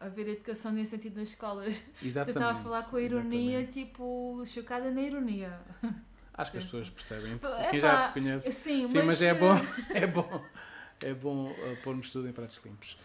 haver 0.00 0.28
educação 0.28 0.72
nesse 0.72 0.90
sentido 0.92 1.18
nas 1.18 1.28
escolas. 1.28 1.82
Exatamente. 2.02 2.36
Eu 2.36 2.42
estava 2.42 2.58
a 2.58 2.62
falar 2.62 2.82
com 2.90 2.96
a 2.96 3.02
ironia, 3.02 3.60
exatamente. 3.60 3.86
tipo, 3.86 4.42
chocada 4.46 4.90
na 4.90 5.02
ironia. 5.02 5.60
Acho 6.40 6.52
que 6.52 6.58
as 6.58 6.64
pessoas 6.64 6.88
percebem. 6.88 7.38
Quem 7.70 7.80
já 7.80 8.08
te 8.08 8.14
conhece. 8.14 8.52
Sim, 8.52 8.88
sim 8.88 8.94
mas... 8.94 9.06
mas... 9.06 9.22
é 9.22 9.34
bom, 9.34 9.54
é 9.94 10.06
bom, 10.06 10.44
é 11.02 11.14
bom 11.14 11.50
uh, 11.50 11.76
pormos 11.82 12.08
tudo 12.08 12.28
em 12.28 12.32
pratos 12.32 12.60
limpos. 12.64 12.96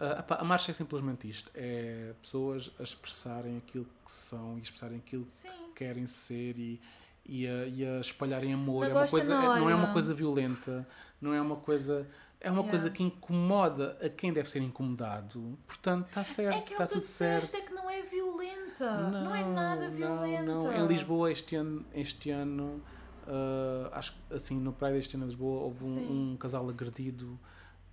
Uh, 0.00 0.24
a 0.28 0.44
marcha 0.44 0.70
é 0.70 0.74
simplesmente 0.74 1.28
isto: 1.28 1.50
é 1.54 2.12
pessoas 2.22 2.70
a 2.78 2.84
expressarem 2.84 3.56
aquilo 3.56 3.86
que 4.04 4.12
são 4.12 4.58
e 4.58 4.62
expressarem 4.62 4.98
aquilo 4.98 5.24
sim. 5.28 5.48
que 5.48 5.84
querem 5.84 6.06
ser 6.06 6.56
e, 6.56 6.80
e, 7.26 7.48
a, 7.48 7.66
e 7.66 7.84
a 7.84 8.00
espalharem 8.00 8.52
amor. 8.52 8.86
é 8.86 8.92
uma 8.92 9.08
coisa, 9.08 9.34
não, 9.34 9.56
é, 9.56 9.60
não 9.60 9.70
é 9.70 9.74
uma 9.74 9.92
coisa 9.92 10.14
violenta, 10.14 10.86
não 11.20 11.34
é 11.34 11.40
uma 11.40 11.56
coisa. 11.56 12.08
É 12.44 12.50
uma 12.50 12.60
yeah. 12.60 12.70
coisa 12.70 12.90
que 12.90 13.02
incomoda 13.02 13.98
a 14.02 14.08
quem 14.08 14.32
deve 14.32 14.50
ser 14.50 14.60
incomodado. 14.60 15.58
Portanto, 15.66 16.08
está 16.08 16.22
certo, 16.22 16.56
é 16.56 16.60
que 16.60 16.72
está 16.72 16.86
tudo 16.86 17.04
certo. 17.04 17.54
é 17.54 17.60
que 17.60 17.72
não 17.72 17.88
é 17.88 18.02
violenta. 18.02 19.00
Não, 19.10 19.24
não 19.24 19.34
é 19.34 19.44
nada 19.44 19.88
violenta. 19.88 20.42
Não, 20.42 20.62
não. 20.62 20.84
Em 20.84 20.86
Lisboa, 20.86 21.32
este 21.32 21.56
ano, 21.56 21.84
este 21.94 22.30
ano 22.30 22.82
uh, 23.26 23.88
acho 23.92 24.12
que 24.12 24.34
assim, 24.34 24.58
no 24.58 24.72
Praia 24.72 24.94
deste 24.94 25.16
ano 25.16 25.24
em 25.24 25.28
Lisboa, 25.28 25.62
houve 25.62 25.84
um, 25.84 26.32
um 26.32 26.36
casal 26.36 26.68
agredido. 26.68 27.38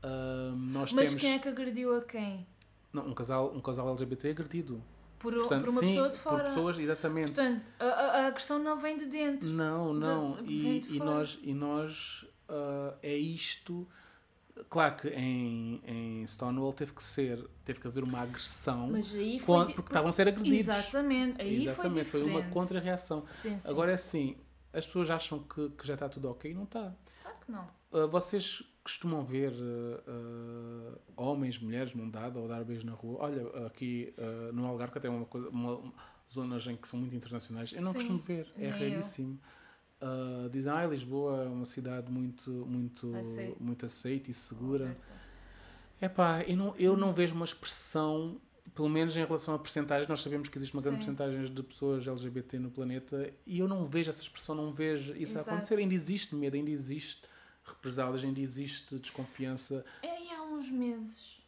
Uh, 0.03 0.55
nós 0.55 0.91
Mas 0.93 1.09
temos... 1.09 1.21
quem 1.21 1.33
é 1.33 1.39
que 1.39 1.47
agrediu 1.47 1.95
a 1.95 2.01
quem? 2.01 2.45
Não, 2.91 3.07
um 3.07 3.13
casal, 3.13 3.53
um 3.55 3.61
casal 3.61 3.89
LGBT 3.91 4.31
agredido. 4.31 4.83
por, 5.19 5.33
Portanto, 5.33 5.65
por 5.65 5.71
uma 5.71 5.79
sim, 5.79 5.87
pessoa 5.87 6.09
de 6.09 6.17
fora. 6.17 6.35
Por 6.37 6.43
pessoas, 6.45 6.79
exatamente. 6.79 7.31
Portanto, 7.31 7.63
a, 7.79 7.85
a 7.85 8.27
agressão 8.27 8.59
não 8.59 8.77
vem 8.77 8.97
de 8.97 9.05
dentro. 9.05 9.49
Não, 9.49 9.93
não. 9.93 10.43
De, 10.43 10.51
e, 10.51 10.79
de 10.81 10.95
e 10.95 10.99
nós, 10.99 11.39
e 11.41 11.53
nós 11.53 12.25
uh, 12.49 12.95
é 13.01 13.15
isto. 13.15 13.87
Claro 14.69 14.95
que 14.97 15.07
em, 15.09 15.81
em 15.85 16.27
Stonewall 16.27 16.73
teve 16.73 16.93
que 16.93 17.03
ser, 17.03 17.47
teve 17.63 17.79
que 17.79 17.87
haver 17.87 18.03
uma 18.03 18.21
agressão 18.21 18.89
Mas 18.91 19.15
aí 19.15 19.39
foi 19.39 19.45
quando, 19.45 19.73
porque 19.73 19.89
estavam 19.89 20.09
a 20.09 20.11
ser 20.11 20.27
agredidos. 20.27 20.59
Exatamente, 20.59 21.41
aí 21.41 21.67
exatamente, 21.67 22.09
foi, 22.09 22.21
foi 22.21 22.29
uma 22.29 22.43
contra-reação. 22.43 23.25
Agora 23.65 23.91
é 23.91 23.95
assim, 23.95 24.37
as 24.73 24.85
pessoas 24.85 25.09
acham 25.09 25.39
que, 25.39 25.69
que 25.69 25.87
já 25.87 25.93
está 25.93 26.07
tudo 26.09 26.29
ok 26.29 26.51
e 26.51 26.53
não 26.53 26.63
está. 26.63 26.93
Claro 27.21 27.37
que 27.45 27.51
não. 27.51 27.67
Uh, 27.91 28.07
vocês 28.09 28.63
costumam 28.83 29.23
ver 29.23 29.51
uh, 29.53 30.99
homens, 31.15 31.59
mulheres 31.59 31.93
mão 31.93 32.09
dada 32.09 32.39
ou 32.39 32.47
dar 32.47 32.63
beijo 32.63 32.85
na 32.85 32.93
rua. 32.93 33.19
Olha, 33.21 33.65
aqui 33.67 34.13
uh, 34.17 34.53
no 34.53 34.65
Algarve 34.65 34.99
tem 34.99 35.09
uma 35.09 35.25
coisa, 35.25 35.49
uma, 35.49 35.77
uma, 35.77 35.93
zonas 36.29 36.65
em 36.67 36.75
que 36.75 36.87
são 36.87 36.99
muito 36.99 37.15
internacionais. 37.15 37.73
Eu 37.73 37.81
não 37.81 37.91
Sim, 37.91 37.99
costumo 37.99 38.19
ver, 38.19 38.51
é 38.57 38.69
raríssimo. 38.69 39.39
Uh, 40.01 40.49
dizem, 40.49 40.71
ah, 40.71 40.85
Lisboa 40.87 41.43
é 41.43 41.47
uma 41.47 41.65
cidade 41.65 42.11
muito, 42.11 42.49
muito, 42.49 43.15
Aceito. 43.15 43.63
muito 43.63 43.85
aceita 43.85 44.31
e 44.31 44.33
segura. 44.33 44.97
É 45.99 46.09
pá, 46.09 46.41
eu 46.41 46.57
não, 46.57 46.75
eu 46.77 46.97
não 46.97 47.13
vejo 47.13 47.35
uma 47.35 47.45
expressão, 47.45 48.41
pelo 48.73 48.89
menos 48.89 49.15
em 49.15 49.23
relação 49.23 49.53
a 49.53 49.59
porcentagens, 49.59 50.07
nós 50.07 50.21
sabemos 50.21 50.49
que 50.49 50.57
existe 50.57 50.73
uma 50.73 50.81
Sim. 50.81 50.89
grande 50.89 51.05
porcentagem 51.05 51.45
de 51.45 51.63
pessoas 51.63 52.07
LGBT 52.07 52.57
no 52.57 52.71
planeta 52.71 53.31
e 53.45 53.59
eu 53.59 53.67
não 53.67 53.85
vejo 53.85 54.09
essa 54.09 54.23
expressão, 54.23 54.55
não 54.55 54.73
vejo 54.73 55.11
isso 55.15 55.33
Exato. 55.33 55.51
a 55.51 55.53
acontecer. 55.53 55.75
Ainda 55.75 55.93
existe 55.93 56.33
medo, 56.33 56.55
ainda 56.55 56.71
existe 56.71 57.21
represálias, 57.63 58.23
ainda 58.23 58.39
existe 58.39 58.97
desconfiança. 58.97 59.85
É, 60.01 60.23
e 60.23 60.31
há 60.31 60.41
uns 60.41 60.67
meses 60.67 61.41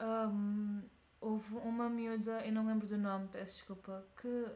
um, 0.00 0.82
houve 1.20 1.54
uma 1.56 1.88
miúda, 1.88 2.44
eu 2.44 2.52
não 2.52 2.66
lembro 2.66 2.88
do 2.88 2.98
nome, 2.98 3.28
peço 3.30 3.54
desculpa, 3.58 4.04
que 4.20 4.46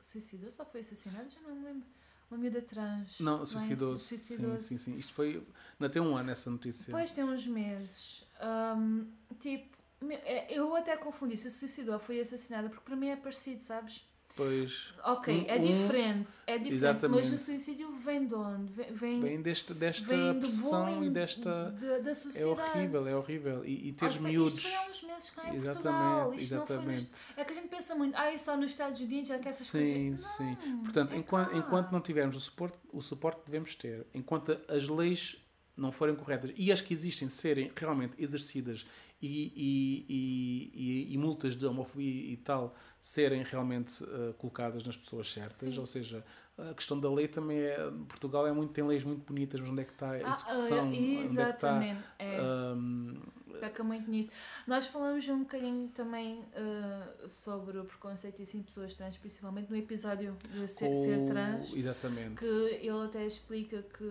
suicidou, 0.00 0.50
só 0.50 0.64
foi 0.64 0.80
assassinada, 0.80 1.28
já 1.28 1.40
não 1.40 1.54
me 1.54 1.64
lembro. 1.64 1.88
Uma 2.32 2.38
miúda 2.38 2.62
trans. 2.62 3.20
Não, 3.20 3.44
suicidou-se. 3.44 4.08
Suicidou 4.16 4.58
sim, 4.58 4.78
sim, 4.78 4.92
sim. 4.92 4.98
Isto 4.98 5.12
foi. 5.12 5.46
Não 5.78 5.90
tem 5.90 6.00
um 6.00 6.16
ano 6.16 6.30
essa 6.30 6.50
notícia. 6.50 6.86
Depois 6.86 7.10
tem 7.10 7.22
uns 7.22 7.46
meses. 7.46 8.24
Um, 8.42 9.06
tipo, 9.38 9.76
é, 10.08 10.50
eu 10.50 10.74
até 10.74 10.96
confundi 10.96 11.36
se 11.36 11.50
suicidou 11.50 11.92
ou 11.92 12.00
foi 12.00 12.22
assassinada, 12.22 12.70
porque 12.70 12.82
para 12.86 12.96
mim 12.96 13.08
é 13.08 13.16
parecido, 13.16 13.62
sabes? 13.62 14.02
Pois. 14.34 14.88
Ok, 15.04 15.34
um, 15.34 15.44
é 15.46 15.58
diferente, 15.58 16.32
é 16.46 16.56
diferente, 16.56 16.74
exatamente. 16.74 17.30
mas 17.30 17.40
o 17.40 17.44
suicídio 17.44 17.92
vem 17.92 18.26
de 18.26 18.34
onde? 18.34 18.72
Vem, 18.92 19.20
vem 19.20 19.42
deste, 19.42 19.74
desta 19.74 20.16
vem 20.16 20.40
pressão 20.40 21.04
e 21.04 21.10
desta. 21.10 21.70
De, 21.78 22.00
da 22.00 22.14
sociedade. 22.14 22.42
É 22.42 22.46
horrível, 22.46 23.08
é 23.08 23.16
horrível. 23.16 23.64
E, 23.64 23.88
e 23.88 23.92
teres 23.92 24.20
miúdos. 24.20 24.56
Isto 24.56 24.68
foi 24.68 24.74
há 24.74 24.90
uns 24.90 25.02
meses 25.02 25.30
cá 25.30 25.42
em 25.42 25.56
exatamente, 25.56 25.82
Portugal. 25.82 26.34
Isto 26.34 26.54
exatamente. 26.54 27.10
Não 27.36 27.42
é 27.42 27.44
que 27.44 27.52
a 27.52 27.56
gente 27.56 27.68
pensa 27.68 27.94
muito, 27.94 28.16
ah, 28.16 28.38
só 28.38 28.56
nos 28.56 28.70
Estados 28.70 29.00
Unidos 29.00 29.28
já 29.28 29.38
que 29.38 29.48
essas 29.48 29.66
sim, 29.66 29.78
coisas. 29.78 30.24
Sim, 30.24 30.56
sim. 30.62 30.76
Portanto, 30.78 31.12
é 31.12 31.16
enquanto, 31.18 31.56
enquanto 31.56 31.92
não 31.92 32.00
tivermos 32.00 32.34
o 32.34 32.40
suporte, 32.40 32.78
o 32.90 33.02
suporte 33.02 33.42
devemos 33.44 33.74
ter, 33.74 34.06
enquanto 34.14 34.58
as 34.66 34.88
leis 34.88 35.36
não 35.76 35.92
forem 35.92 36.14
corretas 36.14 36.52
e 36.56 36.72
as 36.72 36.80
que 36.80 36.92
existem 36.94 37.28
serem 37.28 37.70
realmente 37.76 38.14
exercidas 38.18 38.86
e, 39.22 39.52
e, 39.56 40.74
e, 40.74 41.14
e, 41.14 41.18
multas 41.18 41.54
de 41.54 41.64
homofobia 41.64 42.32
e 42.32 42.36
tal 42.36 42.74
serem 43.00 43.44
realmente 43.44 44.02
uh, 44.02 44.34
colocadas 44.34 44.82
nas 44.82 44.96
pessoas 44.96 45.30
certas, 45.30 45.74
Sim. 45.74 45.78
ou 45.78 45.86
seja, 45.86 46.24
a 46.70 46.74
questão 46.74 46.98
da 46.98 47.10
lei 47.12 47.28
também 47.28 47.58
é. 47.58 47.76
Portugal 48.08 48.46
é 48.46 48.52
muito, 48.52 48.72
tem 48.72 48.84
leis 48.84 49.04
muito 49.04 49.24
bonitas, 49.26 49.60
mas 49.60 49.70
onde 49.70 49.82
é 49.82 49.84
que 49.84 49.92
está 49.92 50.08
a 50.08 50.12
ah, 50.12 50.18
execução? 50.18 50.88
Ah, 50.88 50.94
exatamente. 50.94 51.30
Onde 51.30 51.40
é 51.40 51.44
que 51.44 51.52
está, 51.52 51.84
é. 52.18 52.42
Um, 52.42 53.22
Peca 53.62 53.84
muito 53.84 54.10
nisso. 54.10 54.32
Nós 54.66 54.86
falamos 54.86 55.28
um 55.28 55.40
bocadinho 55.40 55.86
também 55.90 56.40
uh, 56.40 57.28
sobre 57.28 57.78
o 57.78 57.84
preconceito 57.84 58.40
e 58.40 58.42
assim 58.42 58.60
pessoas 58.60 58.92
trans, 58.94 59.16
principalmente 59.16 59.70
no 59.70 59.76
episódio 59.76 60.36
de 60.50 60.66
ser, 60.66 60.92
ser, 60.92 61.24
trans. 61.26 61.72
Exatamente. 61.72 62.40
Que 62.40 62.44
ele 62.44 63.04
até 63.04 63.24
explica 63.24 63.82
que 63.82 64.10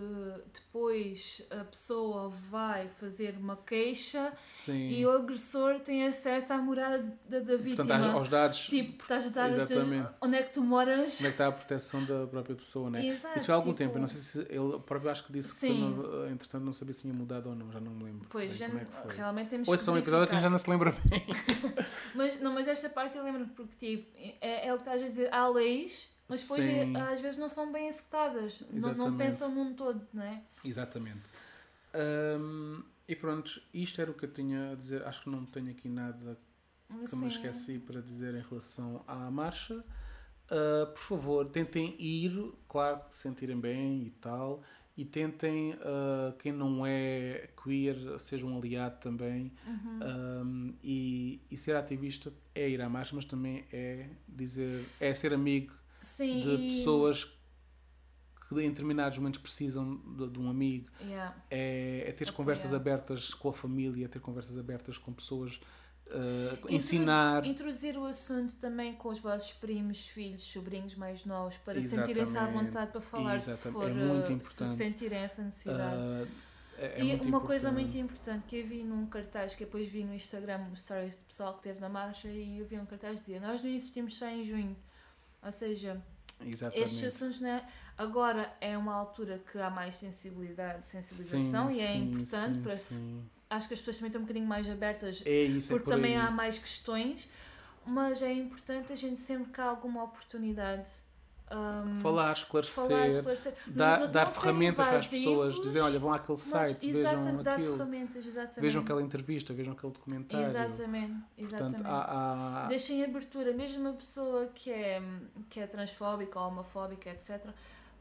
depois 0.54 1.42
a 1.50 1.64
pessoa 1.64 2.30
vai 2.50 2.88
fazer 2.98 3.36
uma 3.36 3.56
queixa 3.56 4.32
Sim. 4.36 4.88
e 4.88 5.04
o 5.04 5.10
agressor 5.10 5.80
tem 5.80 6.06
acesso 6.06 6.50
à 6.54 6.56
morada 6.56 7.12
da, 7.28 7.40
da 7.40 7.56
vítima. 7.56 7.84
Portanto, 7.84 8.16
aos 8.16 8.28
dados. 8.30 8.60
Tipo, 8.60 9.02
estás 9.02 9.26
a 9.26 9.28
dar 9.28 9.50
onde 10.20 10.36
é 10.36 10.42
que 10.42 10.54
tu 10.54 10.62
moras. 10.62 11.16
Onde 11.16 11.26
é 11.26 11.28
que 11.28 11.34
está 11.34 11.48
a 11.48 11.52
proteção 11.52 12.02
da 12.04 12.26
própria 12.26 12.41
pessoa, 12.42 12.90
né? 12.90 13.06
Exato, 13.06 13.36
Isso 13.36 13.46
foi 13.46 13.54
há 13.54 13.56
algum 13.56 13.70
tipo... 13.70 13.78
tempo. 13.78 13.96
Eu 13.96 14.00
não 14.00 14.06
sei 14.06 14.20
se 14.20 14.38
ele 14.52 14.78
próprio 14.80 15.10
acho 15.10 15.24
que 15.24 15.32
disse 15.32 15.54
Sim. 15.54 15.94
que 15.94 16.32
entretanto 16.32 16.64
não 16.64 16.72
sabia 16.72 16.92
se 16.92 17.02
tinha 17.02 17.14
mudado 17.14 17.48
ou 17.48 17.54
não, 17.54 17.70
já 17.70 17.80
não 17.80 17.92
me 17.92 18.04
lembro. 18.04 18.26
Pois, 18.30 18.56
já, 18.56 18.66
é 18.66 18.86
realmente 19.16 19.50
temos 19.50 19.68
Ou 19.68 19.78
são 19.78 19.94
um 19.94 19.98
episódio 19.98 20.28
que 20.28 20.40
já 20.40 20.50
não 20.50 20.58
se 20.58 20.68
lembra 20.68 20.90
bem. 20.90 21.26
mas, 22.14 22.40
não, 22.40 22.52
mas 22.52 22.68
esta 22.68 22.88
parte 22.88 23.16
eu 23.16 23.24
lembro 23.24 23.46
porque 23.48 23.96
tipo, 23.96 24.10
é, 24.40 24.68
é 24.68 24.72
o 24.72 24.76
que 24.76 24.82
estás 24.82 25.02
a 25.02 25.08
dizer, 25.08 25.32
há 25.32 25.48
leis, 25.48 26.08
mas 26.28 26.42
depois 26.42 26.64
é, 26.64 26.84
às 27.12 27.20
vezes 27.20 27.38
não 27.38 27.48
são 27.48 27.70
bem 27.70 27.88
executadas. 27.88 28.62
Não, 28.70 28.94
não, 28.94 29.16
pensam 29.16 29.50
num 29.54 29.74
todo, 29.74 30.06
não 30.12 30.22
é? 30.22 30.42
Exatamente. 30.64 31.20
E 33.06 33.16
pronto, 33.16 33.60
isto 33.74 34.00
era 34.00 34.10
o 34.10 34.14
que 34.14 34.24
eu 34.24 34.32
tinha 34.32 34.72
a 34.72 34.74
dizer. 34.74 35.04
Acho 35.04 35.24
que 35.24 35.30
não 35.30 35.44
tenho 35.44 35.70
aqui 35.70 35.88
nada 35.88 36.38
que 36.88 37.08
Sim. 37.08 37.24
me 37.24 37.28
esqueci 37.28 37.78
para 37.78 38.00
dizer 38.00 38.34
em 38.34 38.42
relação 38.42 39.04
à 39.06 39.30
marcha. 39.30 39.84
Uh, 40.52 40.92
por 40.92 41.00
favor, 41.00 41.48
tentem 41.48 41.96
ir, 41.98 42.52
claro, 42.68 43.00
se 43.08 43.22
sentirem 43.22 43.58
bem 43.58 44.02
e 44.02 44.10
tal 44.10 44.62
e 44.96 45.04
tentem, 45.04 45.72
uh, 45.72 46.36
quem 46.38 46.52
não 46.52 46.84
é 46.84 47.48
queer, 47.62 47.96
seja 48.18 48.46
um 48.46 48.58
aliado 48.58 49.00
também. 49.00 49.50
Uhum. 49.66 50.00
Um, 50.02 50.74
e, 50.82 51.40
e, 51.50 51.56
ser 51.56 51.74
ativista 51.76 52.32
é 52.54 52.68
ir 52.68 52.80
à 52.82 52.88
marcha, 52.88 53.16
mas 53.16 53.24
também 53.24 53.64
é 53.72 54.10
dizer, 54.28 54.84
é 55.00 55.14
ser 55.14 55.32
amigo 55.32 55.72
Sim, 56.00 56.40
de 56.40 56.50
e... 56.50 56.68
pessoas 56.68 57.24
que 58.48 58.54
em 58.60 58.68
determinados 58.68 59.16
momentos 59.16 59.40
precisam 59.40 59.96
de, 60.14 60.28
de 60.28 60.38
um 60.38 60.50
amigo. 60.50 60.90
Yeah. 61.00 61.34
É, 61.50 62.04
é 62.08 62.12
ter 62.12 62.30
conversas 62.30 62.74
abertas 62.74 63.32
com 63.32 63.48
a 63.48 63.52
família, 63.52 64.06
ter 64.10 64.20
conversas 64.20 64.58
abertas 64.58 64.98
com 64.98 65.10
pessoas 65.10 65.58
Uh, 66.06 66.68
ensinar. 66.68 67.44
Introduzir 67.46 67.96
o 67.96 68.04
assunto 68.04 68.56
também 68.56 68.94
com 68.94 69.08
os 69.08 69.18
vossos 69.18 69.52
primos, 69.52 70.06
filhos, 70.06 70.42
sobrinhos 70.42 70.94
mais 70.94 71.24
novos, 71.24 71.56
para 71.58 71.80
sentirem-se 71.80 72.36
à 72.36 72.46
vontade 72.46 72.92
para 72.92 73.00
falar 73.00 73.40
se 73.40 73.56
for 73.56 73.88
é 73.88 73.94
muito 73.94 74.30
eh, 74.30 74.34
importante. 74.34 74.44
se 74.44 74.76
sentirem 74.76 75.18
essa 75.18 75.42
necessidade. 75.42 75.96
Uh, 75.96 76.28
é, 76.78 76.86
é 76.86 76.98
e 76.98 77.02
uma 77.02 77.14
importante. 77.14 77.46
coisa 77.46 77.72
muito 77.72 77.96
importante 77.96 78.44
que 78.46 78.56
eu 78.56 78.66
vi 78.66 78.82
num 78.82 79.06
cartaz 79.06 79.54
que 79.54 79.64
depois 79.64 79.88
vi 79.88 80.04
no 80.04 80.12
Instagram, 80.12 80.74
stories 80.74 81.16
do 81.16 81.24
pessoal 81.24 81.54
que 81.54 81.62
teve 81.62 81.80
na 81.80 81.88
marcha, 81.88 82.28
e 82.28 82.58
eu 82.58 82.66
vi 82.66 82.78
um 82.78 82.84
cartaz 82.84 83.20
que 83.20 83.32
dizia: 83.32 83.40
Nós 83.40 83.62
não 83.62 83.70
existimos 83.70 84.16
só 84.16 84.26
em 84.26 84.44
junho. 84.44 84.76
Ou 85.42 85.52
seja, 85.52 86.02
Exatamente. 86.40 86.82
estes 86.82 87.04
assuntos, 87.04 87.40
né, 87.40 87.64
agora 87.96 88.54
é 88.60 88.76
uma 88.76 88.94
altura 88.94 89.42
que 89.50 89.58
há 89.58 89.70
mais 89.70 89.96
sensibilidade, 89.96 90.88
sensibilização 90.88 91.70
sim, 91.70 91.76
e 91.76 91.80
é 91.80 91.92
sim, 91.92 92.02
importante 92.02 92.54
sim, 92.54 92.62
para 92.62 92.76
se 92.76 93.22
acho 93.52 93.68
que 93.68 93.74
as 93.74 93.80
pessoas 93.80 93.96
também 93.96 94.08
estão 94.08 94.20
um 94.20 94.24
bocadinho 94.24 94.46
mais 94.46 94.68
abertas 94.68 95.22
é 95.24 95.42
isso, 95.42 95.72
é 95.72 95.76
porque 95.76 95.90
é 95.90 95.94
por 95.94 95.96
também 95.96 96.16
há 96.16 96.30
mais 96.30 96.58
questões, 96.58 97.28
mas 97.86 98.22
é 98.22 98.32
importante 98.32 98.92
a 98.92 98.96
gente 98.96 99.20
sempre 99.20 99.52
que 99.52 99.60
há 99.60 99.64
alguma 99.64 100.02
oportunidade 100.04 100.90
um, 101.54 102.00
falar, 102.00 102.32
esclarecer, 102.32 102.74
falar, 102.74 103.08
esclarecer. 103.08 103.54
Dar, 103.66 103.98
não, 103.98 104.06
não, 104.06 104.12
dar 104.12 104.32
ferramentas 104.32 104.86
para 104.86 104.96
as 104.96 105.06
pessoas, 105.06 105.60
dizer, 105.60 105.80
olha, 105.80 105.98
vão 105.98 106.12
àquele 106.12 106.38
site, 106.38 106.92
vejam 106.92 107.42
dar 107.42 107.54
aquilo, 107.54 107.76
ferramentas, 107.76 108.26
exatamente. 108.26 108.60
vejam 108.60 108.82
aquela 108.82 109.02
entrevista, 109.02 109.52
vejam 109.52 109.74
aquele 109.74 109.92
documentário. 109.92 110.46
Exatamente, 110.46 111.14
exatamente. 111.36 111.74
Portanto, 111.74 111.86
há, 111.86 112.64
há... 112.64 112.66
Deixem 112.68 113.04
abertura, 113.04 113.52
mesmo 113.52 113.82
uma 113.82 113.92
pessoa 113.92 114.46
que 114.54 114.70
é, 114.70 115.02
que 115.50 115.60
é 115.60 115.66
transfóbica 115.66 116.40
ou 116.40 116.48
homofóbica, 116.48 117.10
etc. 117.10 117.44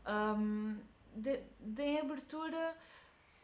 Um, 0.07 0.77
de, 1.13 1.41
deem 1.59 1.99
abertura 1.99 2.73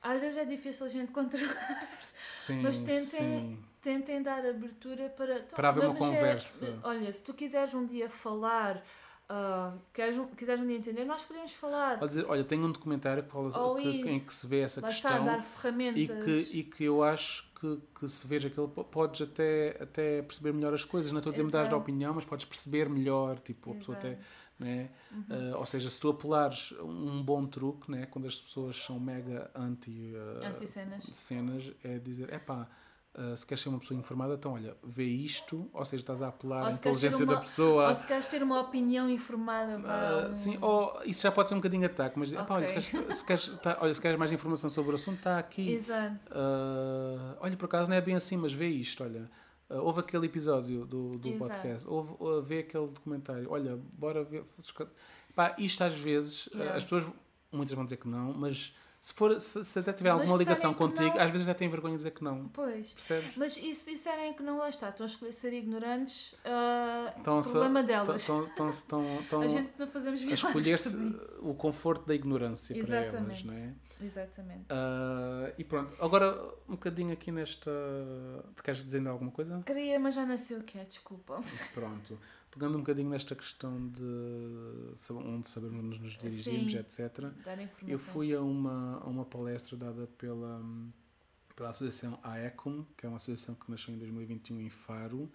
às 0.08 0.22
vezes 0.22 0.38
é 0.38 0.46
difícil 0.46 0.86
a 0.86 0.90
gente 0.90 1.12
controlar-se, 1.12 2.54
mas 2.54 2.78
tentem, 2.80 3.60
tentem 3.82 4.22
dar 4.22 4.46
abertura 4.46 5.10
para, 5.10 5.40
então, 5.40 5.56
para 5.56 5.70
haver 5.70 5.86
uma 5.86 5.96
conversa. 5.96 6.80
olha, 6.84 7.12
se 7.12 7.22
tu 7.22 7.34
quiseres 7.34 7.74
um 7.74 7.84
dia 7.84 8.10
falar, 8.10 8.78
uh, 9.30 9.78
queres 9.94 10.18
quiseres 10.38 10.62
um 10.62 10.68
dia 10.68 10.78
entender, 10.78 11.04
nós 11.04 11.24
podemos 11.24 11.52
falar. 11.54 12.00
Olha, 12.02 12.28
olha 12.28 12.44
tenho 12.44 12.66
um 12.66 12.72
documentário 12.72 13.24
que 13.24 13.30
fala, 13.30 13.52
que, 13.82 13.90
em 13.90 14.20
que 14.20 14.34
se 14.34 14.48
vê 14.48 14.62
essa 14.62 14.82
questão 14.82 15.12
está. 15.12 15.22
E, 16.00 16.24
que, 16.24 16.58
e 16.60 16.64
que 16.64 16.84
eu 16.86 17.04
acho 17.04 17.47
que, 17.60 17.80
que 18.00 18.08
se 18.08 18.28
veja 18.28 18.50
que 18.50 18.60
ele 18.60 18.70
podes 18.92 19.22
até, 19.22 19.78
até 19.82 20.22
perceber 20.22 20.54
melhor 20.54 20.74
as 20.74 20.86
coisas. 20.86 21.12
Não 21.12 21.20
estou 21.20 21.32
a 21.32 21.34
dizer 21.34 21.44
mudar 21.44 21.68
de 21.68 21.76
opinião, 21.76 22.14
mas 22.14 22.26
podes 22.26 22.46
perceber 22.46 22.90
melhor. 22.90 23.40
Tipo, 23.40 23.72
a 23.72 23.76
pessoa 23.76 23.98
até 23.98 24.20
né? 24.60 24.90
Uhum. 25.12 25.52
Uh, 25.52 25.58
ou 25.58 25.66
seja, 25.66 25.90
se 25.90 26.00
tu 26.00 26.10
apelares 26.10 26.72
um 26.82 27.22
bom 27.22 27.46
truque, 27.46 27.92
né? 27.92 28.08
quando 28.08 28.28
as 28.28 28.40
pessoas 28.40 28.76
são 28.76 29.00
mega 29.00 29.52
anti, 29.54 30.14
uh, 30.16 30.46
anti 30.46 30.68
cenas, 31.16 31.72
é 31.84 32.00
dizer: 32.00 32.34
é 32.34 32.40
pá. 32.40 32.68
Uh, 33.18 33.36
se 33.36 33.48
queres 33.48 33.64
ser 33.64 33.70
uma 33.70 33.80
pessoa 33.80 34.00
informada, 34.00 34.36
então 34.36 34.54
olha, 34.54 34.78
vê 34.84 35.06
isto, 35.06 35.68
ou 35.74 35.84
seja, 35.84 36.04
estás 36.04 36.22
a 36.22 36.28
apelar 36.28 36.68
à 36.68 36.70
inteligência 36.72 37.26
uma, 37.26 37.34
da 37.34 37.40
pessoa. 37.40 37.88
Ou 37.88 37.96
se 37.96 38.06
queres 38.06 38.28
ter 38.28 38.44
uma 38.44 38.62
opinião 38.62 39.10
informada. 39.10 40.30
Uh, 40.30 40.36
sim, 40.36 40.56
ou 40.62 41.02
isso 41.04 41.24
já 41.24 41.32
pode 41.32 41.50
ser 41.50 41.56
um 41.56 41.58
bocadinho 41.58 41.88
ataque, 41.88 42.20
mas 42.20 42.32
okay. 42.32 42.44
epá, 42.44 42.54
olha, 42.54 42.68
se 42.68 42.92
queres, 42.92 43.18
se, 43.18 43.26
queres, 43.26 43.48
tá, 43.64 43.78
olha, 43.82 43.92
se 43.92 44.00
queres 44.00 44.20
mais 44.20 44.32
informação 44.32 44.70
sobre 44.70 44.92
o 44.92 44.96
assunto, 44.96 45.18
está 45.18 45.40
aqui. 45.40 45.72
Exato. 45.72 46.16
Uh, 46.30 47.38
olha, 47.40 47.58
por 47.58 47.66
acaso 47.66 47.90
não 47.90 47.98
é 47.98 48.02
bem 48.02 48.14
assim, 48.14 48.38
mas 48.38 48.54
vê 48.54 48.68
isto, 48.68 49.04
olha. 49.04 49.28
Uh, 49.68 49.78
houve 49.78 50.02
aquele 50.02 50.28
episódio 50.28 50.86
do, 50.86 51.10
do 51.10 51.38
podcast, 51.40 51.88
houve, 51.88 52.14
uh, 52.20 52.40
vê 52.44 52.60
aquele 52.60 52.86
documentário, 52.86 53.48
olha, 53.50 53.80
bora 53.94 54.24
ver. 54.24 54.46
Pá, 55.36 55.56
isto 55.58 55.84
às 55.84 55.96
vezes, 55.96 56.48
yeah. 56.54 56.78
as 56.78 56.84
pessoas, 56.84 57.04
muitas 57.52 57.74
vão 57.74 57.84
dizer 57.84 57.98
que 57.98 58.08
não, 58.08 58.32
mas 58.32 58.76
se, 59.02 59.14
for, 59.14 59.40
se, 59.40 59.64
se 59.64 59.80
até 59.80 59.94
tiver 59.94 60.10
alguma 60.10 60.38
ligação 60.38 60.74
contigo, 60.74 61.16
não... 61.16 61.22
às 61.22 61.30
vezes 61.30 61.46
já 61.46 61.54
têm 61.54 61.70
vergonha 61.70 61.94
de 61.94 61.98
dizer 61.98 62.12
que 62.12 62.24
não. 62.24 62.48
Pois. 62.50 62.92
Percebes? 62.92 63.32
Mas 63.36 63.58
e 63.58 63.74
se 63.74 63.92
disserem 63.92 64.34
que 64.34 64.44
não 64.44 64.58
lá 64.58 64.70
está, 64.70 64.90
estão 64.90 65.06
a 65.06 65.10
escolher 65.10 65.34
ser 65.34 65.54
ignorantes, 65.54 66.34
uh, 66.34 67.14
então, 67.20 67.42
problema 67.42 67.82
se, 67.82 67.88
delas. 67.88 68.22
Estão, 68.22 68.46
estão, 68.70 69.20
estão, 69.20 69.42
a 69.42 69.48
gente 69.48 69.72
não 69.78 69.88
fazemos 69.88 70.22
A 70.22 70.26
escolher-se 70.26 70.98
o 71.40 71.54
conforto 71.54 72.06
da 72.06 72.16
ignorância 72.16 72.78
Exatamente. 72.78 73.12
para 73.12 73.20
elas, 73.20 73.44
não 73.44 73.54
é? 73.54 73.74
Exatamente. 74.00 74.66
Uh, 74.72 75.54
e 75.58 75.64
pronto, 75.64 75.92
agora 76.04 76.40
um 76.68 76.74
bocadinho 76.74 77.14
aqui 77.14 77.32
nesta. 77.32 77.72
Queres 78.64 78.84
dizer 78.84 79.06
alguma 79.08 79.32
coisa? 79.32 79.62
Queria, 79.66 80.00
mas 80.00 80.14
já 80.14 80.26
nasceu 80.26 80.60
o 80.60 80.64
que 80.64 80.78
é, 80.78 80.84
desculpa. 80.84 81.42
Pronto. 81.74 82.20
Pegando 82.58 82.78
um 82.78 82.80
bocadinho 82.80 83.10
nesta 83.10 83.36
questão 83.36 83.88
de 83.90 84.02
onde 85.12 85.48
sabemos 85.48 86.00
nos 86.00 86.18
dirigimos, 86.18 86.72
Sim, 86.72 86.80
etc. 86.80 87.26
Eu 87.88 88.00
fui 88.00 88.34
a 88.34 88.42
uma, 88.42 88.98
a 88.98 89.06
uma 89.06 89.24
palestra 89.24 89.78
dada 89.78 90.08
pela, 90.18 90.60
pela 91.56 91.70
associação 91.70 92.18
AECOM, 92.24 92.84
que 92.98 93.06
é 93.06 93.10
uma 93.10 93.18
associação 93.18 93.54
que 93.54 93.70
nasceu 93.70 93.94
em 93.94 94.00
2021 94.00 94.60
em 94.60 94.72
Faro, 94.72 95.32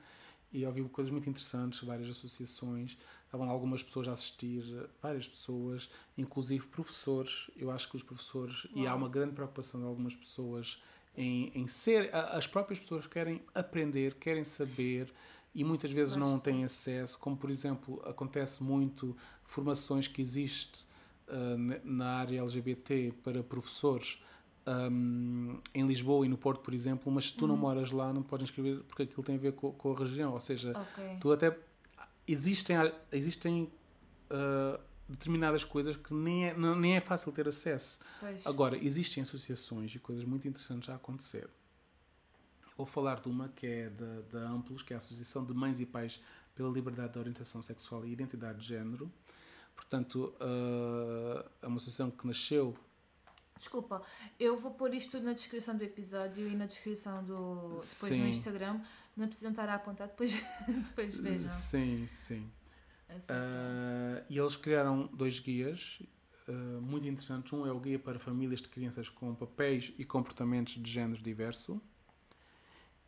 e 0.52 0.66
ouvi 0.66 0.82
coisas 0.88 1.12
muito 1.12 1.30
interessantes, 1.30 1.80
várias 1.84 2.10
associações, 2.10 2.98
estavam 3.24 3.48
algumas 3.48 3.84
pessoas 3.84 4.08
a 4.08 4.14
assistir, 4.14 4.64
várias 5.00 5.28
pessoas, 5.28 5.88
inclusive 6.18 6.66
professores. 6.66 7.52
Eu 7.56 7.70
acho 7.70 7.88
que 7.88 7.94
os 7.94 8.02
professores, 8.02 8.64
Uau. 8.64 8.82
e 8.82 8.86
há 8.88 8.96
uma 8.96 9.08
grande 9.08 9.32
preocupação 9.32 9.80
de 9.80 9.86
algumas 9.86 10.16
pessoas 10.16 10.82
em, 11.16 11.52
em 11.54 11.68
ser, 11.68 12.12
as 12.14 12.48
próprias 12.48 12.80
pessoas 12.80 13.06
querem 13.06 13.42
aprender, 13.54 14.14
querem 14.14 14.44
saber 14.44 15.12
e 15.55 15.64
muitas 15.64 15.90
vezes 15.90 16.16
não 16.16 16.38
têm 16.38 16.64
acesso, 16.64 17.18
como 17.18 17.36
por 17.36 17.50
exemplo 17.50 18.03
acontece 18.07 18.62
muito 18.62 19.16
formações 19.44 20.09
que 20.09 20.22
existe 20.22 20.86
uh, 21.28 21.80
na 21.84 22.16
área 22.16 22.40
LGBT 22.40 23.12
para 23.22 23.42
professores 23.42 24.22
um, 24.66 25.61
em 25.74 25.86
Lisboa 25.86 26.24
e 26.24 26.28
no 26.28 26.38
Porto, 26.38 26.61
por 26.61 26.72
exemplo, 26.72 27.12
mas 27.12 27.26
se 27.26 27.34
tu 27.34 27.42
uhum. 27.42 27.48
não 27.48 27.57
moras 27.57 27.90
lá 27.90 28.12
não 28.12 28.22
podes 28.22 28.44
inscrever 28.44 28.82
porque 28.84 29.03
aquilo 29.03 29.22
tem 29.22 29.34
a 29.34 29.38
ver 29.38 29.53
com, 29.53 29.72
com 29.72 29.92
a 29.92 29.98
região, 29.98 30.32
ou 30.32 30.40
seja, 30.40 30.70
okay. 30.70 31.16
tu 31.20 31.32
até 31.32 31.57
existem 32.26 32.76
existem 33.11 33.70
uh, 34.30 34.80
determinadas 35.09 35.64
coisas 35.64 35.96
que 35.96 36.14
nem 36.14 36.46
é, 36.46 36.55
não, 36.55 36.74
nem 36.74 36.96
é 36.96 37.00
fácil 37.00 37.30
ter 37.32 37.46
acesso. 37.46 37.98
Pois. 38.20 38.46
Agora, 38.46 38.76
existem 38.76 39.22
associações 39.22 39.94
e 39.94 39.98
coisas 39.98 40.24
muito 40.24 40.46
interessantes 40.48 40.88
a 40.88 40.94
acontecer. 40.94 41.48
Vou 42.76 42.86
falar 42.86 43.20
de 43.20 43.28
uma 43.28 43.48
que 43.48 43.66
é 43.66 43.90
da, 43.90 44.20
da 44.22 44.48
Amplos, 44.48 44.82
que 44.82 44.92
é 44.92 44.96
a 44.96 44.98
Associação 44.98 45.44
de 45.44 45.52
Mães 45.52 45.80
e 45.80 45.86
Pais 45.86 46.20
pela 46.54 46.70
Liberdade 46.70 47.12
de 47.12 47.18
Orientação 47.18 47.62
Sexual 47.62 48.04
e 48.04 48.12
Identidade 48.12 48.60
de 48.60 48.66
Género. 48.66 49.10
Portanto, 49.74 50.34
uh, 50.40 51.48
é 51.60 51.66
uma 51.66 51.76
associação 51.76 52.10
que 52.10 52.26
nasceu. 52.26 52.76
Desculpa, 53.58 54.02
eu 54.38 54.56
vou 54.56 54.72
pôr 54.72 54.94
isto 54.94 55.12
tudo 55.12 55.24
na 55.24 55.32
descrição 55.32 55.76
do 55.76 55.84
episódio 55.84 56.48
e 56.48 56.56
na 56.56 56.66
descrição 56.66 57.22
do. 57.24 57.78
depois 57.78 58.12
sim. 58.12 58.20
no 58.20 58.28
Instagram. 58.28 58.80
Não 59.16 59.26
precisam 59.28 59.50
estar 59.50 59.68
a 59.68 59.74
apontar, 59.74 60.08
depois, 60.08 60.32
depois 60.66 61.16
vejam. 61.16 61.48
Sim, 61.48 62.06
sim. 62.06 62.50
Uh, 63.10 64.24
e 64.30 64.38
eles 64.38 64.56
criaram 64.56 65.06
dois 65.12 65.38
guias 65.38 66.02
uh, 66.48 66.80
muito 66.80 67.06
interessantes. 67.06 67.52
Um 67.52 67.66
é 67.66 67.72
o 67.72 67.78
guia 67.78 67.98
para 67.98 68.18
famílias 68.18 68.60
de 68.60 68.68
crianças 68.68 69.10
com 69.10 69.34
papéis 69.34 69.92
e 69.98 70.04
comportamentos 70.04 70.74
de 70.74 70.90
género 70.90 71.22
diverso 71.22 71.80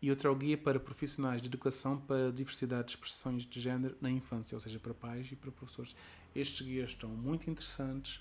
e 0.05 0.11
outro 0.11 0.28
é 0.28 0.30
o 0.30 0.36
Guia 0.36 0.59
para 0.59 0.78
Profissionais 0.78 1.40
de 1.40 1.48
Educação 1.48 1.96
para 1.96 2.30
Diversidade 2.30 2.88
de 2.88 2.90
Expressões 2.90 3.46
de 3.46 3.59
Género 3.59 3.96
na 4.02 4.11
Infância, 4.11 4.55
ou 4.55 4.61
seja, 4.61 4.78
para 4.78 4.92
pais 4.92 5.32
e 5.32 5.34
para 5.34 5.50
professores. 5.50 5.96
Estes 6.34 6.66
guias 6.66 6.90
estão 6.90 7.09
muito 7.09 7.48
interessantes, 7.48 8.20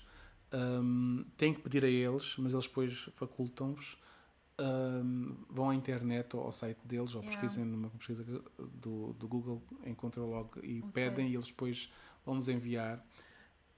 um, 0.50 1.22
têm 1.36 1.52
que 1.52 1.60
pedir 1.60 1.84
a 1.84 1.88
eles, 1.88 2.36
mas 2.38 2.54
eles 2.54 2.66
depois 2.66 3.10
facultam-vos. 3.16 3.98
Um, 4.58 5.36
vão 5.50 5.68
à 5.68 5.74
internet 5.74 6.34
ou 6.34 6.44
ao 6.44 6.52
site 6.52 6.78
deles 6.86 7.14
ou 7.14 7.20
yeah. 7.20 7.38
pesquisem 7.38 7.66
numa 7.66 7.90
pesquisa 7.90 8.24
do, 8.24 9.12
do 9.12 9.28
Google, 9.28 9.62
encontram 9.84 10.24
logo 10.30 10.64
e 10.64 10.80
um 10.80 10.88
pedem 10.88 11.28
e 11.28 11.34
eles 11.34 11.48
depois 11.48 11.92
vão-nos 12.24 12.48
enviar. 12.48 13.04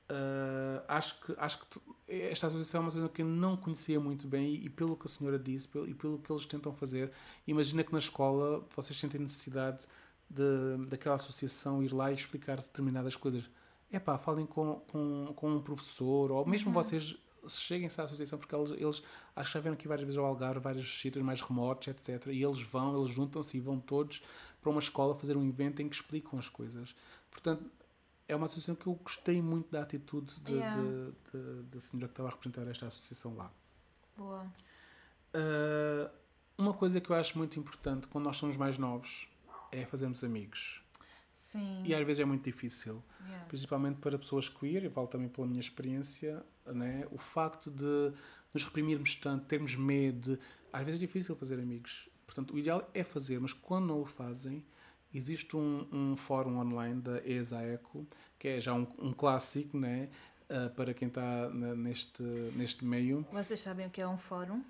Uh, 0.09 0.85
acho 0.87 1.21
que, 1.21 1.35
acho 1.37 1.59
que 1.59 1.67
tu, 1.67 1.83
esta 2.07 2.47
associação 2.47 2.79
é 2.79 2.83
uma 2.83 2.89
associação 2.89 3.13
que 3.13 3.23
eu 3.23 3.27
não 3.27 3.57
conhecia 3.57 3.99
muito 3.99 4.29
bem 4.29 4.55
e, 4.55 4.67
e, 4.67 4.71
pelo 4.71 4.97
que 4.97 5.07
a 5.07 5.09
senhora 5.09 5.37
disse 5.37 5.67
pelo, 5.67 5.89
e 5.89 5.95
pelo 5.95 6.19
que 6.21 6.31
eles 6.31 6.47
tentam 6.47 6.73
fazer, 6.73 7.11
imagina 7.45 7.83
que 7.83 7.93
na 7.93 7.99
escola 7.99 8.65
vocês 8.77 8.97
sentem 8.99 9.21
necessidade 9.21 9.85
de, 10.31 10.87
daquela 10.87 11.17
associação 11.17 11.83
ir 11.83 11.93
lá 11.93 12.13
e 12.13 12.15
explicar 12.15 12.57
determinadas 12.59 13.17
coisas. 13.17 13.51
É 13.91 13.99
pá, 13.99 14.17
falem 14.17 14.47
com, 14.47 14.81
com, 14.93 15.33
com 15.35 15.51
um 15.51 15.61
professor 15.61 16.31
ou 16.31 16.47
mesmo 16.47 16.69
uhum. 16.69 16.75
vocês 16.75 17.17
cheguem-se 17.49 18.01
à 18.01 18.05
associação 18.05 18.39
porque 18.39 18.55
eles, 18.55 18.71
eles 18.71 19.03
acho 19.35 19.51
que 19.51 19.55
já 19.55 19.61
vieram 19.61 19.75
aqui 19.75 19.89
várias 19.89 20.07
vezes 20.07 20.19
ao 20.19 20.25
Algarve, 20.25 20.61
vários 20.61 21.01
sítios 21.01 21.25
mais 21.25 21.41
remotos, 21.41 21.89
etc. 21.89 22.29
E 22.29 22.45
eles 22.45 22.63
vão, 22.63 22.97
eles 22.97 23.11
juntam-se 23.11 23.57
e 23.57 23.61
vão 23.61 23.81
todos 23.81 24.23
para 24.61 24.71
uma 24.71 24.81
escola 24.81 25.17
fazer 25.17 25.37
um 25.37 25.45
evento 25.45 25.83
em 25.83 25.89
que 25.89 25.97
explicam 25.97 26.39
as 26.39 26.49
coisas. 26.49 26.95
Portanto, 27.31 27.65
é 28.29 28.35
uma 28.35 28.47
associação 28.47 28.75
que 28.75 28.87
eu 28.87 28.95
gostei 28.95 29.41
muito 29.41 29.71
da 29.71 29.83
atitude 29.83 30.35
yeah. 30.49 30.77
da 31.71 31.81
senhora 31.81 32.09
que 32.09 32.13
estava 32.13 32.29
a 32.29 32.33
representar 32.33 32.69
esta 32.69 32.87
associação 32.87 33.37
lá. 33.37 33.51
Boa. 34.17 34.47
Uh, 35.35 36.11
uma 36.59 36.73
coisa 36.73 37.01
que 37.01 37.11
eu 37.11 37.17
acho 37.17 37.37
muito 37.39 37.59
importante 37.59 38.09
quando 38.09 38.25
nós 38.25 38.37
somos 38.37 38.57
mais 38.57 38.79
novos 38.79 39.29
é 39.71 39.85
fazermos 39.85 40.25
amigos. 40.25 40.83
Sim. 41.33 41.83
E 41.85 41.95
às 41.95 42.05
vezes 42.07 42.21
é 42.21 42.25
muito 42.25 42.45
difícil, 42.45 43.03
yeah. 43.21 43.45
principalmente 43.47 43.99
para 43.99 44.19
pessoas 44.19 44.49
queer, 44.49 44.85
e 44.85 44.91
falo 44.91 45.07
também 45.07 45.29
pela 45.29 45.47
minha 45.47 45.61
experiência, 45.61 46.43
né? 46.65 47.07
o 47.11 47.19
facto 47.19 47.71
de 47.71 48.13
nos 48.55 48.65
reprimirmos 48.65 49.15
tanto, 49.17 49.45
termos 49.45 49.77
medo, 49.77 50.39
às 50.73 50.83
vezes 50.83 50.99
é 51.01 51.07
difícil 51.07 51.37
fazer 51.37 51.61
amigos. 51.61 52.09
Portanto, 52.27 52.55
o 52.55 52.59
ideal 52.59 52.91
é 52.95 53.05
fazer, 53.05 53.39
mas 53.39 53.53
quando 53.53 53.87
não 53.87 54.01
o 54.01 54.07
fazem, 54.07 54.65
existe 55.17 55.57
um, 55.57 55.87
um 55.93 56.17
fórum 56.17 56.59
online 56.59 57.01
da 57.01 57.27
ESAECO, 57.27 58.07
que 58.39 58.49
é 58.49 58.61
já 58.61 58.75
um, 58.75 58.87
um 58.99 59.13
clássico, 59.13 59.79
né? 59.79 60.09
Uh, 60.49 60.71
para 60.77 60.95
quem 60.95 61.09
está 61.09 61.51
neste, 61.51 62.23
neste 62.23 62.85
meio. 62.85 63.27
Vocês 63.33 63.59
sabem 63.59 63.87
o 63.87 63.91
que 63.91 64.01
é 64.01 64.07
um 64.07 64.17
fórum? 64.17 64.63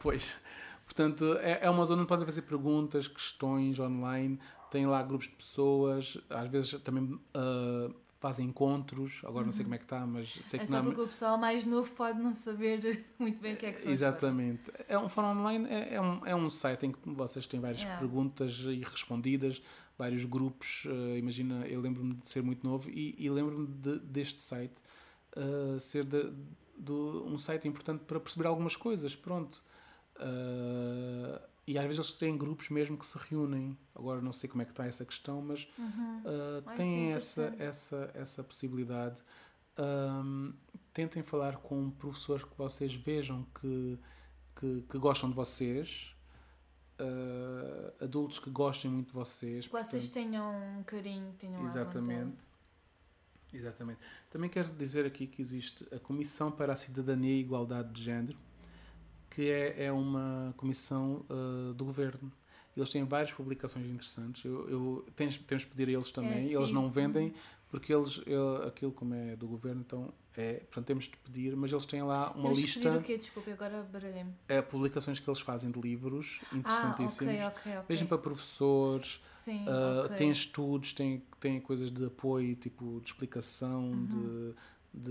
pois. 0.00 0.36
Portanto, 0.84 1.38
é, 1.38 1.60
é 1.62 1.70
uma 1.70 1.84
zona 1.86 2.02
onde 2.02 2.08
podem 2.08 2.26
fazer 2.26 2.42
perguntas, 2.42 3.06
questões 3.06 3.78
online, 3.78 4.40
tem 4.70 4.86
lá 4.86 5.02
grupos 5.02 5.28
de 5.28 5.34
pessoas, 5.34 6.18
às 6.28 6.48
vezes 6.50 6.80
também 6.82 7.04
uh, 7.04 7.94
fazem 8.24 8.46
encontros, 8.46 9.20
agora 9.22 9.40
uhum. 9.40 9.44
não 9.44 9.52
sei 9.52 9.60
uhum. 9.60 9.64
como 9.64 9.74
é 9.74 9.78
que 9.78 9.84
está, 9.84 10.06
mas 10.06 10.32
sei 10.32 10.58
é 10.58 10.62
que 10.62 10.70
só 10.70 10.76
não... 10.78 10.84
porque 10.86 11.02
o 11.02 11.06
pessoal 11.06 11.36
mais 11.36 11.66
novo 11.66 11.92
pode 11.92 12.22
não 12.22 12.32
saber 12.32 13.04
muito 13.20 13.38
bem 13.38 13.52
o 13.52 13.56
que 13.58 13.66
é 13.66 13.72
que 13.72 13.82
são 13.82 13.92
Exatamente. 13.92 14.72
É 14.88 14.98
um 14.98 15.10
fórum 15.10 15.38
online, 15.38 15.68
é, 15.68 15.96
é, 15.96 16.00
um, 16.00 16.26
é 16.26 16.34
um 16.34 16.48
site 16.48 16.86
em 16.86 16.92
que 16.92 16.98
vocês 17.04 17.46
têm 17.46 17.60
várias 17.60 17.82
yeah. 17.82 18.00
perguntas 18.00 18.60
e 18.60 18.80
respondidas, 18.82 19.60
vários 19.98 20.24
grupos. 20.24 20.86
Uh, 20.86 21.18
imagina, 21.18 21.66
eu 21.66 21.82
lembro-me 21.82 22.14
de 22.14 22.30
ser 22.30 22.42
muito 22.42 22.66
novo 22.66 22.88
e, 22.88 23.14
e 23.18 23.28
lembro-me 23.28 23.66
de, 23.66 23.98
deste 23.98 24.40
site 24.40 24.72
uh, 25.36 25.78
ser 25.78 26.04
de, 26.04 26.32
de, 26.78 26.92
um 26.92 27.36
site 27.36 27.68
importante 27.68 28.04
para 28.06 28.18
perceber 28.18 28.48
algumas 28.48 28.74
coisas. 28.74 29.14
Pronto. 29.14 29.62
Uh, 30.16 31.38
e 31.66 31.78
às 31.78 31.84
vezes 31.84 31.98
eles 31.98 32.12
têm 32.12 32.36
grupos 32.36 32.68
mesmo 32.68 32.96
que 32.98 33.06
se 33.06 33.16
reúnem. 33.16 33.76
Agora 33.94 34.20
não 34.20 34.32
sei 34.32 34.48
como 34.48 34.62
é 34.62 34.64
que 34.64 34.72
está 34.72 34.86
essa 34.86 35.04
questão, 35.04 35.40
mas 35.40 35.66
uhum. 35.78 36.20
uh, 36.20 36.76
têm 36.76 37.12
essa, 37.12 37.54
essa, 37.58 38.10
essa 38.14 38.44
possibilidade. 38.44 39.16
Um, 39.78 40.52
tentem 40.92 41.22
falar 41.22 41.56
com 41.56 41.90
professores 41.90 42.44
que 42.44 42.56
vocês 42.56 42.94
vejam 42.94 43.46
que, 43.60 43.98
que, 44.56 44.82
que 44.82 44.98
gostam 44.98 45.30
de 45.30 45.34
vocês, 45.34 46.14
uh, 47.00 48.04
adultos 48.04 48.38
que 48.38 48.50
gostem 48.50 48.90
muito 48.90 49.08
de 49.08 49.14
vocês. 49.14 49.66
Que 49.66 49.72
vocês 49.72 50.08
tenham 50.08 50.78
um 50.78 50.82
carinho, 50.82 51.32
tenham 51.38 51.64
Exatamente. 51.64 52.36
Exatamente. 53.52 54.00
Também 54.30 54.50
quero 54.50 54.70
dizer 54.72 55.06
aqui 55.06 55.26
que 55.26 55.40
existe 55.40 55.86
a 55.94 55.98
Comissão 55.98 56.50
para 56.50 56.72
a 56.72 56.76
Cidadania 56.76 57.32
e 57.32 57.40
Igualdade 57.40 57.92
de 57.92 58.02
Género, 58.02 58.36
que 59.34 59.50
é, 59.50 59.86
é 59.86 59.92
uma 59.92 60.54
comissão 60.56 61.24
uh, 61.28 61.74
do 61.74 61.84
governo. 61.84 62.32
Eles 62.76 62.90
têm 62.90 63.04
várias 63.04 63.32
publicações 63.32 63.86
interessantes. 63.86 64.44
Eu, 64.44 64.68
eu 64.68 65.06
tens, 65.16 65.36
temos 65.36 65.64
que 65.64 65.70
pedir 65.70 65.88
a 65.88 65.92
eles 65.92 66.10
também. 66.10 66.38
É, 66.38 66.52
eles 66.54 66.70
não 66.70 66.90
vendem 66.90 67.28
uhum. 67.28 67.34
porque 67.68 67.92
eles, 67.92 68.20
eu, 68.26 68.62
aquilo 68.64 68.92
como 68.92 69.14
é 69.14 69.36
do 69.36 69.46
governo, 69.46 69.80
então 69.84 70.12
é, 70.36 70.54
portanto 70.54 70.86
temos 70.86 71.04
de 71.04 71.16
pedir, 71.18 71.54
mas 71.56 71.70
eles 71.70 71.86
têm 71.86 72.02
lá 72.02 72.30
uma 72.32 72.42
temos 72.44 72.60
lista. 72.60 72.80
Pedir 72.80 72.96
o 72.96 73.02
quê? 73.02 73.18
Desculpe, 73.18 73.50
agora 73.50 73.82
baralhei-me. 73.92 74.32
É 74.48 74.62
publicações 74.62 75.18
que 75.20 75.28
eles 75.28 75.40
fazem 75.40 75.70
de 75.70 75.80
livros 75.80 76.40
interessantíssimos. 76.52 77.40
Ah, 77.40 77.48
okay, 77.48 77.72
okay, 77.72 77.84
Mesmo 77.88 78.08
para 78.08 78.18
professores. 78.18 79.20
Sim, 79.26 79.64
uh, 79.68 80.06
okay. 80.06 80.16
Tem 80.16 80.30
estudos, 80.30 80.92
tem, 80.92 81.22
tem 81.40 81.60
coisas 81.60 81.90
de 81.92 82.04
apoio, 82.04 82.54
tipo 82.56 83.00
de 83.00 83.06
explicação, 83.06 83.90
uhum. 83.90 84.54
de, 84.92 85.06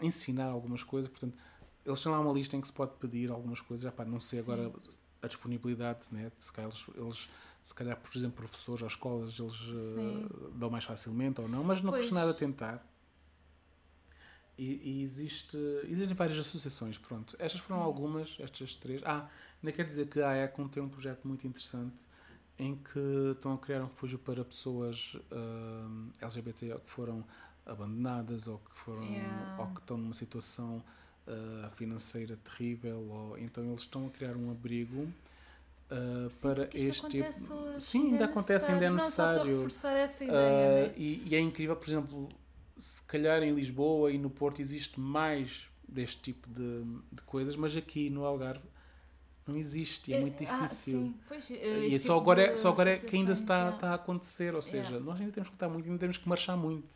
de 0.00 0.06
ensinar 0.06 0.46
algumas 0.46 0.84
coisas. 0.84 1.10
Portanto, 1.10 1.36
eles 1.84 2.02
têm 2.02 2.12
lá 2.12 2.20
uma 2.20 2.32
lista 2.32 2.56
em 2.56 2.60
que 2.60 2.66
se 2.66 2.72
pode 2.72 2.92
pedir 2.96 3.30
algumas 3.30 3.60
coisas. 3.60 3.84
Já 3.84 3.92
pá, 3.92 4.04
não 4.04 4.20
sei 4.20 4.40
Sim. 4.40 4.52
agora 4.52 4.72
a 5.20 5.26
disponibilidade, 5.26 6.00
né? 6.10 6.32
se 6.40 6.52
calhar 6.52 6.70
eles, 6.70 6.84
eles 6.96 7.28
se 7.62 7.74
calhar, 7.74 7.96
por 7.96 8.16
exemplo, 8.16 8.36
professores 8.36 8.82
ou 8.82 8.88
escolas, 8.88 9.38
eles 9.38 9.96
uh, 9.96 10.50
dão 10.54 10.68
mais 10.68 10.84
facilmente 10.84 11.40
ou 11.40 11.48
não, 11.48 11.62
mas 11.62 11.80
não 11.80 11.90
pois. 11.90 12.02
custa 12.02 12.14
nada 12.14 12.34
tentar. 12.34 12.84
E, 14.58 14.98
e, 14.98 15.02
existe, 15.02 15.56
existem 15.84 16.14
várias 16.14 16.38
associações, 16.38 16.98
pronto. 16.98 17.34
Estas 17.38 17.60
foram 17.60 17.80
Sim. 17.80 17.86
algumas, 17.86 18.36
estas 18.40 18.74
três. 18.74 19.00
Ah, 19.04 19.28
ainda 19.62 19.72
quero 19.72 19.88
dizer 19.88 20.08
que 20.08 20.20
a 20.20 20.44
ECON 20.44 20.68
tem 20.68 20.82
um 20.82 20.88
projeto 20.88 21.26
muito 21.26 21.46
interessante 21.46 21.96
em 22.58 22.76
que 22.76 23.32
estão 23.32 23.54
a 23.54 23.58
criar 23.58 23.82
um 23.82 23.86
refúgio 23.86 24.18
para 24.18 24.44
pessoas 24.44 25.14
uh, 25.14 26.12
LGBT 26.20 26.78
que 26.84 26.90
foram 26.90 27.24
abandonadas 27.64 28.46
ou 28.46 28.58
que 28.58 28.72
foram 28.72 29.02
yeah. 29.04 29.56
ou 29.58 29.68
que 29.68 29.80
estão 29.80 29.96
numa 29.96 30.14
situação 30.14 30.84
uh, 31.26 31.70
financeira 31.76 32.36
terrível 32.36 32.98
ou 32.98 33.38
então 33.38 33.64
eles 33.64 33.82
estão 33.82 34.06
a 34.06 34.10
criar 34.10 34.36
um 34.36 34.50
abrigo 34.50 35.08
Uh, 35.92 36.30
sim, 36.30 36.40
para 36.40 36.70
este 36.72 37.06
tipo. 37.06 37.78
Sim, 37.78 38.12
ainda 38.12 38.24
acontece, 38.24 38.70
ainda 38.70 38.86
é 38.86 38.88
necessário. 38.88 39.66
Essa 39.66 40.24
ideia, 40.24 40.86
uh, 40.86 40.88
né? 40.88 40.94
e, 40.96 41.28
e, 41.28 41.36
é 41.36 41.38
incrível, 41.38 41.76
por 41.76 41.86
exemplo, 41.86 42.28
se 42.80 43.02
calhar 43.02 43.42
em 43.42 43.52
Lisboa 43.54 44.10
e 44.10 44.16
no 44.16 44.30
Porto 44.30 44.62
existe 44.62 44.98
mais 44.98 45.68
deste 45.86 46.22
tipo 46.22 46.48
de, 46.48 46.82
de 47.12 47.22
coisas, 47.26 47.54
mas 47.56 47.76
aqui 47.76 48.08
no 48.08 48.24
Algarve 48.24 48.64
não 49.46 49.58
existe, 49.58 50.14
é, 50.14 50.16
é 50.16 50.20
muito 50.20 50.42
ah, 50.48 50.60
difícil. 50.60 51.14
Ah, 51.14 51.24
pois, 51.28 51.50
e 51.50 51.90
tipo 51.90 52.04
só 52.04 52.16
agora, 52.16 52.42
é, 52.42 52.56
só 52.56 52.68
agora 52.70 52.90
é 52.92 52.96
que 52.96 53.14
ainda 53.14 53.32
está, 53.32 53.70
está 53.70 53.90
a 53.90 53.94
acontecer, 53.94 54.54
ou 54.54 54.62
seja, 54.62 54.88
yeah. 54.88 55.00
nós 55.00 55.20
ainda 55.20 55.32
temos 55.32 55.48
que 55.50 55.56
estar 55.56 55.68
muito, 55.68 55.86
ainda 55.86 55.98
temos 55.98 56.16
que 56.16 56.26
marchar 56.28 56.56
muito. 56.56 56.88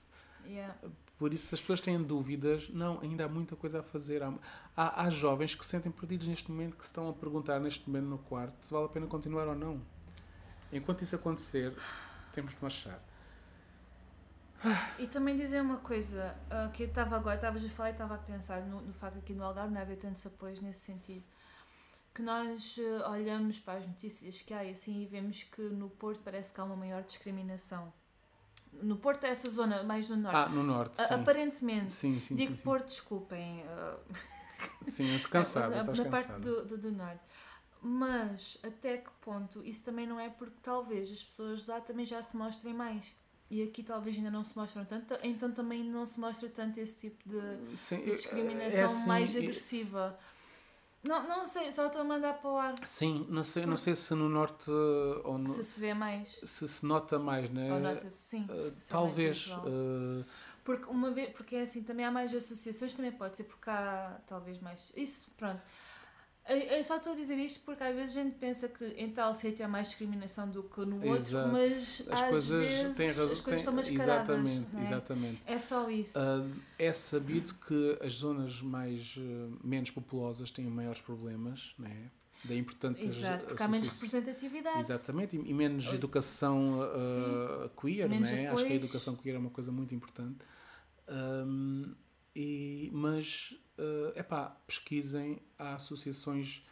Yeah. 0.46 0.74
Por 1.18 1.32
isso, 1.32 1.46
se 1.46 1.54
as 1.54 1.60
pessoas 1.60 1.80
têm 1.80 2.02
dúvidas, 2.02 2.68
não, 2.68 3.00
ainda 3.00 3.24
há 3.24 3.28
muita 3.28 3.56
coisa 3.56 3.80
a 3.80 3.82
fazer. 3.82 4.22
Há, 4.22 4.34
há, 4.76 5.04
há, 5.04 5.10
jovens 5.10 5.54
que 5.54 5.64
se 5.64 5.70
sentem 5.70 5.90
perdidos 5.90 6.26
neste 6.26 6.50
momento, 6.50 6.76
que 6.76 6.84
se 6.84 6.90
estão 6.90 7.08
a 7.08 7.12
perguntar 7.12 7.58
neste 7.58 7.88
momento 7.88 8.06
no 8.06 8.18
quarto 8.18 8.66
se 8.66 8.72
vale 8.72 8.84
a 8.84 8.88
pena 8.88 9.06
continuar 9.06 9.48
ou 9.48 9.54
não. 9.54 9.80
Enquanto 10.70 11.02
isso 11.02 11.16
acontecer, 11.16 11.74
temos 12.34 12.54
de 12.54 12.58
marchar. 12.60 13.00
E 14.98 15.06
também 15.06 15.36
dizer 15.36 15.62
uma 15.62 15.78
coisa, 15.78 16.36
uh, 16.50 16.70
que 16.72 16.82
eu 16.82 16.88
estava 16.88 17.16
agora, 17.16 17.36
estavas 17.36 17.64
a 17.64 17.68
falar 17.68 17.90
e 17.90 17.92
estava 17.92 18.14
a 18.14 18.18
pensar 18.18 18.62
no, 18.62 18.82
no 18.82 18.92
facto 18.92 19.18
aqui 19.18 19.32
no 19.32 19.44
Algarve 19.44 19.72
não 19.72 19.80
haver 19.80 19.96
tantos 19.96 20.26
apoios 20.26 20.60
nesse 20.60 20.80
sentido. 20.80 21.24
Que 22.14 22.20
nós 22.20 22.76
uh, 22.78 23.10
olhamos 23.10 23.58
para 23.58 23.78
as 23.78 23.86
notícias 23.86 24.42
que 24.42 24.52
há 24.52 24.64
e 24.64 24.70
assim 24.72 25.02
e 25.02 25.06
vemos 25.06 25.44
que 25.44 25.62
no 25.62 25.88
Porto 25.88 26.20
parece 26.22 26.52
que 26.52 26.60
há 26.60 26.64
uma 26.64 26.76
maior 26.76 27.02
discriminação 27.02 27.92
no 28.82 28.96
Porto 28.96 29.24
é 29.24 29.30
essa 29.30 29.48
zona 29.50 29.82
mais 29.82 30.08
no 30.08 30.16
norte. 30.16 30.36
Ah, 30.36 30.48
no 30.48 30.62
norte. 30.62 30.96
sim. 30.96 31.14
Aparentemente. 31.14 31.92
Sim, 31.92 32.20
sim, 32.20 32.34
Digo 32.34 32.56
sim, 32.56 32.62
Porto, 32.62 32.86
desculpem. 32.86 33.62
Uh... 33.62 34.36
Sim, 34.90 35.10
eu 35.10 35.16
estou 35.16 35.30
cansada. 35.30 35.84
na 35.84 36.04
parte 36.06 36.32
do, 36.40 36.64
do, 36.64 36.78
do, 36.78 36.90
norte. 36.90 37.20
Mas 37.82 38.56
até 38.62 38.96
que 38.96 39.10
ponto 39.20 39.62
isso 39.62 39.84
também 39.84 40.06
não 40.06 40.18
é 40.18 40.30
porque 40.30 40.56
talvez 40.62 41.10
as 41.10 41.22
pessoas 41.22 41.66
lá 41.66 41.80
também 41.80 42.06
já 42.06 42.22
se 42.22 42.36
mostrem 42.36 42.72
mais. 42.72 43.04
E 43.50 43.62
aqui 43.62 43.82
talvez 43.82 44.16
ainda 44.16 44.30
não 44.30 44.42
se 44.42 44.56
mostram 44.56 44.84
tanto, 44.84 45.14
então 45.22 45.52
também 45.52 45.84
não 45.84 46.04
se 46.04 46.18
mostra 46.18 46.48
tanto 46.48 46.80
esse 46.80 47.08
tipo 47.08 47.28
de, 47.28 47.76
sim, 47.76 47.98
de 47.98 48.12
discriminação 48.12 48.80
é 48.80 48.84
assim, 48.84 49.06
mais 49.06 49.36
agressiva. 49.36 50.18
Não, 51.08 51.28
não 51.28 51.46
sei, 51.46 51.70
só 51.72 51.86
estou 51.86 52.02
a 52.02 52.04
mandar 52.04 52.34
para 52.34 52.50
o 52.50 52.56
ar. 52.56 52.74
Sim, 52.84 53.26
não 53.28 53.42
sei, 53.42 53.66
não 53.66 53.76
sei 53.76 53.94
se 53.94 54.14
no 54.14 54.28
norte 54.28 54.70
ou 55.24 55.38
no, 55.38 55.48
se 55.48 55.62
se 55.62 55.80
vê 55.80 55.94
mais. 55.94 56.40
Se 56.44 56.66
se 56.66 56.84
nota 56.84 57.18
mais, 57.18 57.50
né? 57.50 57.72
Ou 57.72 57.80
nota 57.80 58.10
sim. 58.10 58.46
Uh, 58.50 58.72
talvez. 58.88 59.46
Uh, 59.46 60.24
porque 60.64 60.86
uma 60.90 61.10
vez, 61.10 61.30
porque 61.30 61.56
é 61.56 61.62
assim, 61.62 61.82
também 61.82 62.04
há 62.04 62.10
mais 62.10 62.34
associações, 62.34 62.92
também 62.92 63.12
pode 63.12 63.36
ser 63.36 63.44
porque 63.44 63.70
há 63.70 64.18
talvez 64.26 64.58
mais. 64.58 64.92
Isso, 64.96 65.30
pronto. 65.36 65.62
Eu 66.48 66.84
só 66.84 66.96
estou 66.96 67.12
a 67.12 67.16
dizer 67.16 67.36
isto 67.38 67.60
porque 67.64 67.82
às 67.82 67.94
vezes 67.94 68.16
a 68.16 68.22
gente 68.22 68.36
pensa 68.36 68.68
que 68.68 68.84
em 68.96 69.10
tal 69.10 69.34
sítio 69.34 69.64
há 69.64 69.68
mais 69.68 69.88
discriminação 69.88 70.48
do 70.48 70.62
que 70.62 70.80
no 70.84 70.96
outro, 70.96 71.16
Exato. 71.16 71.48
mas 71.48 72.04
as 72.08 72.22
às 72.22 72.28
coisas 72.30 72.46
vezes 72.46 72.96
têm 72.96 73.06
razão, 73.08 73.32
as 73.32 73.40
coisas 73.40 73.60
estão 73.60 73.74
mascaradas. 73.74 74.38
Exatamente, 74.38 74.76
é? 74.76 74.82
exatamente. 74.82 75.42
É 75.44 75.58
só 75.58 75.90
isso. 75.90 76.18
Uh, 76.18 76.50
é 76.78 76.92
sabido 76.92 77.52
que 77.54 77.98
as 78.00 78.12
zonas 78.12 78.62
mais 78.62 79.16
uh, 79.16 79.58
menos 79.64 79.90
populosas 79.90 80.52
têm 80.52 80.66
maiores 80.66 81.00
problemas, 81.00 81.74
né? 81.76 82.10
Daí 82.44 82.58
importante 82.58 83.04
Exato, 83.04 83.46
porque 83.46 83.62
há 83.62 83.68
menos 83.68 83.88
representatividade. 83.88 84.80
Exatamente, 84.80 85.36
e, 85.36 85.50
e 85.50 85.54
menos 85.54 85.86
educação 85.86 86.78
uh, 86.80 87.68
queer, 87.80 88.08
menos 88.08 88.30
né? 88.30 88.48
Acho 88.48 88.64
que 88.64 88.72
a 88.72 88.76
educação 88.76 89.16
queer 89.16 89.34
é 89.34 89.38
uma 89.38 89.50
coisa 89.50 89.72
muito 89.72 89.92
importante. 89.94 90.38
Um, 91.08 91.92
e, 92.36 92.90
mas 92.92 93.54
é 94.14 94.20
uh, 94.20 94.24
pá, 94.24 94.54
pesquisem, 94.66 95.40
há 95.58 95.74
associações 95.74 96.62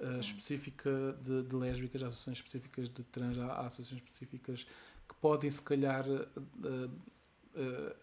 uh, 0.00 0.18
específicas 0.18 1.16
de, 1.22 1.44
de, 1.44 1.54
lésbicas, 1.54 2.02
há 2.02 2.08
associações 2.08 2.38
específicas 2.38 2.88
de 2.88 3.04
trans, 3.04 3.38
há, 3.38 3.46
há 3.46 3.66
associações 3.66 4.00
específicas 4.00 4.66
que 5.08 5.14
podem, 5.20 5.48
se 5.48 5.62
calhar, 5.62 6.04
uh, 6.08 6.90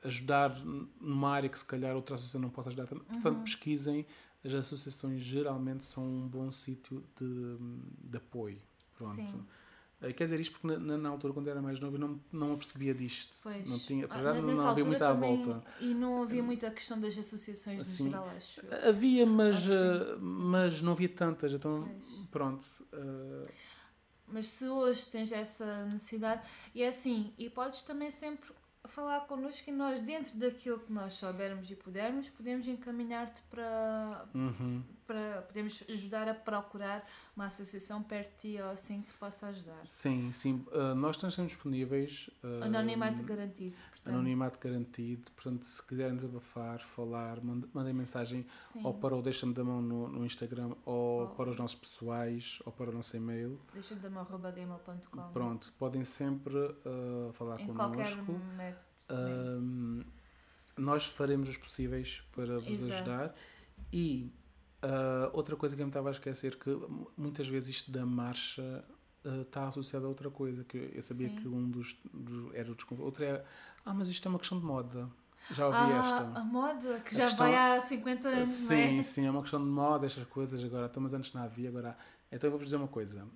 ajudar 0.06 0.58
numa 1.02 1.30
área 1.32 1.50
que, 1.50 1.60
se 1.60 1.66
calhar, 1.66 1.94
outra 1.94 2.16
associação 2.16 2.40
não 2.40 2.50
possa 2.50 2.70
ajudar. 2.70 2.88
Portanto, 2.88 3.26
uhum. 3.26 3.44
pesquisem. 3.44 4.06
As 4.44 4.54
associações 4.56 5.22
geralmente 5.22 5.86
são 5.86 6.04
um 6.04 6.28
bom 6.28 6.52
sítio 6.52 7.06
de, 7.16 7.58
de 8.10 8.18
apoio. 8.18 8.58
Pronto. 8.98 9.16
Sim. 9.16 9.46
Eh, 10.02 10.14
quer 10.14 10.26
dizer 10.26 10.40
isto 10.40 10.60
porque 10.60 10.78
na, 10.78 10.98
na, 10.98 11.10
altura, 11.10 11.34
quando 11.34 11.48
era 11.48 11.62
mais 11.62 11.80
novo, 11.80 11.96
eu 11.96 12.00
não, 12.00 12.20
não 12.32 12.48
me 12.48 12.54
apercebia 12.54 12.94
disto. 12.94 13.38
Pois. 13.44 13.70
Não 13.70 13.78
tinha, 13.78 14.08
ah, 14.10 14.22
já 14.22 14.34
não, 14.34 14.42
não 14.42 14.70
havia 14.70 14.86
muita 14.86 15.06
também, 15.06 15.44
volta. 15.44 15.64
E 15.80 15.94
não 15.94 16.24
havia 16.24 16.42
muita 16.42 16.72
questão 16.72 17.00
das 17.00 17.18
associações 17.18 17.82
assim, 17.82 18.06
no 18.06 18.10
geral, 18.10 18.30
acho. 18.36 18.62
Havia, 18.88 19.26
mas, 19.26 19.58
assim. 19.58 20.14
uh, 20.16 20.20
mas 20.20 20.82
não 20.82 20.94
havia 20.94 21.10
tantas. 21.10 21.54
Então, 21.54 21.84
pois. 21.84 22.28
pronto. 22.32 22.66
Uh... 22.92 23.50
Mas 24.28 24.48
se 24.48 24.66
hoje 24.66 25.06
tens 25.08 25.32
essa 25.32 25.86
necessidade, 25.86 26.42
e 26.74 26.82
é 26.82 26.88
assim, 26.88 27.34
e 27.38 27.50
podes 27.50 27.82
também 27.82 28.10
sempre 28.10 28.50
falar 28.86 29.22
connosco 29.22 29.70
e 29.70 29.74
nós, 29.74 30.02
dentro 30.02 30.38
daquilo 30.38 30.80
que 30.80 30.92
nós 30.92 31.14
soubermos 31.14 31.70
e 31.70 31.76
pudermos, 31.76 32.30
podemos 32.30 32.68
encaminhar-te 32.68 33.42
para, 33.44 34.26
uhum. 34.34 34.84
Para. 35.02 35.42
Podemos 35.44 35.84
ajudar 35.90 36.28
a 36.28 36.34
procurar 36.34 37.08
uma 37.36 37.46
associação 37.46 38.02
perto 38.02 38.32
de 38.42 38.56
ti 38.56 38.62
ou 38.62 38.72
assim 38.72 39.02
que 39.02 39.12
te 39.12 39.18
possa 39.18 39.48
ajudar. 39.48 39.86
Sim, 39.86 40.32
sim. 40.32 40.66
Uh, 40.68 40.96
nós 40.96 41.16
estamos 41.16 41.36
disponíveis. 41.36 42.30
Uh, 42.44 42.64
anonimato 42.64 43.24
garantido. 43.24 43.76
Portanto. 43.90 44.14
Anonimato 44.16 44.60
garantido. 44.60 45.32
Portanto, 45.32 45.66
se 45.66 45.84
quiserem 45.84 46.16
desabafar, 46.16 46.80
falar, 46.82 47.40
mandem 47.42 47.94
mensagem 47.94 48.46
sim. 48.50 48.82
ou 48.84 48.94
para 48.94 49.16
o 49.16 49.22
Deixa-me 49.22 49.54
da 49.54 49.64
Mão 49.64 49.82
no, 49.82 50.08
no 50.08 50.26
Instagram 50.26 50.76
ou 50.86 51.24
oh. 51.24 51.28
para 51.30 51.50
os 51.50 51.58
nossos 51.58 51.76
pessoais 51.76 52.60
ou 52.66 52.72
para 52.72 52.90
o 52.90 52.94
nosso 52.94 53.16
e-mail. 53.16 53.60
Deixa-me 53.74 54.02
da 54.02 54.10
mão 54.10 54.26
Pronto, 55.34 55.72
podem 55.78 56.04
sempre 56.04 56.56
uh, 56.58 57.32
falar 57.34 57.60
em 57.60 57.68
connosco. 57.68 57.94
Qualquer 57.94 58.18
um, 59.12 60.04
nós 60.78 61.06
faremos 61.06 61.50
os 61.50 61.58
possíveis 61.58 62.24
para 62.34 62.60
vos 62.60 62.70
Exato. 62.70 62.94
ajudar. 62.94 63.36
E 63.92 64.32
uh, 64.84 65.30
outra 65.34 65.56
coisa 65.56 65.76
que 65.76 65.82
eu 65.82 65.86
me 65.86 65.90
estava 65.90 66.10
a 66.10 66.12
esquecer 66.12 66.58
que 66.58 66.70
muitas 67.18 67.48
vezes 67.48 67.70
isto 67.70 67.92
da 67.92 68.06
marcha 68.06 68.84
uh, 69.26 69.42
está 69.42 69.68
associado 69.68 70.06
a 70.06 70.10
outra 70.10 70.30
coisa 70.30 70.64
que 70.64 70.92
eu 70.94 71.02
sabia 71.02 71.30
Sim. 71.30 71.36
que 71.36 71.48
um 71.48 71.70
dos, 71.70 71.98
dos 72.14 72.54
era 72.54 72.72
o 72.72 72.76
desconforto. 72.76 73.06
Outra 73.06 73.26
é 73.26 73.46
ah, 73.86 73.94
mas 73.94 74.08
isto 74.08 74.28
é 74.28 74.30
uma 74.30 74.40
questão 74.40 74.60
de 74.60 74.66
moda. 74.66 75.10
Já 75.50 75.66
ouvi 75.66 75.78
ah, 75.80 76.00
esta. 76.00 76.40
A 76.40 76.44
moda, 76.44 77.00
que 77.00 77.16
a 77.16 77.18
já 77.18 77.26
questão, 77.26 77.48
vai 77.48 77.56
há 77.56 77.82
50 77.82 78.30
anos. 78.30 78.50
Sim, 78.50 79.00
é? 79.00 79.02
sim, 79.02 79.26
é 79.26 79.32
uma 79.32 79.42
questão 79.42 79.60
de 79.60 79.70
moda, 79.70 80.06
estas 80.06 80.26
coisas 80.28 80.64
agora. 80.64 80.86
Então, 80.86 81.02
mas 81.02 81.14
antes 81.14 81.34
não 81.34 81.42
havia, 81.42 81.70
agora. 81.70 81.98
Então 82.32 82.48
eu 82.48 82.52
vou-vos 82.52 82.68
dizer 82.68 82.78
uma 82.78 82.88
coisa. 82.88 83.28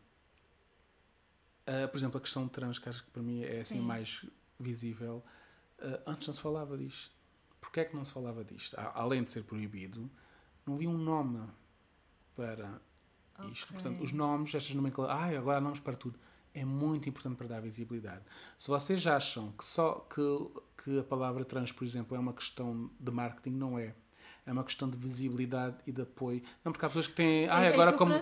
Uh, 1.68 1.88
por 1.90 1.98
exemplo, 1.98 2.18
a 2.20 2.22
questão 2.22 2.46
de 2.46 2.52
trans, 2.52 2.78
que 2.78 2.88
acho 2.88 3.04
que 3.04 3.10
para 3.10 3.24
mim 3.24 3.42
é 3.42 3.62
assim 3.62 3.82
mais 3.82 4.24
visível. 4.60 5.24
Uh, 5.80 6.00
antes 6.06 6.28
não 6.28 6.34
se 6.34 6.40
falava 6.40 6.78
disto. 6.78 7.12
Porquê 7.60 7.80
é 7.80 7.86
que 7.86 7.96
não 7.96 8.06
se 8.06 8.14
falava 8.14 8.44
disto? 8.44 8.76
Além 8.94 9.24
de 9.24 9.32
ser 9.32 9.44
proibido, 9.44 10.10
não 10.66 10.74
havia 10.76 10.90
um 10.90 10.98
nome 10.98 11.48
para 12.36 12.82
okay. 13.38 13.52
isto. 13.52 13.74
Portanto, 13.74 14.04
os 14.04 14.12
nomes, 14.12 14.54
estas 14.54 14.74
nomenclaturas, 14.76 15.22
ah, 15.22 15.38
agora 15.38 15.58
há 15.58 15.62
nomes 15.62 15.80
para 15.80 15.96
tudo. 15.96 16.20
É 16.54 16.64
muito 16.64 17.10
importante 17.10 17.36
para 17.36 17.48
dar 17.48 17.62
visibilidade. 17.62 18.24
Se 18.58 18.70
vocês 18.70 19.06
acham 19.06 19.52
que 19.52 19.66
só 19.66 20.08
que, 20.10 20.22
que 20.84 21.00
a 21.00 21.04
palavra 21.04 21.44
trans, 21.44 21.72
por 21.72 21.84
exemplo, 21.84 22.16
é 22.16 22.20
uma 22.20 22.34
questão 22.34 22.90
de 23.00 23.12
marketing, 23.12 23.58
não 23.58 23.78
é 23.78 23.94
é 24.46 24.52
uma 24.52 24.64
questão 24.64 24.88
de 24.88 24.96
visibilidade 24.96 25.78
e 25.88 25.92
de 25.92 26.04
apoio. 26.04 26.42
Não, 26.64 26.72
porque 26.72 26.86
há 26.86 26.90
pessoas 26.90 27.08
que 27.08 27.14
têm. 27.14 27.48
Ah, 27.50 27.68
agora 27.68 27.90
é 27.92 27.94
como. 27.94 28.14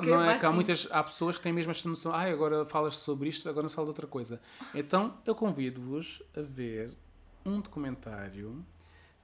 tipo, 0.00 0.06
não 0.06 0.22
é 0.30 0.38
que 0.38 0.46
há 0.46 0.50
muitas. 0.50 0.88
Há 0.90 1.02
pessoas 1.02 1.36
que 1.36 1.42
têm 1.42 1.52
mesmo 1.52 1.70
esta 1.70 1.88
noção. 1.88 2.12
Ah, 2.14 2.22
agora 2.22 2.64
falas 2.64 2.96
sobre 2.96 3.28
isto, 3.28 3.48
agora 3.48 3.64
não 3.64 3.68
se 3.68 3.74
fala 3.74 3.86
de 3.86 3.90
outra 3.90 4.06
coisa. 4.06 4.40
Então, 4.74 5.18
eu 5.26 5.34
convido-vos 5.34 6.22
a 6.34 6.40
ver 6.40 6.96
um 7.44 7.60
documentário 7.60 8.64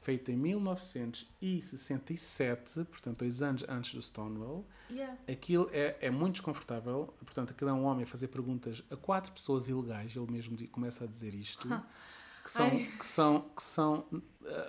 feito 0.05 0.31
em 0.31 0.37
1967, 0.37 2.85
portanto, 2.85 3.19
dois 3.19 3.43
anos 3.43 3.65
antes 3.69 3.93
do 3.95 4.03
Stonewall. 4.03 4.65
Yeah. 4.91 5.17
Aquilo 5.27 5.71
é, 5.73 5.97
é 6.01 6.11
muito 6.11 6.35
desconfortável. 6.35 7.15
Portanto, 7.25 7.53
aquilo 7.53 7.71
é 7.71 7.73
um 7.73 7.85
homem 7.85 8.05
a 8.05 8.07
fazer 8.07 8.29
perguntas 8.29 8.83
a 8.91 8.97
quatro 8.97 9.33
pessoas 9.33 9.67
ilegais. 9.67 10.15
Ele 10.15 10.31
mesmo 10.31 10.57
começa 10.69 11.05
a 11.05 11.07
dizer 11.07 11.35
isto. 11.35 11.67
que 12.45 12.51
são, 12.51 12.71
que 12.71 13.07
são, 13.07 13.41
que 13.57 13.63
são, 13.63 14.05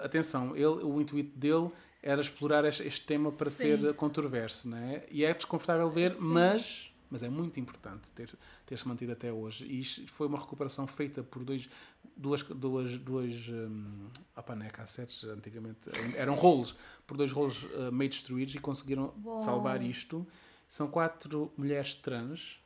atenção, 0.02 0.56
ele, 0.56 0.66
o 0.66 1.02
intuito 1.02 1.38
dele 1.38 1.70
era 2.02 2.22
explorar 2.22 2.64
este, 2.64 2.84
este 2.84 3.06
tema 3.06 3.30
para 3.32 3.50
Sim. 3.50 3.78
ser 3.78 3.94
controverso, 3.96 4.70
não 4.70 4.78
é? 4.78 5.06
E 5.12 5.26
é 5.26 5.34
desconfortável 5.34 5.90
ver, 5.90 6.12
Sim. 6.12 6.20
mas 6.22 6.95
mas 7.10 7.24
é 7.24 7.30
muito 7.30 7.60
importante 7.60 8.12
ter, 8.12 8.38
ter-se 8.66 8.88
mantido 8.88 9.12
até 9.12 9.32
hoje. 9.32 9.66
E 9.66 9.80
isto 9.80 10.08
foi 10.08 10.28
uma 10.28 10.40
recuperação 10.40 10.88
feita 10.88 11.24
por 11.24 11.44
dois, 11.44 11.70
duas, 12.16 12.44
duas, 12.44 12.98
duas 12.98 13.50
um, 13.50 14.08
opa, 14.36 14.56
é 14.64 14.70
cassetes, 14.70 15.24
antigamente 15.24 15.80
eram 16.16 16.36
rolos, 16.36 16.76
por 17.06 17.18
dois 17.18 17.32
rolos 17.32 17.64
uh, 17.64 17.92
meio 17.92 18.10
destruídos 18.10 18.56
e 18.56 18.60
conseguiram 18.60 19.14
Uou. 19.24 19.38
salvar 19.38 19.82
isto. 19.82 20.26
São 20.68 20.88
quatro 20.88 21.54
mulheres 21.56 21.94
trans 21.94 22.60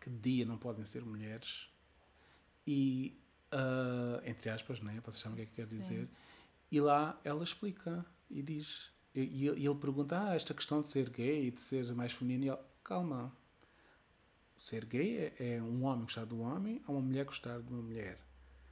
que 0.00 0.10
de 0.10 0.18
dia 0.18 0.44
não 0.44 0.58
podem 0.58 0.84
ser 0.84 1.04
mulheres 1.04 1.68
e, 2.66 3.16
uh, 3.52 4.20
entre 4.24 4.50
aspas, 4.50 4.80
né? 4.80 5.00
vocês 5.04 5.22
sabem 5.22 5.34
o 5.34 5.36
que 5.36 5.42
é 5.42 5.46
que 5.46 5.56
quer 5.56 5.66
dizer, 5.66 6.08
e 6.70 6.80
lá 6.80 7.18
ela 7.24 7.42
explica 7.42 8.04
e 8.30 8.42
diz. 8.42 8.90
E, 9.14 9.20
e 9.20 9.66
ele 9.66 9.74
pergunta: 9.74 10.18
Ah, 10.18 10.34
esta 10.34 10.54
questão 10.54 10.80
de 10.80 10.88
ser 10.88 11.10
gay 11.10 11.48
e 11.48 11.50
de 11.50 11.60
ser 11.60 11.92
mais 11.94 12.12
feminino. 12.12 12.44
E 12.44 12.48
ele, 12.48 12.58
calma. 12.82 13.32
Ser 14.56 14.84
gay 14.84 15.16
é, 15.16 15.54
é, 15.54 15.62
um 15.62 15.84
homem 15.84 16.04
gostar 16.04 16.24
do 16.24 16.40
homem 16.40 16.82
ou 16.86 16.96
uma 16.96 17.02
mulher 17.02 17.24
gostar 17.24 17.60
de 17.60 17.72
uma 17.72 17.82
mulher. 17.82 18.20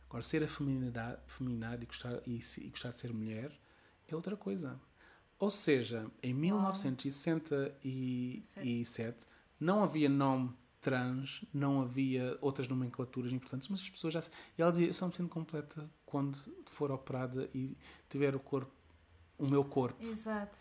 Agora, 0.09 0.23
ser 0.23 0.43
afeminado 0.43 1.83
e 1.83 1.87
gostar, 1.87 2.21
e, 2.27 2.41
e 2.59 2.69
gostar 2.69 2.91
de 2.91 2.99
ser 2.99 3.13
mulher 3.13 3.53
é 4.09 4.15
outra 4.15 4.37
coisa. 4.37 4.81
Ou 5.39 5.51
seja, 5.51 6.11
em 6.23 6.35
1967 6.35 9.27
não 9.59 9.83
havia 9.83 10.09
nome 10.09 10.55
trans, 10.81 11.45
não 11.53 11.83
havia 11.83 12.39
outras 12.41 12.69
nomenclaturas 12.69 13.33
importantes, 13.33 13.69
mas 13.69 13.81
as 13.81 13.91
pessoas 13.91 14.15
já. 14.15 14.21
E 14.59 14.63
ela 14.63 14.71
dizia: 14.71 14.89
Eu 14.89 14.95
só 14.95 15.07
me 15.07 15.13
sinto 15.13 15.29
completa 15.29 15.89
quando 16.05 16.39
for 16.67 16.91
operada 16.91 17.49
e 17.55 17.77
tiver 18.09 18.35
o 18.35 18.41
corpo, 18.41 18.73
o 19.39 19.51
meu 19.51 19.65
corpo. 19.65 20.03
Exato. 20.03 20.59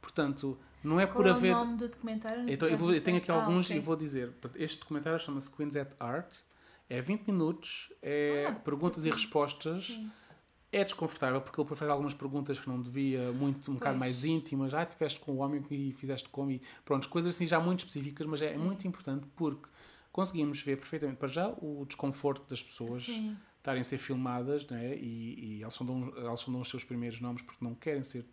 Portanto, 0.00 0.58
não 0.82 1.00
é 1.00 1.06
Qual 1.06 1.16
por 1.16 1.28
haver. 1.28 1.50
É 1.50 1.54
o 1.54 1.58
nome 1.58 1.76
do 1.76 1.88
documentário? 1.88 2.44
Então, 2.48 2.68
eu, 2.68 2.78
vou, 2.78 2.92
eu, 2.92 3.02
tenho 3.02 3.16
aqui 3.16 3.30
ah, 3.30 3.34
alguns 3.34 3.66
okay. 3.66 3.76
e 3.76 3.80
vou 3.80 3.96
dizer. 3.96 4.32
Este 4.54 4.78
documentário 4.78 5.18
chama-se 5.18 5.50
Queens 5.50 5.76
at 5.76 5.92
Art. 5.98 6.32
É 6.88 7.02
20 7.02 7.26
minutos, 7.26 7.92
é 8.00 8.46
ah, 8.48 8.52
perguntas 8.52 9.04
e 9.04 9.10
respostas. 9.10 9.86
Sim. 9.86 10.10
É 10.72 10.84
desconfortável 10.84 11.40
porque 11.40 11.60
ele 11.60 11.66
prefere 11.66 11.90
algumas 11.90 12.12
perguntas 12.12 12.58
que 12.58 12.68
não 12.68 12.80
devia, 12.80 13.32
muito, 13.32 13.58
um 13.58 13.64
pois. 13.64 13.78
bocado 13.78 13.98
mais 13.98 14.24
íntimas. 14.24 14.74
Ah, 14.74 14.82
estiveste 14.82 15.18
com 15.20 15.32
o 15.32 15.36
homem 15.38 15.64
e 15.70 15.92
fizeste 15.92 16.28
como 16.28 16.50
e 16.50 16.62
pronto, 16.84 17.08
coisas 17.08 17.34
assim 17.34 17.46
já 17.46 17.58
muito 17.58 17.80
específicas, 17.80 18.26
mas 18.26 18.42
é 18.42 18.50
Sim. 18.50 18.54
é 18.54 18.58
muito 18.58 18.86
importante 18.86 19.26
porque 19.34 19.68
conseguimos 20.12 20.60
ver 20.60 20.76
perfeitamente 20.76 21.18
para 21.18 21.28
já 21.28 21.48
o 21.48 21.84
desconforto 21.86 22.48
das 22.48 22.62
pessoas 22.62 23.04
Sim. 23.04 23.36
estarem 23.58 23.80
a 23.80 23.84
ser 23.84 23.98
filmadas 23.98 24.66
né? 24.66 24.96
e, 24.96 25.58
e 25.58 25.62
elas, 25.62 25.74
só 25.74 25.84
dão, 25.84 26.12
elas 26.16 26.40
só 26.40 26.50
dão 26.50 26.60
os 26.60 26.68
seus 26.68 26.84
primeiros 26.84 27.20
nomes 27.20 27.42
porque 27.42 27.64
não 27.64 27.74
querem 27.74 28.02
ser 28.02 28.24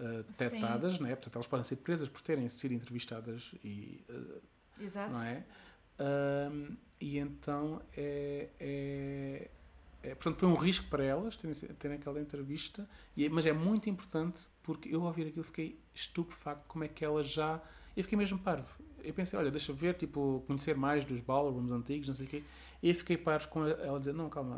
uh, 0.00 0.22
detectadas, 0.24 0.98
né? 0.98 1.14
portanto 1.14 1.36
elas 1.36 1.46
podem 1.46 1.64
ser 1.64 1.76
presas 1.76 2.08
por 2.08 2.20
terem 2.20 2.48
sido 2.48 2.74
entrevistadas 2.74 3.54
e 3.62 4.04
uh, 4.08 4.42
Exato. 4.80 5.12
não 5.12 5.22
é? 5.22 5.44
e 7.00 7.18
então 7.18 7.80
é, 7.96 8.48
é, 8.58 9.50
é, 10.02 10.14
portanto 10.16 10.38
foi 10.38 10.48
um 10.48 10.56
risco 10.56 10.86
para 10.88 11.04
elas 11.04 11.36
terem, 11.36 11.54
terem 11.54 11.96
aquela 11.96 12.20
entrevista, 12.20 12.88
e, 13.16 13.28
mas 13.28 13.46
é 13.46 13.52
muito 13.52 13.88
importante 13.88 14.42
porque 14.62 14.88
eu 14.88 15.02
ao 15.02 15.06
ouvir 15.06 15.28
aquilo 15.28 15.44
fiquei 15.44 15.78
estupefacto 15.94 16.64
como 16.66 16.82
é 16.82 16.88
que 16.88 17.04
elas 17.04 17.28
já 17.28 17.62
eu 17.96 18.02
fiquei 18.02 18.18
mesmo 18.18 18.38
parvo 18.40 18.82
eu 19.04 19.12
pensei, 19.12 19.38
olha, 19.38 19.50
deixa 19.50 19.72
ver, 19.72 19.94
tipo, 19.94 20.42
conhecer 20.46 20.74
mais 20.74 21.04
dos 21.04 21.20
ballrooms 21.20 21.70
antigos, 21.70 22.08
não 22.08 22.14
sei 22.14 22.26
o 22.26 22.28
quê. 22.28 22.42
E 22.82 22.88
eu 22.88 22.94
fiquei 22.94 23.16
parvo 23.16 23.48
com 23.48 23.66
ela 23.66 23.98
dizer, 23.98 24.14
não, 24.14 24.28
calma, 24.28 24.56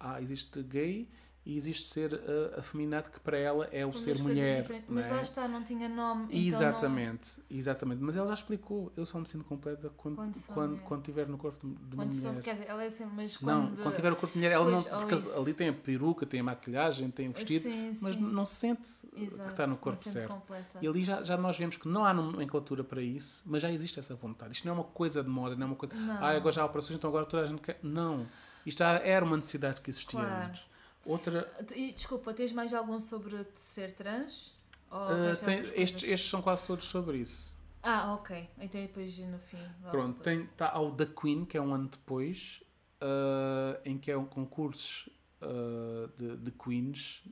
há, 0.00 0.14
há 0.14 0.22
existe 0.22 0.62
gay 0.62 1.08
e 1.46 1.56
existe 1.56 1.88
ser 1.88 2.12
uh, 2.12 2.58
afeminado 2.58 3.08
que 3.08 3.20
para 3.20 3.38
ela 3.38 3.68
é 3.70 3.82
São 3.82 3.90
o 3.90 3.98
ser 3.98 4.18
mulher. 4.18 4.66
Mas 4.88 5.06
é? 5.06 5.14
lá 5.14 5.22
está, 5.22 5.46
não 5.46 5.62
tinha 5.62 5.88
nome. 5.88 6.24
Então 6.24 6.38
exatamente, 6.40 7.30
não... 7.38 7.56
exatamente. 7.56 8.02
Mas 8.02 8.16
ela 8.16 8.26
já 8.26 8.34
explicou, 8.34 8.92
eu 8.96 9.06
só 9.06 9.20
me 9.20 9.28
sinto 9.28 9.44
completa 9.44 9.88
quando, 9.96 10.16
quando, 10.16 10.46
quando, 10.48 10.82
quando 10.82 11.02
tiver 11.04 11.28
no 11.28 11.38
corpo 11.38 11.64
de 11.64 11.94
uma 11.94 12.04
quando 12.04 12.14
mulher. 12.16 12.32
Sou, 12.32 12.42
quer 12.42 12.54
dizer, 12.54 12.68
ela 12.68 12.82
é 12.82 12.90
sempre, 12.90 13.14
mas 13.14 13.36
quando... 13.36 13.70
Não, 13.70 13.76
quando 13.76 13.94
tiver 13.94 14.12
o 14.12 14.16
corpo 14.16 14.32
de 14.32 14.38
mulher, 14.38 14.52
ela 14.54 14.64
pois, 14.64 14.86
não, 14.86 14.98
porque 14.98 15.14
ali 15.38 15.54
tem 15.54 15.68
a 15.68 15.72
peruca, 15.72 16.26
tem 16.26 16.40
a 16.40 16.44
maquilhagem, 16.44 17.10
tem 17.12 17.28
o 17.28 17.32
vestido, 17.32 17.62
sim, 17.62 17.94
sim. 17.94 18.00
mas 18.02 18.16
não 18.16 18.44
se 18.44 18.56
sente 18.56 18.90
Exato, 19.16 19.44
que 19.44 19.50
está 19.50 19.68
no 19.68 19.76
corpo 19.76 20.00
certo. 20.00 20.34
Completa. 20.34 20.78
E 20.82 20.88
ali 20.88 21.04
já, 21.04 21.22
já 21.22 21.36
nós 21.36 21.56
vemos 21.56 21.76
que 21.76 21.86
não 21.86 22.04
há 22.04 22.12
nomenclatura 22.12 22.82
para 22.82 23.00
isso, 23.00 23.44
mas 23.46 23.62
já 23.62 23.70
existe 23.70 24.00
essa 24.00 24.16
vontade. 24.16 24.52
Isto 24.56 24.64
não 24.64 24.74
é 24.74 24.78
uma 24.78 24.84
coisa 24.84 25.22
de 25.22 25.28
moda, 25.28 25.54
não 25.54 25.62
é 25.62 25.66
uma 25.66 25.76
coisa. 25.76 25.94
Não. 25.94 26.14
Ah, 26.16 26.30
agora 26.30 26.52
já 26.52 26.62
há 26.62 26.64
operações, 26.64 26.98
então 26.98 27.08
agora 27.08 27.24
toda 27.24 27.44
a 27.44 27.46
gente 27.46 27.62
quer. 27.62 27.78
Não. 27.84 28.26
Isto 28.66 28.78
já 28.80 28.98
era 28.98 29.24
uma 29.24 29.36
necessidade 29.36 29.80
que 29.80 29.90
existia 29.90 30.18
claro. 30.18 30.48
antes. 30.48 30.65
Outra. 31.06 31.50
E, 31.74 31.92
desculpa, 31.92 32.34
tens 32.34 32.52
mais 32.52 32.74
algum 32.74 33.00
sobre 33.00 33.46
ser 33.54 33.94
trans? 33.94 34.54
Uh, 34.90 35.32
tem, 35.44 35.60
estes, 35.60 36.02
estes 36.02 36.28
são 36.28 36.42
quase 36.42 36.66
todos 36.66 36.86
sobre 36.86 37.18
isso. 37.18 37.56
Ah, 37.82 38.14
ok. 38.14 38.50
Então 38.58 38.80
depois 38.80 39.16
no 39.18 39.38
fim. 39.38 39.62
Pronto, 39.90 40.20
tem, 40.20 40.46
tá 40.56 40.72
ao 40.72 40.90
The 40.90 41.06
Queen, 41.06 41.44
que 41.44 41.56
é 41.56 41.62
um 41.62 41.72
ano 41.72 41.88
depois, 41.88 42.60
uh, 43.00 43.78
em 43.84 43.96
que 43.96 44.10
é 44.10 44.16
um 44.16 44.26
concurso 44.26 45.08
uh, 45.40 46.08
de, 46.16 46.36
de 46.38 46.50
queens, 46.50 47.22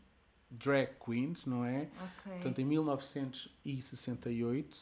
drag 0.48 0.92
queens, 1.04 1.44
não 1.44 1.64
é? 1.64 1.88
Ok. 2.00 2.34
Portanto, 2.34 2.60
em 2.60 2.64
1968, 2.64 4.78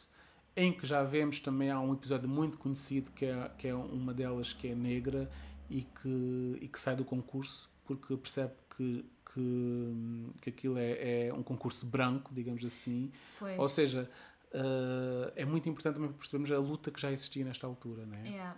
em 0.55 0.71
que 0.71 0.85
já 0.85 1.03
vemos 1.03 1.39
também 1.39 1.71
há 1.71 1.79
um 1.79 1.93
episódio 1.93 2.29
muito 2.29 2.59
conhecido 2.59 3.09
que 3.11 3.25
é, 3.25 3.49
que 3.57 3.67
é 3.67 3.73
uma 3.73 4.13
delas 4.13 4.53
que 4.53 4.67
é 4.67 4.75
negra 4.75 5.31
e 5.67 5.81
que, 5.81 6.59
e 6.61 6.67
que 6.67 6.79
sai 6.79 6.95
do 6.95 7.03
concurso 7.03 7.73
porque 7.85 8.15
percebe 8.15 8.53
que, 8.75 9.05
que, 9.33 10.33
que 10.41 10.49
aquilo 10.49 10.77
é, 10.77 11.27
é 11.27 11.33
um 11.33 11.43
concurso 11.43 11.85
branco, 11.85 12.33
digamos 12.33 12.63
assim. 12.63 13.11
Pois. 13.39 13.59
Ou 13.59 13.69
seja, 13.69 14.09
uh, 14.53 15.31
é 15.35 15.45
muito 15.45 15.67
importante 15.69 15.95
também 15.95 16.11
percebermos 16.11 16.51
a 16.51 16.57
luta 16.57 16.91
que 16.91 17.01
já 17.01 17.11
existia 17.11 17.43
nesta 17.43 17.67
altura, 17.67 18.05
não 18.05 18.19
é? 18.19 18.27
Yeah. 18.27 18.57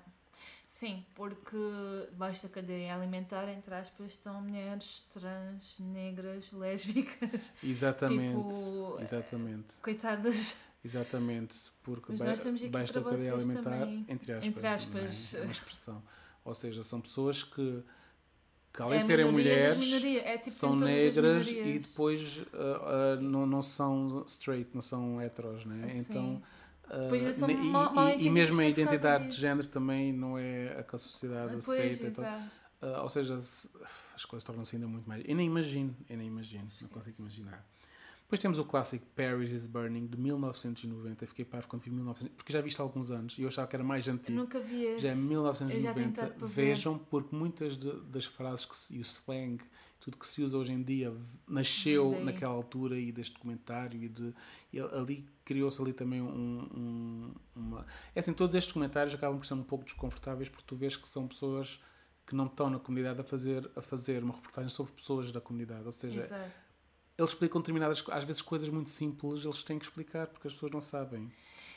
Sim, 0.68 1.06
porque 1.14 1.56
da 2.18 2.50
cadeia 2.50 2.96
alimentar, 2.96 3.48
entre 3.50 3.74
aspas, 3.76 4.12
estão 4.12 4.42
mulheres 4.42 5.06
trans, 5.12 5.80
negras, 5.80 6.52
lésbicas. 6.52 7.54
Exatamente. 7.64 8.36
Tipo, 8.36 8.98
exatamente. 9.00 9.74
Coitadas. 9.82 10.58
Exatamente, 10.84 11.56
porque 11.82 12.14
debaixo 12.14 12.94
da 12.94 13.02
cadeia 13.02 13.34
alimentar, 13.34 13.64
também. 13.64 14.06
entre 14.08 14.34
aspas, 14.34 14.48
entre 14.48 14.68
aspas. 14.68 15.34
É? 15.34 15.38
é 15.38 15.42
uma 15.42 15.52
expressão. 15.52 16.04
Ou 16.44 16.54
seja, 16.54 16.84
são 16.84 17.02
pessoas 17.02 17.44
que 17.44 17.84
que 18.76 18.82
além 18.82 18.98
é 19.00 19.02
de 19.02 19.08
serem 19.08 19.32
mulheres, 19.32 20.04
é 20.04 20.38
tipo 20.38 20.52
são 20.52 20.76
negras 20.76 21.48
e 21.48 21.80
depois 21.80 22.38
uh, 22.38 23.18
uh, 23.18 23.22
não, 23.22 23.46
não 23.46 23.62
são 23.62 24.24
straight, 24.28 24.70
não 24.74 24.82
são 24.82 25.22
heteros, 25.22 25.66
né? 25.66 25.88
Sim. 25.88 26.00
Então. 26.00 26.44
Uh, 26.86 27.34
são 27.34 27.50
e, 27.50 27.56
mal, 27.56 27.94
mal 27.94 28.10
e, 28.10 28.28
e 28.28 28.30
mesmo 28.30 28.62
a 28.62 28.66
identidade 28.66 29.30
de 29.30 29.38
género 29.38 29.68
também 29.68 30.14
não 30.14 30.38
é 30.38 30.78
a 30.78 30.84
que 30.84 30.96
a 30.96 31.00
sociedade 31.00 31.58
pois, 31.66 31.68
aceita. 31.68 32.08
Então, 32.08 33.02
ou 33.02 33.10
seja, 33.10 33.40
as 34.16 34.26
coisas 34.26 34.44
tornam-se 34.44 34.76
ainda 34.76 34.88
muito 34.88 35.08
mais. 35.08 35.24
Eu 35.26 35.36
nem 35.36 35.48
imagino, 35.48 35.96
eu 36.08 36.18
nem 36.18 36.28
imagino, 36.28 36.68
não 36.82 36.90
consigo 36.90 37.16
imaginar. 37.22 37.66
Depois 38.26 38.40
temos 38.40 38.58
o 38.58 38.66
clássico 38.66 39.06
Paris 39.16 39.52
is 39.52 39.68
Burning 39.68 40.08
de 40.08 40.18
1990. 40.18 41.24
Eu 41.24 41.28
fiquei 41.28 41.46
parvo 41.46 41.68
quando 41.68 41.84
vi 41.84 41.92
1990, 41.92 42.36
porque 42.36 42.52
já 42.52 42.60
vi 42.60 42.70
isto 42.70 42.80
há 42.80 42.84
alguns 42.84 43.12
anos 43.12 43.38
e 43.38 43.44
eu 43.44 43.48
achava 43.50 43.68
que 43.68 43.76
era 43.76 43.84
mais 43.84 44.08
antigo. 44.08 44.32
Eu 44.32 44.44
nunca 44.44 44.60
vi 44.60 44.84
esse. 44.84 45.04
Já 45.04 45.12
é 45.12 45.16
1990. 45.16 46.34
Vejam, 46.48 46.98
porque 46.98 47.36
muitas 47.36 47.78
de, 47.78 47.92
das 48.06 48.26
frases 48.26 48.66
que, 48.66 48.96
e 48.96 48.98
o 48.98 49.04
slang, 49.04 49.64
tudo 50.00 50.18
que 50.18 50.26
se 50.26 50.42
usa 50.42 50.58
hoje 50.58 50.74
em 50.74 50.82
dia, 50.82 51.14
nasceu 51.48 52.20
naquela 52.24 52.56
altura 52.56 52.98
e 52.98 53.12
deste 53.12 53.36
documentário 53.36 54.04
e, 54.04 54.10
de, 54.10 54.34
e 54.74 54.80
ali 54.80 55.24
criou-se 55.44 55.80
ali 55.80 55.94
também 55.94 56.20
um, 56.20 56.28
um, 56.76 57.32
uma. 57.56 57.86
É 58.16 58.22
assim, 58.22 58.34
todos 58.34 58.56
estes 58.56 58.74
comentários 58.74 59.14
acabam 59.14 59.38
por 59.38 59.46
ser 59.46 59.54
um 59.54 59.64
pouco 59.64 59.86
desconfortáveis 59.86 60.50
porque 60.50 60.66
tu 60.66 60.76
vês 60.76 60.98
que 60.98 61.08
são 61.08 61.28
pessoas 61.28 61.80
que 62.26 62.36
não 62.36 62.48
estão 62.48 62.72
na 62.72 62.80
comunidade 62.80 63.22
a 63.22 63.24
fazer, 63.24 63.70
a 63.76 63.84
fazer 63.84 64.24
uma 64.24 64.34
reportagem 64.34 64.70
sobre 64.72 64.94
pessoas 64.94 65.32
da 65.32 65.40
comunidade. 65.40 65.86
Ou 65.86 65.92
seja, 65.92 66.22
Exato 66.22 66.65
eles 67.18 67.32
explicam 67.32 67.62
determinadas, 67.62 68.04
às 68.10 68.24
vezes, 68.24 68.42
coisas 68.42 68.70
muito 68.70 68.90
simples, 68.90 69.44
eles 69.44 69.64
têm 69.64 69.80
que 69.80 69.86
explicar 69.86 70.28
porque 70.28 70.48
as 70.48 70.54
pessoas 70.54 70.72
não 70.72 70.82
sabem. 70.82 71.32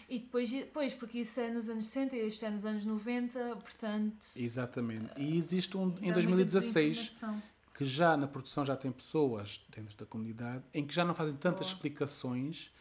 E 0.08 0.18
depois, 0.18 0.50
depois 0.50 0.94
porque 0.94 1.18
isso 1.18 1.38
é 1.38 1.50
nos 1.50 1.68
anos 1.68 1.86
60 1.86 2.16
e 2.16 2.20
este 2.20 2.44
é 2.44 2.50
nos 2.50 2.64
anos 2.64 2.84
90, 2.84 3.56
portanto. 3.56 4.26
Exatamente. 4.36 5.10
E 5.18 5.36
existe 5.36 5.76
um 5.76 5.94
em 6.00 6.12
2016 6.12 7.20
que 7.74 7.84
já 7.84 8.16
na 8.16 8.26
produção 8.26 8.64
já 8.64 8.74
tem 8.74 8.90
pessoas 8.90 9.64
dentro 9.68 9.96
da 9.96 10.04
comunidade 10.04 10.64
em 10.74 10.84
que 10.84 10.92
já 10.92 11.04
não 11.04 11.14
fazem 11.14 11.36
tantas 11.36 11.66
Boa. 11.66 11.74
explicações 11.74 12.72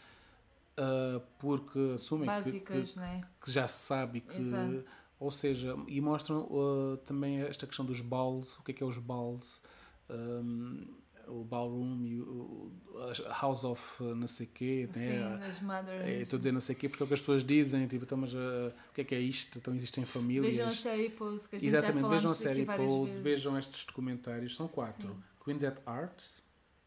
uh, 0.77 1.21
porque 1.37 1.91
assumem 1.95 2.25
Básicas, 2.25 2.93
que, 2.93 2.99
né? 2.99 3.21
que, 3.43 3.51
já 3.51 3.67
se 3.67 3.85
sabe 3.85 4.21
que. 4.21 4.37
Exato. 4.37 4.85
Ou 5.19 5.31
seja, 5.31 5.75
e 5.87 5.99
mostram 5.99 6.43
uh, 6.43 6.97
também 6.97 7.41
esta 7.41 7.65
questão 7.65 7.83
dos 7.83 8.01
baldes, 8.01 8.55
o 8.57 8.63
que 8.63 8.71
é 8.71 8.73
que 8.73 8.83
é 8.83 8.85
os 8.85 8.97
baldes. 8.97 9.59
Um, 10.09 10.87
o 11.27 11.43
ballroom 11.43 12.03
e 12.03 12.19
o, 12.21 12.71
a 13.25 13.41
House 13.41 13.63
of 13.63 14.03
uh, 14.03 14.15
não 14.15 14.27
sei 14.27 14.47
quê. 14.47 14.89
Sim, 14.93 15.09
né? 15.09 15.45
as 15.47 15.61
mothers. 15.61 16.05
É, 16.05 16.21
estou 16.21 16.37
a 16.37 16.39
dizer 16.39 16.51
não 16.51 16.59
sei 16.59 16.75
quê 16.75 16.89
porque 16.89 17.03
é 17.03 17.05
o 17.05 17.07
que 17.07 17.13
as 17.13 17.19
pessoas 17.19 17.43
dizem, 17.43 17.87
tipo, 17.87 18.03
então, 18.03 18.17
mas 18.17 18.33
uh, 18.33 18.73
o 18.89 18.93
que 18.93 19.01
é 19.01 19.03
que 19.03 19.15
é 19.15 19.19
isto? 19.19 19.57
Então 19.57 19.73
existem 19.75 20.05
famílias. 20.05 20.45
Vejam 20.45 20.69
a 20.69 20.73
série 20.73 21.09
Pose, 21.09 21.47
que 21.47 21.55
a 21.55 21.59
gente 21.59 21.69
Exatamente, 21.69 22.01
já 22.01 22.09
vejam 22.09 22.31
a 22.31 22.35
série 22.35 22.65
Pose, 22.65 23.21
vejam 23.21 23.59
estes 23.59 23.85
documentários, 23.85 24.55
são 24.55 24.67
quatro. 24.67 25.09
Sim. 25.09 25.23
Queens 25.43 25.63
at 25.63 25.79
Arts, 25.85 26.41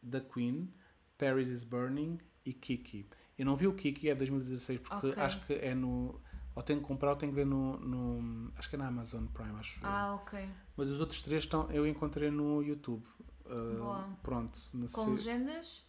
The 0.09 0.19
Queen, 0.19 0.71
Paris 1.17 1.49
is 1.49 1.63
Burning 1.63 2.19
e 2.45 2.53
Kiki. 2.53 3.05
Eu 3.37 3.45
não 3.45 3.55
vi 3.55 3.67
o 3.67 3.73
Kiki, 3.73 4.09
é 4.09 4.15
2016, 4.15 4.79
porque 4.81 5.07
okay. 5.07 5.23
acho 5.23 5.45
que 5.45 5.53
é 5.53 5.73
no. 5.73 6.21
Ou 6.53 6.61
tenho 6.61 6.81
que 6.81 6.85
comprar 6.85 7.11
ou 7.11 7.15
tenho 7.15 7.31
que 7.31 7.35
ver 7.35 7.45
no, 7.45 7.79
no. 7.79 8.51
Acho 8.55 8.69
que 8.69 8.75
é 8.75 8.79
na 8.79 8.87
Amazon 8.87 9.25
Prime, 9.25 9.57
acho. 9.57 9.79
Ah, 9.83 10.15
ok. 10.15 10.47
Mas 10.75 10.89
os 10.89 10.99
outros 10.99 11.21
três 11.21 11.43
estão, 11.43 11.69
eu 11.71 11.87
encontrei 11.87 12.29
no 12.29 12.61
YouTube. 12.61 13.03
Uh, 13.51 13.77
Boa. 13.77 14.09
Pronto. 14.23 14.59
Com 14.93 15.11
legendas? 15.11 15.83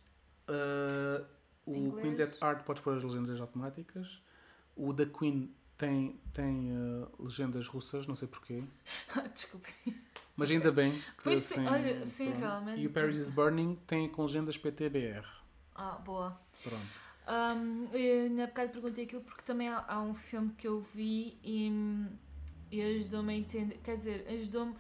Uh, 0.49 1.25
o 1.65 1.97
Queen's 1.97 2.19
at 2.21 2.37
Art 2.41 2.65
podes 2.65 2.83
pôr 2.83 2.97
as 2.97 3.05
legendas 3.05 3.41
automáticas. 3.41 4.21
O 4.75 4.93
da 4.93 5.07
Queen 5.07 5.55
tem, 5.79 6.21
tem 6.33 6.73
uh, 6.73 7.09
legendas 7.19 7.69
russas, 7.69 8.07
não 8.07 8.15
sei 8.15 8.27
porquê. 8.27 8.63
Desculpe. 9.33 9.73
Mas 10.37 10.51
ainda 10.51 10.73
bem 10.73 10.93
que 10.93 11.23
pois 11.23 11.41
sim, 11.41 11.67
olha, 11.67 12.05
sim, 12.07 12.31
realmente. 12.33 12.81
E 12.81 12.87
o 12.87 12.91
Paris 12.91 13.17
is 13.17 13.29
Burning 13.29 13.79
tem 13.87 14.09
com 14.09 14.23
legendas 14.23 14.57
PTBR. 14.57 15.27
Ah, 15.75 15.99
boa. 16.05 16.41
Pronto. 16.63 17.03
Um, 17.29 17.89
eu, 17.95 18.31
na 18.31 18.47
bocado 18.47 18.73
perguntei 18.73 19.05
aquilo 19.05 19.23
porque 19.23 19.43
também 19.43 19.69
há, 19.69 19.85
há 19.87 20.01
um 20.03 20.15
filme 20.15 20.53
que 20.59 20.67
eu 20.67 20.81
vi 20.81 21.39
e, 21.45 21.71
e 22.71 22.83
ajudou-me 22.83 23.35
a 23.35 23.37
entender, 23.37 23.79
quer 23.85 23.97
dizer, 23.97 24.27
ajudou-me 24.29 24.75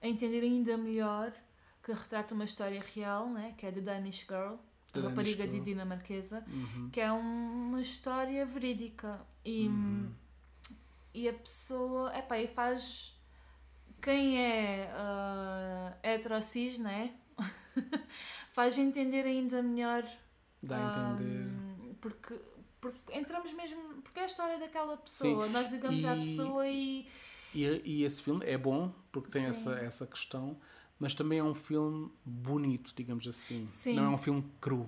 a 0.00 0.06
entender 0.06 0.42
ainda 0.42 0.76
melhor 0.76 1.32
que 1.82 1.92
retrata 1.92 2.34
uma 2.34 2.44
história 2.44 2.82
real, 2.94 3.28
né? 3.28 3.54
que 3.56 3.66
é 3.66 3.72
The 3.72 3.80
Danish 3.80 4.26
Girl, 4.28 4.56
a 4.92 5.00
rapariga 5.00 5.46
de 5.46 5.60
dinamarquesa, 5.60 6.44
uhum. 6.48 6.90
que 6.90 7.00
é 7.00 7.10
uma 7.12 7.80
história 7.80 8.44
verídica 8.44 9.20
e, 9.44 9.68
uhum. 9.68 10.12
e 11.14 11.28
a 11.28 11.32
pessoa, 11.32 12.16
epá, 12.16 12.38
e 12.38 12.48
faz 12.48 13.16
quem 14.00 14.38
é 14.38 14.90
uh, 14.92 15.96
heterocis, 16.02 16.78
né? 16.78 17.14
faz 18.52 18.78
entender 18.78 19.24
ainda 19.24 19.62
melhor. 19.62 20.04
Dá 20.62 20.76
a 20.76 21.12
entender. 21.12 21.46
Um, 21.46 21.94
porque, 22.00 22.40
porque 22.80 23.16
entramos 23.16 23.52
mesmo. 23.52 24.02
Porque 24.02 24.20
é 24.20 24.24
a 24.24 24.26
história 24.26 24.58
daquela 24.58 24.96
pessoa. 24.96 25.46
Sim. 25.46 25.52
Nós 25.52 25.70
ligamos 25.70 26.02
e, 26.02 26.06
à 26.06 26.14
pessoa 26.16 26.66
e, 26.66 27.06
e. 27.54 27.82
E 27.84 28.04
esse 28.04 28.22
filme 28.22 28.44
é 28.46 28.56
bom 28.56 28.92
porque 29.10 29.30
tem 29.30 29.46
essa, 29.46 29.72
essa 29.72 30.06
questão, 30.06 30.56
mas 31.00 31.14
também 31.14 31.38
é 31.38 31.42
um 31.42 31.54
filme 31.54 32.10
bonito, 32.24 32.92
digamos 32.94 33.26
assim. 33.26 33.66
Sim. 33.66 33.94
Não 33.94 34.04
é 34.04 34.08
um 34.10 34.18
filme 34.18 34.44
cru. 34.60 34.86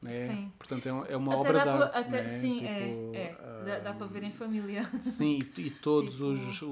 Né? 0.00 0.26
Sim. 0.26 0.52
Portanto, 0.58 0.86
é, 0.86 1.12
é 1.12 1.16
uma 1.16 1.32
até 1.32 1.40
obra 1.40 1.62
de 1.62 1.68
arte. 1.68 1.98
Até, 1.98 2.22
né? 2.22 2.28
Sim, 2.28 2.54
tipo, 2.58 2.66
é. 2.66 3.18
é. 3.18 3.62
Dá, 3.64 3.78
dá, 3.78 3.94
para 3.94 4.06
ver 4.08 4.24
em 4.24 4.32
família. 4.32 4.82
Sim, 5.00 5.38
e, 5.56 5.60
e 5.60 5.70
todos 5.70 6.14
tipo... 6.14 6.26
os, 6.26 6.62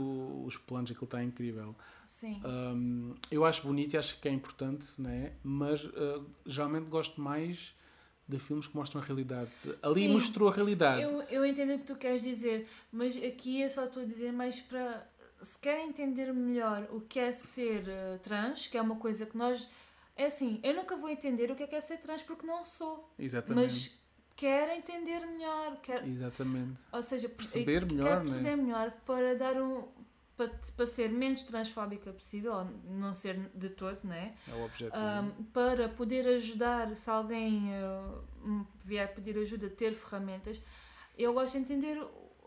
os 0.47 0.57
planos, 0.59 0.91
aquilo 0.91 1.05
está 1.05 1.23
incrível. 1.23 1.75
Sim. 2.05 2.41
Um, 2.45 3.15
eu 3.31 3.45
acho 3.45 3.63
bonito 3.63 3.95
e 3.95 3.97
acho 3.97 4.21
que 4.21 4.29
é 4.29 4.33
importante, 4.33 5.01
né? 5.01 5.33
mas 5.45 5.85
uh, 5.85 6.27
geralmente 6.45 6.87
gosto 6.87 7.21
mais 7.21 7.73
de 8.31 8.39
filmes 8.39 8.67
que 8.67 8.77
mostram 8.77 9.01
a 9.01 9.05
realidade. 9.05 9.51
Ali 9.83 10.03
Sim, 10.03 10.13
mostrou 10.13 10.49
a 10.49 10.53
realidade. 10.53 11.03
Eu, 11.03 11.23
eu 11.23 11.47
entendo 11.47 11.75
o 11.75 11.79
que 11.79 11.85
tu 11.85 11.97
queres 11.97 12.23
dizer, 12.23 12.67
mas 12.93 13.17
aqui 13.17 13.61
eu 13.61 13.69
só 13.69 13.85
estou 13.85 14.03
a 14.03 14.07
dizer 14.07 14.33
mais 14.33 14.61
para. 14.61 15.09
Se 15.41 15.59
querem 15.59 15.89
entender 15.89 16.33
melhor 16.33 16.87
o 16.91 17.01
que 17.01 17.19
é 17.19 17.33
ser 17.33 17.83
uh, 17.83 18.19
trans, 18.23 18.67
que 18.67 18.77
é 18.77 18.83
uma 18.83 18.97
coisa 18.97 19.27
que 19.27 19.37
nós. 19.37 19.69
É 20.17 20.27
assim, 20.27 20.61
eu 20.63 20.75
nunca 20.75 20.97
vou 20.97 21.09
entender 21.09 21.51
o 21.51 21.57
que 21.57 21.63
é, 21.63 21.67
que 21.67 21.75
é 21.75 21.81
ser 21.81 21.99
trans 21.99 22.23
porque 22.23 22.47
não 22.47 22.65
sou. 22.65 23.11
Exatamente. 23.19 23.63
Mas 23.63 24.01
quero 24.37 24.73
entender 24.73 25.21
melhor. 25.27 25.79
Quero, 25.83 26.07
Exatamente. 26.07 26.79
Ou 26.93 27.03
seja, 27.03 27.29
perceber 27.29 27.87
melhor, 27.87 28.05
quero 28.05 28.21
perceber 28.21 28.57
né? 28.57 28.63
melhor 28.63 28.93
para 29.07 29.35
dar 29.35 29.61
um, 29.61 29.85
para, 30.41 30.51
para 30.75 30.87
ser 30.87 31.11
menos 31.11 31.43
transfóbica 31.43 32.13
possível, 32.13 32.55
ou 32.55 32.65
não 32.89 33.13
ser 33.13 33.39
de 33.55 33.69
todo, 33.69 33.99
né? 34.05 34.35
É 34.49 34.55
o 34.55 34.65
objetivo. 34.65 34.97
Um, 34.97 35.45
para 35.45 35.89
poder 35.91 36.27
ajudar, 36.29 36.97
se 36.97 37.11
alguém 37.11 37.69
uh, 37.69 38.67
vier 38.85 39.13
pedir 39.15 39.37
ajuda, 39.37 39.69
ter 39.69 39.95
ferramentas. 39.95 40.61
Eu 41.19 41.35
gosto 41.35 41.53
de 41.53 41.59
entender 41.59 42.03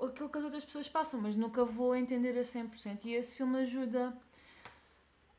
aquilo 0.06 0.30
que 0.30 0.38
as 0.38 0.44
outras 0.44 0.66
pessoas 0.66 0.88
passam, 0.88 1.22
mas 1.22 1.36
nunca 1.36 1.64
vou 1.64 1.96
entender 1.96 2.38
a 2.38 2.42
100%. 2.42 3.00
E 3.06 3.14
esse 3.14 3.36
filme 3.38 3.60
ajuda. 3.60 4.14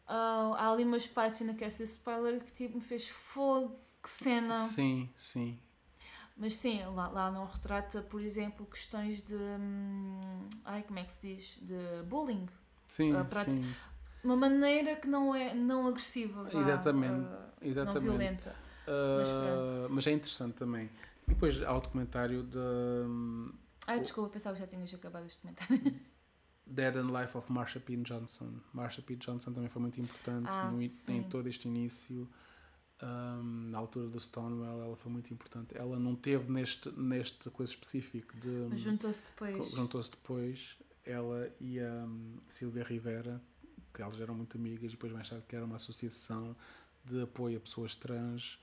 Uh, 0.07 0.53
há 0.55 0.71
ali 0.71 0.85
umas 0.85 1.07
partes, 1.07 1.41
quero 1.57 1.71
ser 1.71 1.85
spoiler, 1.85 2.41
que 2.41 2.53
tipo, 2.53 2.77
me 2.77 2.85
fez 2.85 3.09
fogo, 3.09 3.79
que 4.03 4.09
cena. 4.09 4.57
Sim, 4.69 5.09
sim. 5.17 5.59
Mas 6.37 6.57
sim, 6.57 6.85
lá, 6.95 7.09
lá 7.09 7.31
não 7.31 7.47
retrata, 7.47 8.03
por 8.03 8.21
exemplo, 8.21 8.67
questões 8.67 9.23
de. 9.23 9.37
Hum, 9.37 10.41
ai, 10.65 10.83
como 10.83 10.99
é 10.99 11.05
que 11.05 11.12
se 11.12 11.35
diz? 11.35 11.59
De 11.62 12.03
bullying. 12.07 12.47
Sim, 12.89 13.12
uh, 13.12 13.45
sim. 13.45 13.62
Uma 14.23 14.37
maneira 14.37 14.97
que 14.97 15.07
não 15.07 15.35
é 15.35 15.55
não 15.55 15.87
agressiva. 15.87 16.45
Vá, 16.45 16.61
exatamente, 16.61 17.27
uh, 17.27 17.39
exatamente. 17.62 18.05
Não 18.05 18.12
violenta. 18.12 18.51
Uh, 18.87 19.83
mas, 19.83 19.91
mas, 19.91 20.07
é 20.07 20.12
interessante 20.12 20.55
também. 20.55 20.91
E 21.27 21.31
depois 21.31 21.62
há 21.62 21.73
o 21.73 21.81
documentário 21.81 22.43
de. 22.43 22.59
Ai, 23.87 24.01
desculpa, 24.01 24.30
pensava 24.30 24.55
que 24.57 24.61
já 24.61 24.66
tinhas 24.66 24.93
acabado 24.95 25.26
este 25.26 25.37
documentário. 25.39 26.01
Dead 26.66 26.97
and 26.97 27.11
Life 27.12 27.37
of 27.37 27.53
Marsha 27.53 27.78
P. 27.78 27.97
Johnson. 27.99 28.55
Marsha 28.72 29.03
P. 29.03 29.16
Johnson 29.16 29.53
também 29.53 29.68
foi 29.68 29.82
muito 29.82 30.01
importante 30.01 30.49
ah, 30.51 30.70
no, 30.70 30.82
em 30.82 31.22
todo 31.24 31.47
este 31.49 31.68
início 31.68 32.28
um, 33.03 33.70
na 33.70 33.78
altura 33.78 34.09
do 34.09 34.18
Stonewall, 34.18 34.82
ela 34.82 34.97
foi 34.97 35.11
muito 35.11 35.32
importante. 35.32 35.76
Ela 35.76 35.99
não 35.99 36.14
teve 36.14 36.51
neste, 36.51 36.91
neste 36.91 37.51
coisa 37.51 37.72
específico 37.72 38.37
de. 38.39 38.76
Juntou-se 38.76 39.22
depois. 39.22 39.70
Juntou-se 39.70 40.11
depois, 40.11 40.76
ela 41.05 41.51
e 41.61 41.80
a 41.80 42.05
um, 42.05 42.39
Silvia 42.49 42.85
Rivera, 42.85 43.41
que 43.93 44.03
elas 44.03 44.20
eram 44.20 44.35
muito 44.35 44.57
amigas, 44.57 44.93
e 44.93 44.95
depois 44.95 45.12
mais 45.12 45.28
tarde 45.28 45.45
que 45.49 45.57
era 45.57 45.64
uma 45.64 45.76
associação 45.76 46.57
de 47.05 47.22
apoio 47.22 47.59
a 47.59 47.61
pessoas 47.61 47.95
trans. 47.95 48.59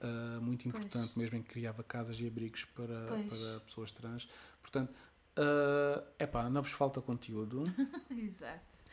Uh, 0.00 0.40
muito 0.42 0.68
importante, 0.68 1.12
pois. 1.14 1.16
mesmo 1.16 1.38
em 1.38 1.42
que 1.42 1.48
criava 1.48 1.82
casas 1.82 2.18
e 2.20 2.26
abrigos 2.26 2.64
para, 2.64 3.06
para 3.06 3.60
pessoas 3.60 3.90
trans. 3.92 4.28
Portanto, 4.60 4.92
uh, 5.38 6.04
epá, 6.18 6.50
não 6.50 6.62
vos 6.62 6.72
falta 6.72 7.00
conteúdo. 7.00 7.64
Exato. 8.10 8.84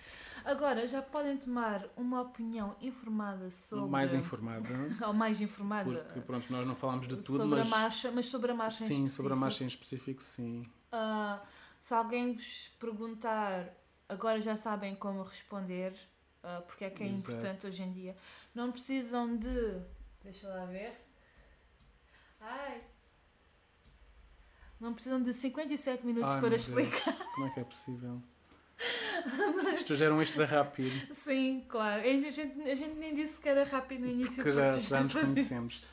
Agora, 0.44 0.88
já 0.88 1.02
podem 1.02 1.38
tomar 1.38 1.88
uma 1.96 2.22
opinião 2.22 2.76
informada 2.82 3.52
sobre. 3.52 3.90
Mais 3.90 4.14
informada. 4.14 4.68
ou 5.06 5.14
mais 5.14 5.40
informada. 5.40 6.04
Porque, 6.06 6.22
pronto, 6.22 6.52
nós 6.52 6.68
não 6.68 6.76
falámos 6.76 7.08
de 7.08 7.16
tudo, 7.18 7.38
sobre 7.38 7.60
mas. 7.60 7.68
A 7.68 7.70
marcha, 7.70 8.12
mas 8.12 8.26
sobre 8.26 8.52
a 8.52 8.56
marcha 8.56 8.78
sim, 8.78 8.84
em 8.84 8.88
específico. 8.88 9.10
Sim, 9.10 9.16
sobre 9.16 9.34
a 9.34 9.36
marcha 9.36 9.64
em 9.64 9.68
específico, 9.68 10.24
sim. 10.24 10.62
Uh, 10.92 11.40
se 11.80 11.94
alguém 11.94 12.34
vos 12.34 12.72
perguntar, 12.80 13.74
agora 14.10 14.42
já 14.42 14.56
sabem 14.56 14.96
como 14.96 15.22
responder, 15.24 15.94
uh, 16.44 16.62
porque 16.64 16.86
é 16.86 16.90
que 16.90 17.04
é 17.04 17.08
Exato. 17.08 17.32
importante 17.32 17.68
hoje 17.68 17.84
em 17.84 17.92
dia. 17.92 18.16
Não 18.54 18.72
precisam 18.72 19.38
de. 19.38 19.80
Deixa 20.24 20.48
lá 20.48 20.66
ver. 20.66 20.94
Ai! 22.40 22.82
Não 24.80 24.94
precisam 24.94 25.22
de 25.22 25.34
57 25.34 26.06
minutos 26.06 26.32
Ai, 26.32 26.42
para 26.42 26.56
explicar. 26.56 27.16
Deus. 27.16 27.30
Como 27.36 27.48
é 27.48 27.50
que 27.52 27.60
é 27.60 27.64
possível? 27.64 28.22
Mas... 29.64 29.82
Isto 29.82 29.96
geram 29.96 30.22
isto 30.22 30.38
da 30.38 30.46
rápido. 30.46 31.14
Sim, 31.14 31.64
claro. 31.70 32.02
A 32.02 32.30
gente, 32.30 32.62
a 32.62 32.76
gente 32.76 32.96
nem 32.96 33.14
disse 33.14 33.40
que 33.40 33.48
era 33.48 33.64
rápido 33.64 34.02
no 34.02 34.08
início. 34.08 34.36
Porque 34.36 34.52
já, 34.52 34.72
já 34.72 35.04
nos 35.04 35.14
conhecemos. 35.14 35.86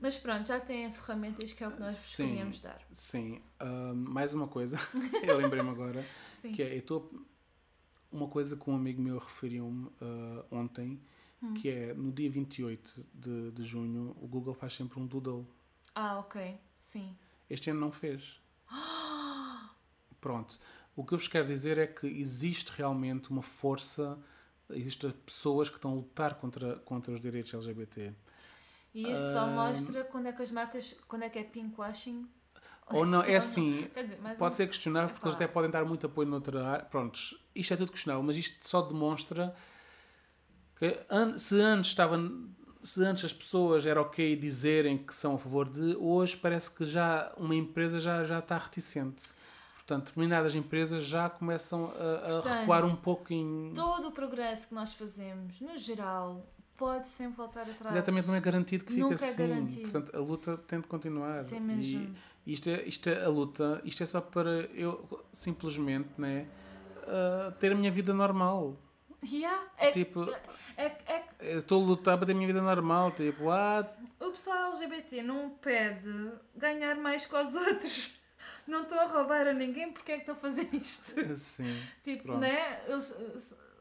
Mas 0.00 0.16
pronto, 0.16 0.46
já 0.46 0.60
tem 0.60 0.92
ferramentas 0.92 1.52
que 1.52 1.64
é 1.64 1.66
o 1.66 1.72
que 1.72 1.80
nós 1.80 1.92
sim, 1.94 2.28
queríamos 2.28 2.60
dar. 2.60 2.80
Sim. 2.92 3.42
Uh, 3.60 3.94
mais 3.94 4.32
uma 4.32 4.46
coisa, 4.46 4.78
eu 5.26 5.36
lembrei-me 5.36 5.70
agora, 5.70 6.04
sim. 6.40 6.52
que 6.52 6.62
é, 6.62 6.74
eu 6.74 6.78
estou... 6.78 7.10
Uma 8.10 8.28
coisa 8.28 8.56
que 8.56 8.70
um 8.70 8.74
amigo 8.74 9.02
meu 9.02 9.18
referiu-me 9.18 9.86
uh, 9.86 10.44
ontem, 10.50 10.98
hum. 11.42 11.54
que 11.54 11.68
é, 11.68 11.94
no 11.94 12.12
dia 12.12 12.30
28 12.30 13.06
de, 13.14 13.50
de 13.52 13.64
junho, 13.64 14.16
o 14.20 14.26
Google 14.26 14.54
faz 14.54 14.74
sempre 14.74 15.00
um 15.00 15.06
doodle. 15.06 15.46
Ah, 15.94 16.18
ok. 16.18 16.58
Sim. 16.76 17.16
Este 17.48 17.70
ano 17.70 17.80
não 17.80 17.92
fez. 17.92 18.40
Pronto. 20.20 20.58
O 20.94 21.04
que 21.04 21.14
eu 21.14 21.18
vos 21.18 21.28
quero 21.28 21.46
dizer 21.46 21.78
é 21.78 21.86
que 21.86 22.06
existe 22.06 22.72
realmente 22.76 23.30
uma 23.30 23.42
força, 23.42 24.18
existem 24.70 25.10
pessoas 25.10 25.70
que 25.70 25.76
estão 25.76 25.92
a 25.92 25.94
lutar 25.94 26.34
contra, 26.34 26.76
contra 26.80 27.12
os 27.12 27.20
direitos 27.20 27.54
LGBT. 27.54 28.12
E 28.94 29.12
isso 29.12 29.32
só 29.32 29.46
mostra 29.46 30.02
quando 30.04 30.26
é 30.26 30.32
que 30.32 30.42
as 30.42 30.50
marcas, 30.50 30.96
quando 31.06 31.22
é 31.22 31.28
que 31.28 31.38
é 31.38 31.44
pinkwashing. 31.44 32.28
Ou 32.90 33.06
não, 33.06 33.22
é 33.22 33.36
assim, 33.36 33.88
dizer, 33.94 34.16
pode 34.38 34.54
um... 34.54 34.56
ser 34.56 34.66
questionável 34.66 35.10
porque 35.10 35.26
eles 35.26 35.36
até 35.36 35.46
podem 35.46 35.70
dar 35.70 35.84
muito 35.84 36.06
apoio 36.06 36.26
noutra 36.26 36.66
área. 36.66 36.84
Prontos, 36.84 37.38
isto 37.54 37.74
é 37.74 37.76
tudo 37.76 37.92
questionável, 37.92 38.24
mas 38.24 38.36
isto 38.36 38.66
só 38.66 38.82
demonstra 38.82 39.54
que 40.78 40.98
se 41.38 41.60
antes 41.60 41.90
estava 41.90 42.16
se 42.82 43.04
antes 43.04 43.24
as 43.24 43.32
pessoas 43.32 43.84
era 43.84 44.00
ok 44.00 44.36
dizerem 44.36 44.96
que 44.96 45.14
são 45.14 45.34
a 45.34 45.38
favor 45.38 45.68
de, 45.68 45.96
hoje 45.96 46.36
parece 46.36 46.70
que 46.70 46.84
já 46.84 47.32
uma 47.36 47.54
empresa 47.54 48.00
já, 48.00 48.24
já 48.24 48.38
está 48.38 48.56
reticente. 48.56 49.28
Portanto, 49.76 50.06
determinadas 50.06 50.54
empresas 50.54 51.04
já 51.04 51.30
começam 51.30 51.86
a, 51.86 51.86
a 51.86 52.32
Portanto, 52.32 52.58
recuar 52.60 52.84
um 52.84 52.94
pouco 52.94 53.32
em. 53.32 53.72
Todo 53.74 54.08
o 54.08 54.12
progresso 54.12 54.68
que 54.68 54.74
nós 54.74 54.92
fazemos, 54.92 55.60
no 55.60 55.76
geral, 55.78 56.46
pode 56.76 57.08
sempre 57.08 57.38
voltar 57.38 57.62
atrás. 57.62 57.96
Exatamente, 57.96 58.28
não 58.28 58.34
é 58.34 58.40
garantido 58.40 58.84
que 58.84 58.92
fique 58.92 59.10
é 59.10 59.14
assim. 59.14 59.26
É 59.26 59.46
garantido. 59.46 59.90
Portanto, 59.90 60.16
a 60.16 60.20
luta 60.20 60.56
tem 60.58 60.80
de 60.80 60.86
continuar. 60.86 61.44
Tem 61.44 61.60
mesmo. 61.60 62.14
E 62.46 62.52
isto 62.52 62.68
é, 62.68 62.82
isto 62.84 63.08
é 63.08 63.24
a 63.24 63.28
luta, 63.28 63.80
isto 63.84 64.02
é 64.02 64.06
só 64.06 64.20
para 64.20 64.50
eu 64.74 65.06
simplesmente 65.32 66.08
né, 66.18 66.46
uh, 67.04 67.52
ter 67.52 67.72
a 67.72 67.74
minha 67.74 67.90
vida 67.90 68.12
normal. 68.12 68.76
Yeah. 69.24 69.66
É, 69.76 69.90
tipo, 69.90 70.22
é, 70.76 70.84
é, 71.06 71.24
é, 71.40 71.56
estou 71.56 71.82
a 71.82 71.86
lutar 71.86 72.16
para 72.16 72.26
ter 72.26 72.32
a 72.32 72.34
minha 72.34 72.46
vida 72.46 72.62
normal. 72.62 73.10
Tipo, 73.12 73.44
what? 73.44 73.90
O 74.20 74.30
pessoal 74.30 74.72
LGBT 74.72 75.22
não 75.22 75.50
pede 75.50 76.10
ganhar 76.56 76.96
mais 76.96 77.26
que 77.26 77.34
os 77.34 77.54
outros. 77.54 78.14
Não 78.66 78.82
estou 78.82 78.98
a 78.98 79.06
roubar 79.06 79.46
a 79.48 79.52
ninguém 79.52 79.92
porque 79.92 80.12
é 80.12 80.14
que 80.16 80.20
estou 80.22 80.34
a 80.34 80.36
fazer 80.36 80.68
isto. 80.72 81.36
Sim. 81.36 81.82
tipo, 82.04 82.24
pronto. 82.24 82.40
né? 82.40 82.82
Eles, 82.86 83.12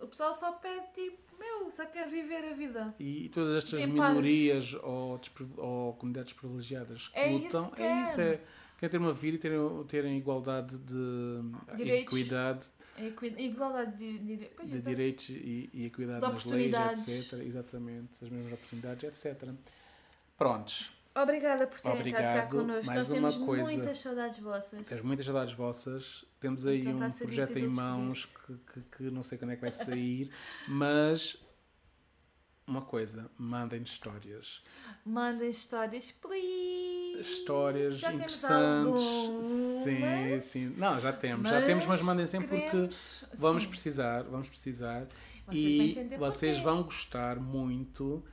o 0.01 0.07
pessoal 0.07 0.33
só 0.33 0.53
pede 0.53 0.85
tipo, 0.93 1.17
meu, 1.37 1.69
só 1.69 1.85
quer 1.85 2.07
viver 2.07 2.51
a 2.51 2.53
vida. 2.53 2.95
E 2.99 3.29
todas 3.29 3.63
estas 3.63 3.81
em 3.81 3.87
minorias 3.87 4.73
ou, 4.81 5.19
ou, 5.57 5.93
comunidades 5.93 6.33
privilegiadas 6.33 7.09
que 7.09 7.19
é 7.19 7.29
lutam, 7.29 7.63
isso 7.63 7.71
que 7.71 7.81
é 7.83 8.01
isso. 8.01 8.21
É, 8.21 8.41
quer 8.79 8.89
ter 8.89 8.97
uma 8.97 9.13
vida 9.13 9.35
e 9.35 9.39
terem, 9.39 9.83
terem 9.87 10.17
igualdade 10.17 10.77
de 10.79 11.75
Direitos. 11.75 12.13
equidade 12.13 12.65
Igualdade 13.37 13.95
de, 13.97 14.19
de, 14.19 14.49
de 14.65 14.81
direitos 14.81 15.29
e, 15.29 15.69
e 15.73 15.85
equidade 15.85 16.21
nas 16.21 16.45
leis, 16.45 17.07
etc. 17.07 17.39
Exatamente, 17.39 18.23
as 18.23 18.29
mesmas 18.29 18.53
oportunidades, 18.53 19.03
etc. 19.03 19.49
Prontos. 20.37 20.91
Obrigada 21.15 21.65
por 21.65 21.81
terem 21.81 21.99
Obrigado. 21.99 22.21
estado 22.21 22.49
cá 22.49 22.55
connosco. 22.55 22.85
Mais 22.85 22.97
Nós 22.99 23.07
temos 23.07 23.35
coisa. 23.37 23.63
muitas 23.63 23.97
saudades 23.99 24.39
vossas. 24.39 24.87
Temos 24.87 25.03
muitas 25.03 25.25
saudades 25.25 25.53
vossas. 25.53 26.25
Temos 26.39 26.67
aí 26.67 26.79
então, 26.79 26.95
um 26.95 27.11
projeto 27.11 27.57
em 27.57 27.67
mãos 27.67 28.25
que, 28.25 28.53
que, 28.53 28.81
que, 28.97 29.03
não 29.09 29.23
sei 29.23 29.37
quando 29.37 29.51
é 29.51 29.55
que 29.55 29.61
vai 29.61 29.71
sair, 29.71 30.31
mas 30.67 31.37
uma 32.67 32.81
coisa, 32.81 33.31
mandem 33.37 33.81
histórias. 33.81 34.61
Mandem 35.03 35.49
histórias, 35.49 36.11
please 36.11 36.86
histórias 37.19 37.99
já 37.99 38.13
interessantes. 38.13 39.01
sim, 39.43 40.39
sim. 40.41 40.75
Não, 40.77 40.99
já 40.99 41.11
temos, 41.13 41.43
mas 41.43 41.51
já 41.51 41.65
temos, 41.65 41.85
mas 41.85 42.01
mandem 42.01 42.27
sempre 42.27 42.61
queremos... 42.61 43.19
porque 43.19 43.37
vamos 43.37 43.63
sim. 43.63 43.69
precisar, 43.69 44.23
vamos 44.23 44.49
precisar. 44.49 45.05
Vocês 45.47 46.11
e 46.11 46.17
vocês 46.17 46.59
vão 46.59 46.83
gostar 46.83 47.39
muito. 47.39 48.23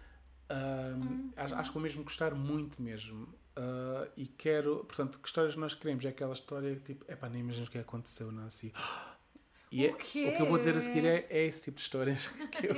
Uh, 0.51 0.97
hum. 0.97 1.31
acho, 1.37 1.55
acho 1.55 1.71
que 1.71 1.75
vão 1.75 1.83
mesmo 1.83 2.05
gostar 2.05 2.35
muito 2.35 2.83
mesmo. 2.83 3.29
Uh, 3.57 4.11
e 4.17 4.27
quero, 4.27 4.85
portanto, 4.85 5.21
que 5.21 5.29
histórias 5.29 5.55
nós 5.55 5.75
queremos? 5.75 6.05
É 6.05 6.09
aquela 6.09 6.33
história 6.33 6.75
tipo, 6.85 7.05
é 7.07 7.15
pá, 7.15 7.29
nem 7.29 7.41
imaginas 7.41 7.69
o 7.69 7.71
que 7.71 7.79
aconteceu, 7.79 8.33
Nancy. 8.33 8.73
E 9.75 9.87
é, 9.87 9.91
o, 9.91 9.97
que 9.97 10.21
eu 10.41 10.47
vou 10.47 10.57
dizer 10.57 10.77
a 10.77 10.81
seguir 10.81 11.05
é, 11.05 11.27
é 11.29 11.47
esse 11.47 11.63
tipo 11.63 11.79
de 11.79 11.83
histórias 11.83 12.29
que, 12.53 12.67
eu, 12.67 12.75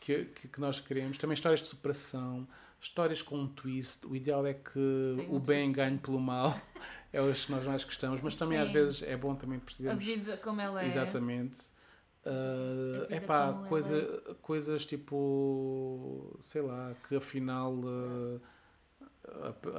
que, 0.00 0.24
que, 0.24 0.48
que, 0.48 0.60
nós 0.60 0.80
queremos. 0.80 1.16
Também 1.16 1.34
histórias 1.34 1.60
de 1.60 1.68
superação, 1.68 2.48
histórias 2.80 3.22
com 3.22 3.38
um 3.38 3.46
twist. 3.46 4.04
O 4.04 4.16
ideal 4.16 4.44
é 4.44 4.52
que 4.52 4.76
um 4.76 5.36
o 5.36 5.38
bem 5.38 5.72
twist. 5.72 5.76
ganhe 5.76 5.98
pelo 5.98 6.18
mal. 6.18 6.60
É 7.12 7.20
o 7.20 7.32
que 7.32 7.52
nós 7.52 7.64
mais 7.64 7.84
gostamos, 7.84 8.20
mas 8.22 8.34
também 8.34 8.58
Sim. 8.58 8.64
às 8.64 8.72
vezes 8.72 9.02
é 9.02 9.16
bom 9.16 9.36
também 9.36 9.60
percebermos. 9.60 10.02
A 10.02 10.04
vida 10.04 10.36
como 10.38 10.60
ela 10.60 10.82
é. 10.82 10.86
Exatamente. 10.86 11.60
Uh, 12.24 13.06
é 13.08 13.20
pá, 13.20 13.52
coisa, 13.68 13.96
é. 13.96 14.34
coisas 14.40 14.86
tipo, 14.86 16.36
sei 16.40 16.62
lá, 16.62 16.94
que 17.06 17.16
afinal 17.16 17.72
uh, 17.74 18.40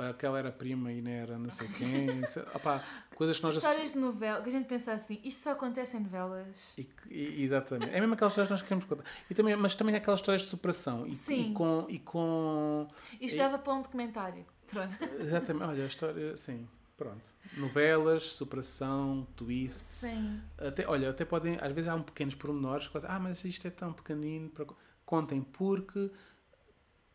aquela 0.09 0.39
era 0.39 0.51
prima 0.51 0.91
e 0.91 1.01
não 1.01 1.11
era 1.11 1.37
não 1.37 1.49
sei 1.49 1.67
quem. 1.67 2.21
Opá, 2.55 2.83
coisas 3.15 3.37
que 3.37 3.43
nós 3.43 3.55
Histórias 3.55 3.91
de 3.91 3.99
novela, 3.99 4.41
que 4.41 4.49
a 4.49 4.51
gente 4.51 4.67
pensa 4.67 4.93
assim, 4.93 5.19
isto 5.23 5.43
só 5.43 5.51
acontece 5.51 5.97
em 5.97 5.99
novelas. 5.99 6.73
E, 6.77 6.87
e, 7.09 7.43
exatamente. 7.43 7.93
É 7.93 7.99
mesmo 7.99 8.13
aquelas 8.13 8.33
histórias 8.33 8.47
que 8.47 8.53
nós 8.53 8.61
queremos 8.61 8.85
contar. 8.85 9.03
E 9.29 9.33
também, 9.33 9.55
mas 9.55 9.75
também 9.75 9.95
aquelas 9.95 10.21
histórias 10.21 10.43
de 10.43 10.49
superação. 10.49 11.05
E, 11.05 11.15
Sim. 11.15 11.51
E 11.51 11.53
com, 11.53 11.85
e 11.89 11.99
com. 11.99 12.87
Isto 13.19 13.37
dava 13.37 13.57
para 13.57 13.73
um 13.73 13.81
documentário. 13.81 14.45
Pronto. 14.67 14.97
Exatamente, 15.19 15.65
olha, 15.65 15.83
a 15.83 15.87
história, 15.87 16.37
sim. 16.37 16.67
Pronto. 16.97 17.25
Novelas, 17.57 18.23
superação, 18.23 19.27
twists. 19.35 19.97
Sim. 19.97 20.41
Até, 20.57 20.87
olha, 20.87 21.09
até 21.09 21.25
podem, 21.25 21.57
às 21.59 21.71
vezes 21.73 21.87
há 21.89 21.95
um 21.95 22.01
pequenos 22.01 22.35
pormenores 22.35 22.87
que 22.87 22.97
ah, 23.05 23.19
mas 23.19 23.43
isto 23.43 23.67
é 23.67 23.71
tão 23.71 23.91
pequenino. 23.93 24.49
Para... 24.49 24.65
Contem, 25.05 25.41
porque 25.41 26.11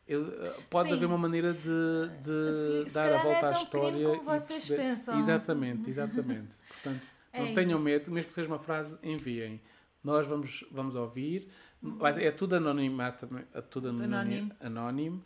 eu, 0.09 0.27
eh, 0.43 0.57
pode 0.71 0.89
Sim. 0.89 0.95
haver 0.97 1.07
uma 1.07 1.19
maneira 1.19 1.53
de, 1.53 2.09
de 2.23 2.85
assim, 2.87 2.95
dar 2.95 3.13
a 3.13 3.23
volta 3.23 3.47
é 3.47 3.49
à 3.51 3.53
história. 3.53 4.09
Como 4.09 4.25
vocês 4.25 4.67
perceber... 4.67 4.83
pensam. 4.83 5.19
Exatamente, 5.19 5.91
exatamente. 5.91 6.55
Portanto, 6.69 7.07
é 7.33 7.45
não 7.45 7.55
tenham 7.55 7.79
medo, 7.79 8.11
mesmo 8.11 8.29
que 8.29 8.35
seja 8.35 8.49
uma 8.49 8.59
frase, 8.59 8.99
enviem. 9.03 9.61
Nós 10.03 10.27
vamos, 10.27 10.65
vamos 10.73 10.95
ouvir. 10.95 11.49
Uhum. 11.83 11.99
É 12.07 12.31
tudo 12.31 12.57
anonimato, 12.57 13.29
é 13.53 13.61
tudo 13.61 13.91
anónimo. 13.91 14.51
anónimo. 14.61 15.25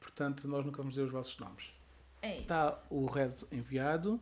Portanto, 0.00 0.48
nós 0.48 0.64
nunca 0.64 0.78
vamos 0.78 0.94
dizer 0.94 1.04
os 1.04 1.12
vossos 1.12 1.38
nomes. 1.38 1.72
É 2.22 2.40
Está 2.40 2.74
o 2.90 3.04
resto 3.04 3.46
enviado. 3.52 4.18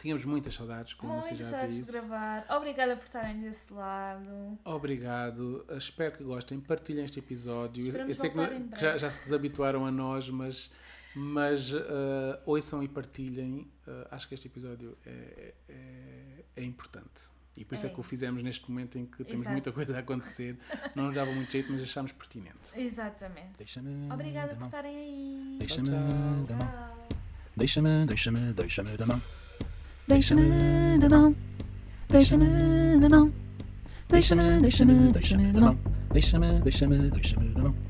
Tínhamos 0.00 0.24
muitas 0.24 0.54
saudades, 0.54 0.94
como 0.94 1.12
Muitas 1.12 1.36
já 1.36 1.44
saudades 1.44 1.76
disse. 1.76 1.86
de 1.86 1.92
gravar. 1.92 2.46
Obrigada 2.48 2.96
por 2.96 3.04
estarem 3.04 3.42
desse 3.42 3.70
lado. 3.70 4.58
Obrigado. 4.64 5.66
Espero 5.76 6.16
que 6.16 6.24
gostem. 6.24 6.58
Partilhem 6.58 7.04
este 7.04 7.18
episódio. 7.18 7.84
Esperamos 7.84 8.08
Eu 8.08 8.14
sei 8.14 8.30
que 8.30 8.80
já, 8.80 8.96
já, 8.96 9.10
se 9.10 9.24
desabituaram 9.24 9.84
a 9.84 9.90
nós, 9.90 10.30
mas, 10.30 10.72
mas 11.14 11.70
uh, 11.70 11.82
ouçam 12.46 12.82
e 12.82 12.88
partilhem. 12.88 13.70
Uh, 13.86 14.06
acho 14.10 14.26
que 14.26 14.32
este 14.32 14.48
episódio 14.48 14.96
é, 15.04 15.52
é, 15.68 16.44
é 16.56 16.64
importante. 16.64 17.28
E 17.54 17.62
por 17.62 17.74
isso 17.74 17.84
é, 17.84 17.90
é 17.90 17.92
que 17.92 18.00
o 18.00 18.02
fizemos 18.02 18.42
neste 18.42 18.70
momento 18.70 18.98
em 18.98 19.04
que 19.04 19.22
temos 19.22 19.42
Exato. 19.42 19.52
muita 19.52 19.70
coisa 19.70 19.94
a 19.94 20.00
acontecer. 20.00 20.58
Não 20.94 21.08
nos 21.08 21.14
dava 21.14 21.30
muito 21.30 21.52
jeito, 21.52 21.70
mas 21.70 21.82
achámos 21.82 22.12
pertinente. 22.12 22.56
Exatamente. 22.74 23.58
Deixa-me. 23.58 24.10
Obrigada 24.10 24.54
por 24.54 24.64
estarem 24.64 24.96
aí. 24.96 25.56
Deixa-me. 25.58 25.90
Deixa-me, 27.54 28.06
deixa-me, 28.06 28.52
deixa-me 28.54 28.96
da 28.96 29.04
mão. 29.04 29.20
Deixa-me 30.10 30.98
da 30.98 31.08
mão. 31.08 31.36
Deixa-me 32.08 32.98
da 32.98 33.08
mão. 33.08 33.32
Deixa-me, 34.08 34.60
deixa-me, 34.60 35.12
deixa-me 35.12 35.52
da 35.52 35.60
mão. 35.60 35.78
Deixa-me, 36.12 36.60
deixa-me, 36.62 37.10
deixa-me 37.10 37.48
da 37.54 37.62
mão. 37.62 37.89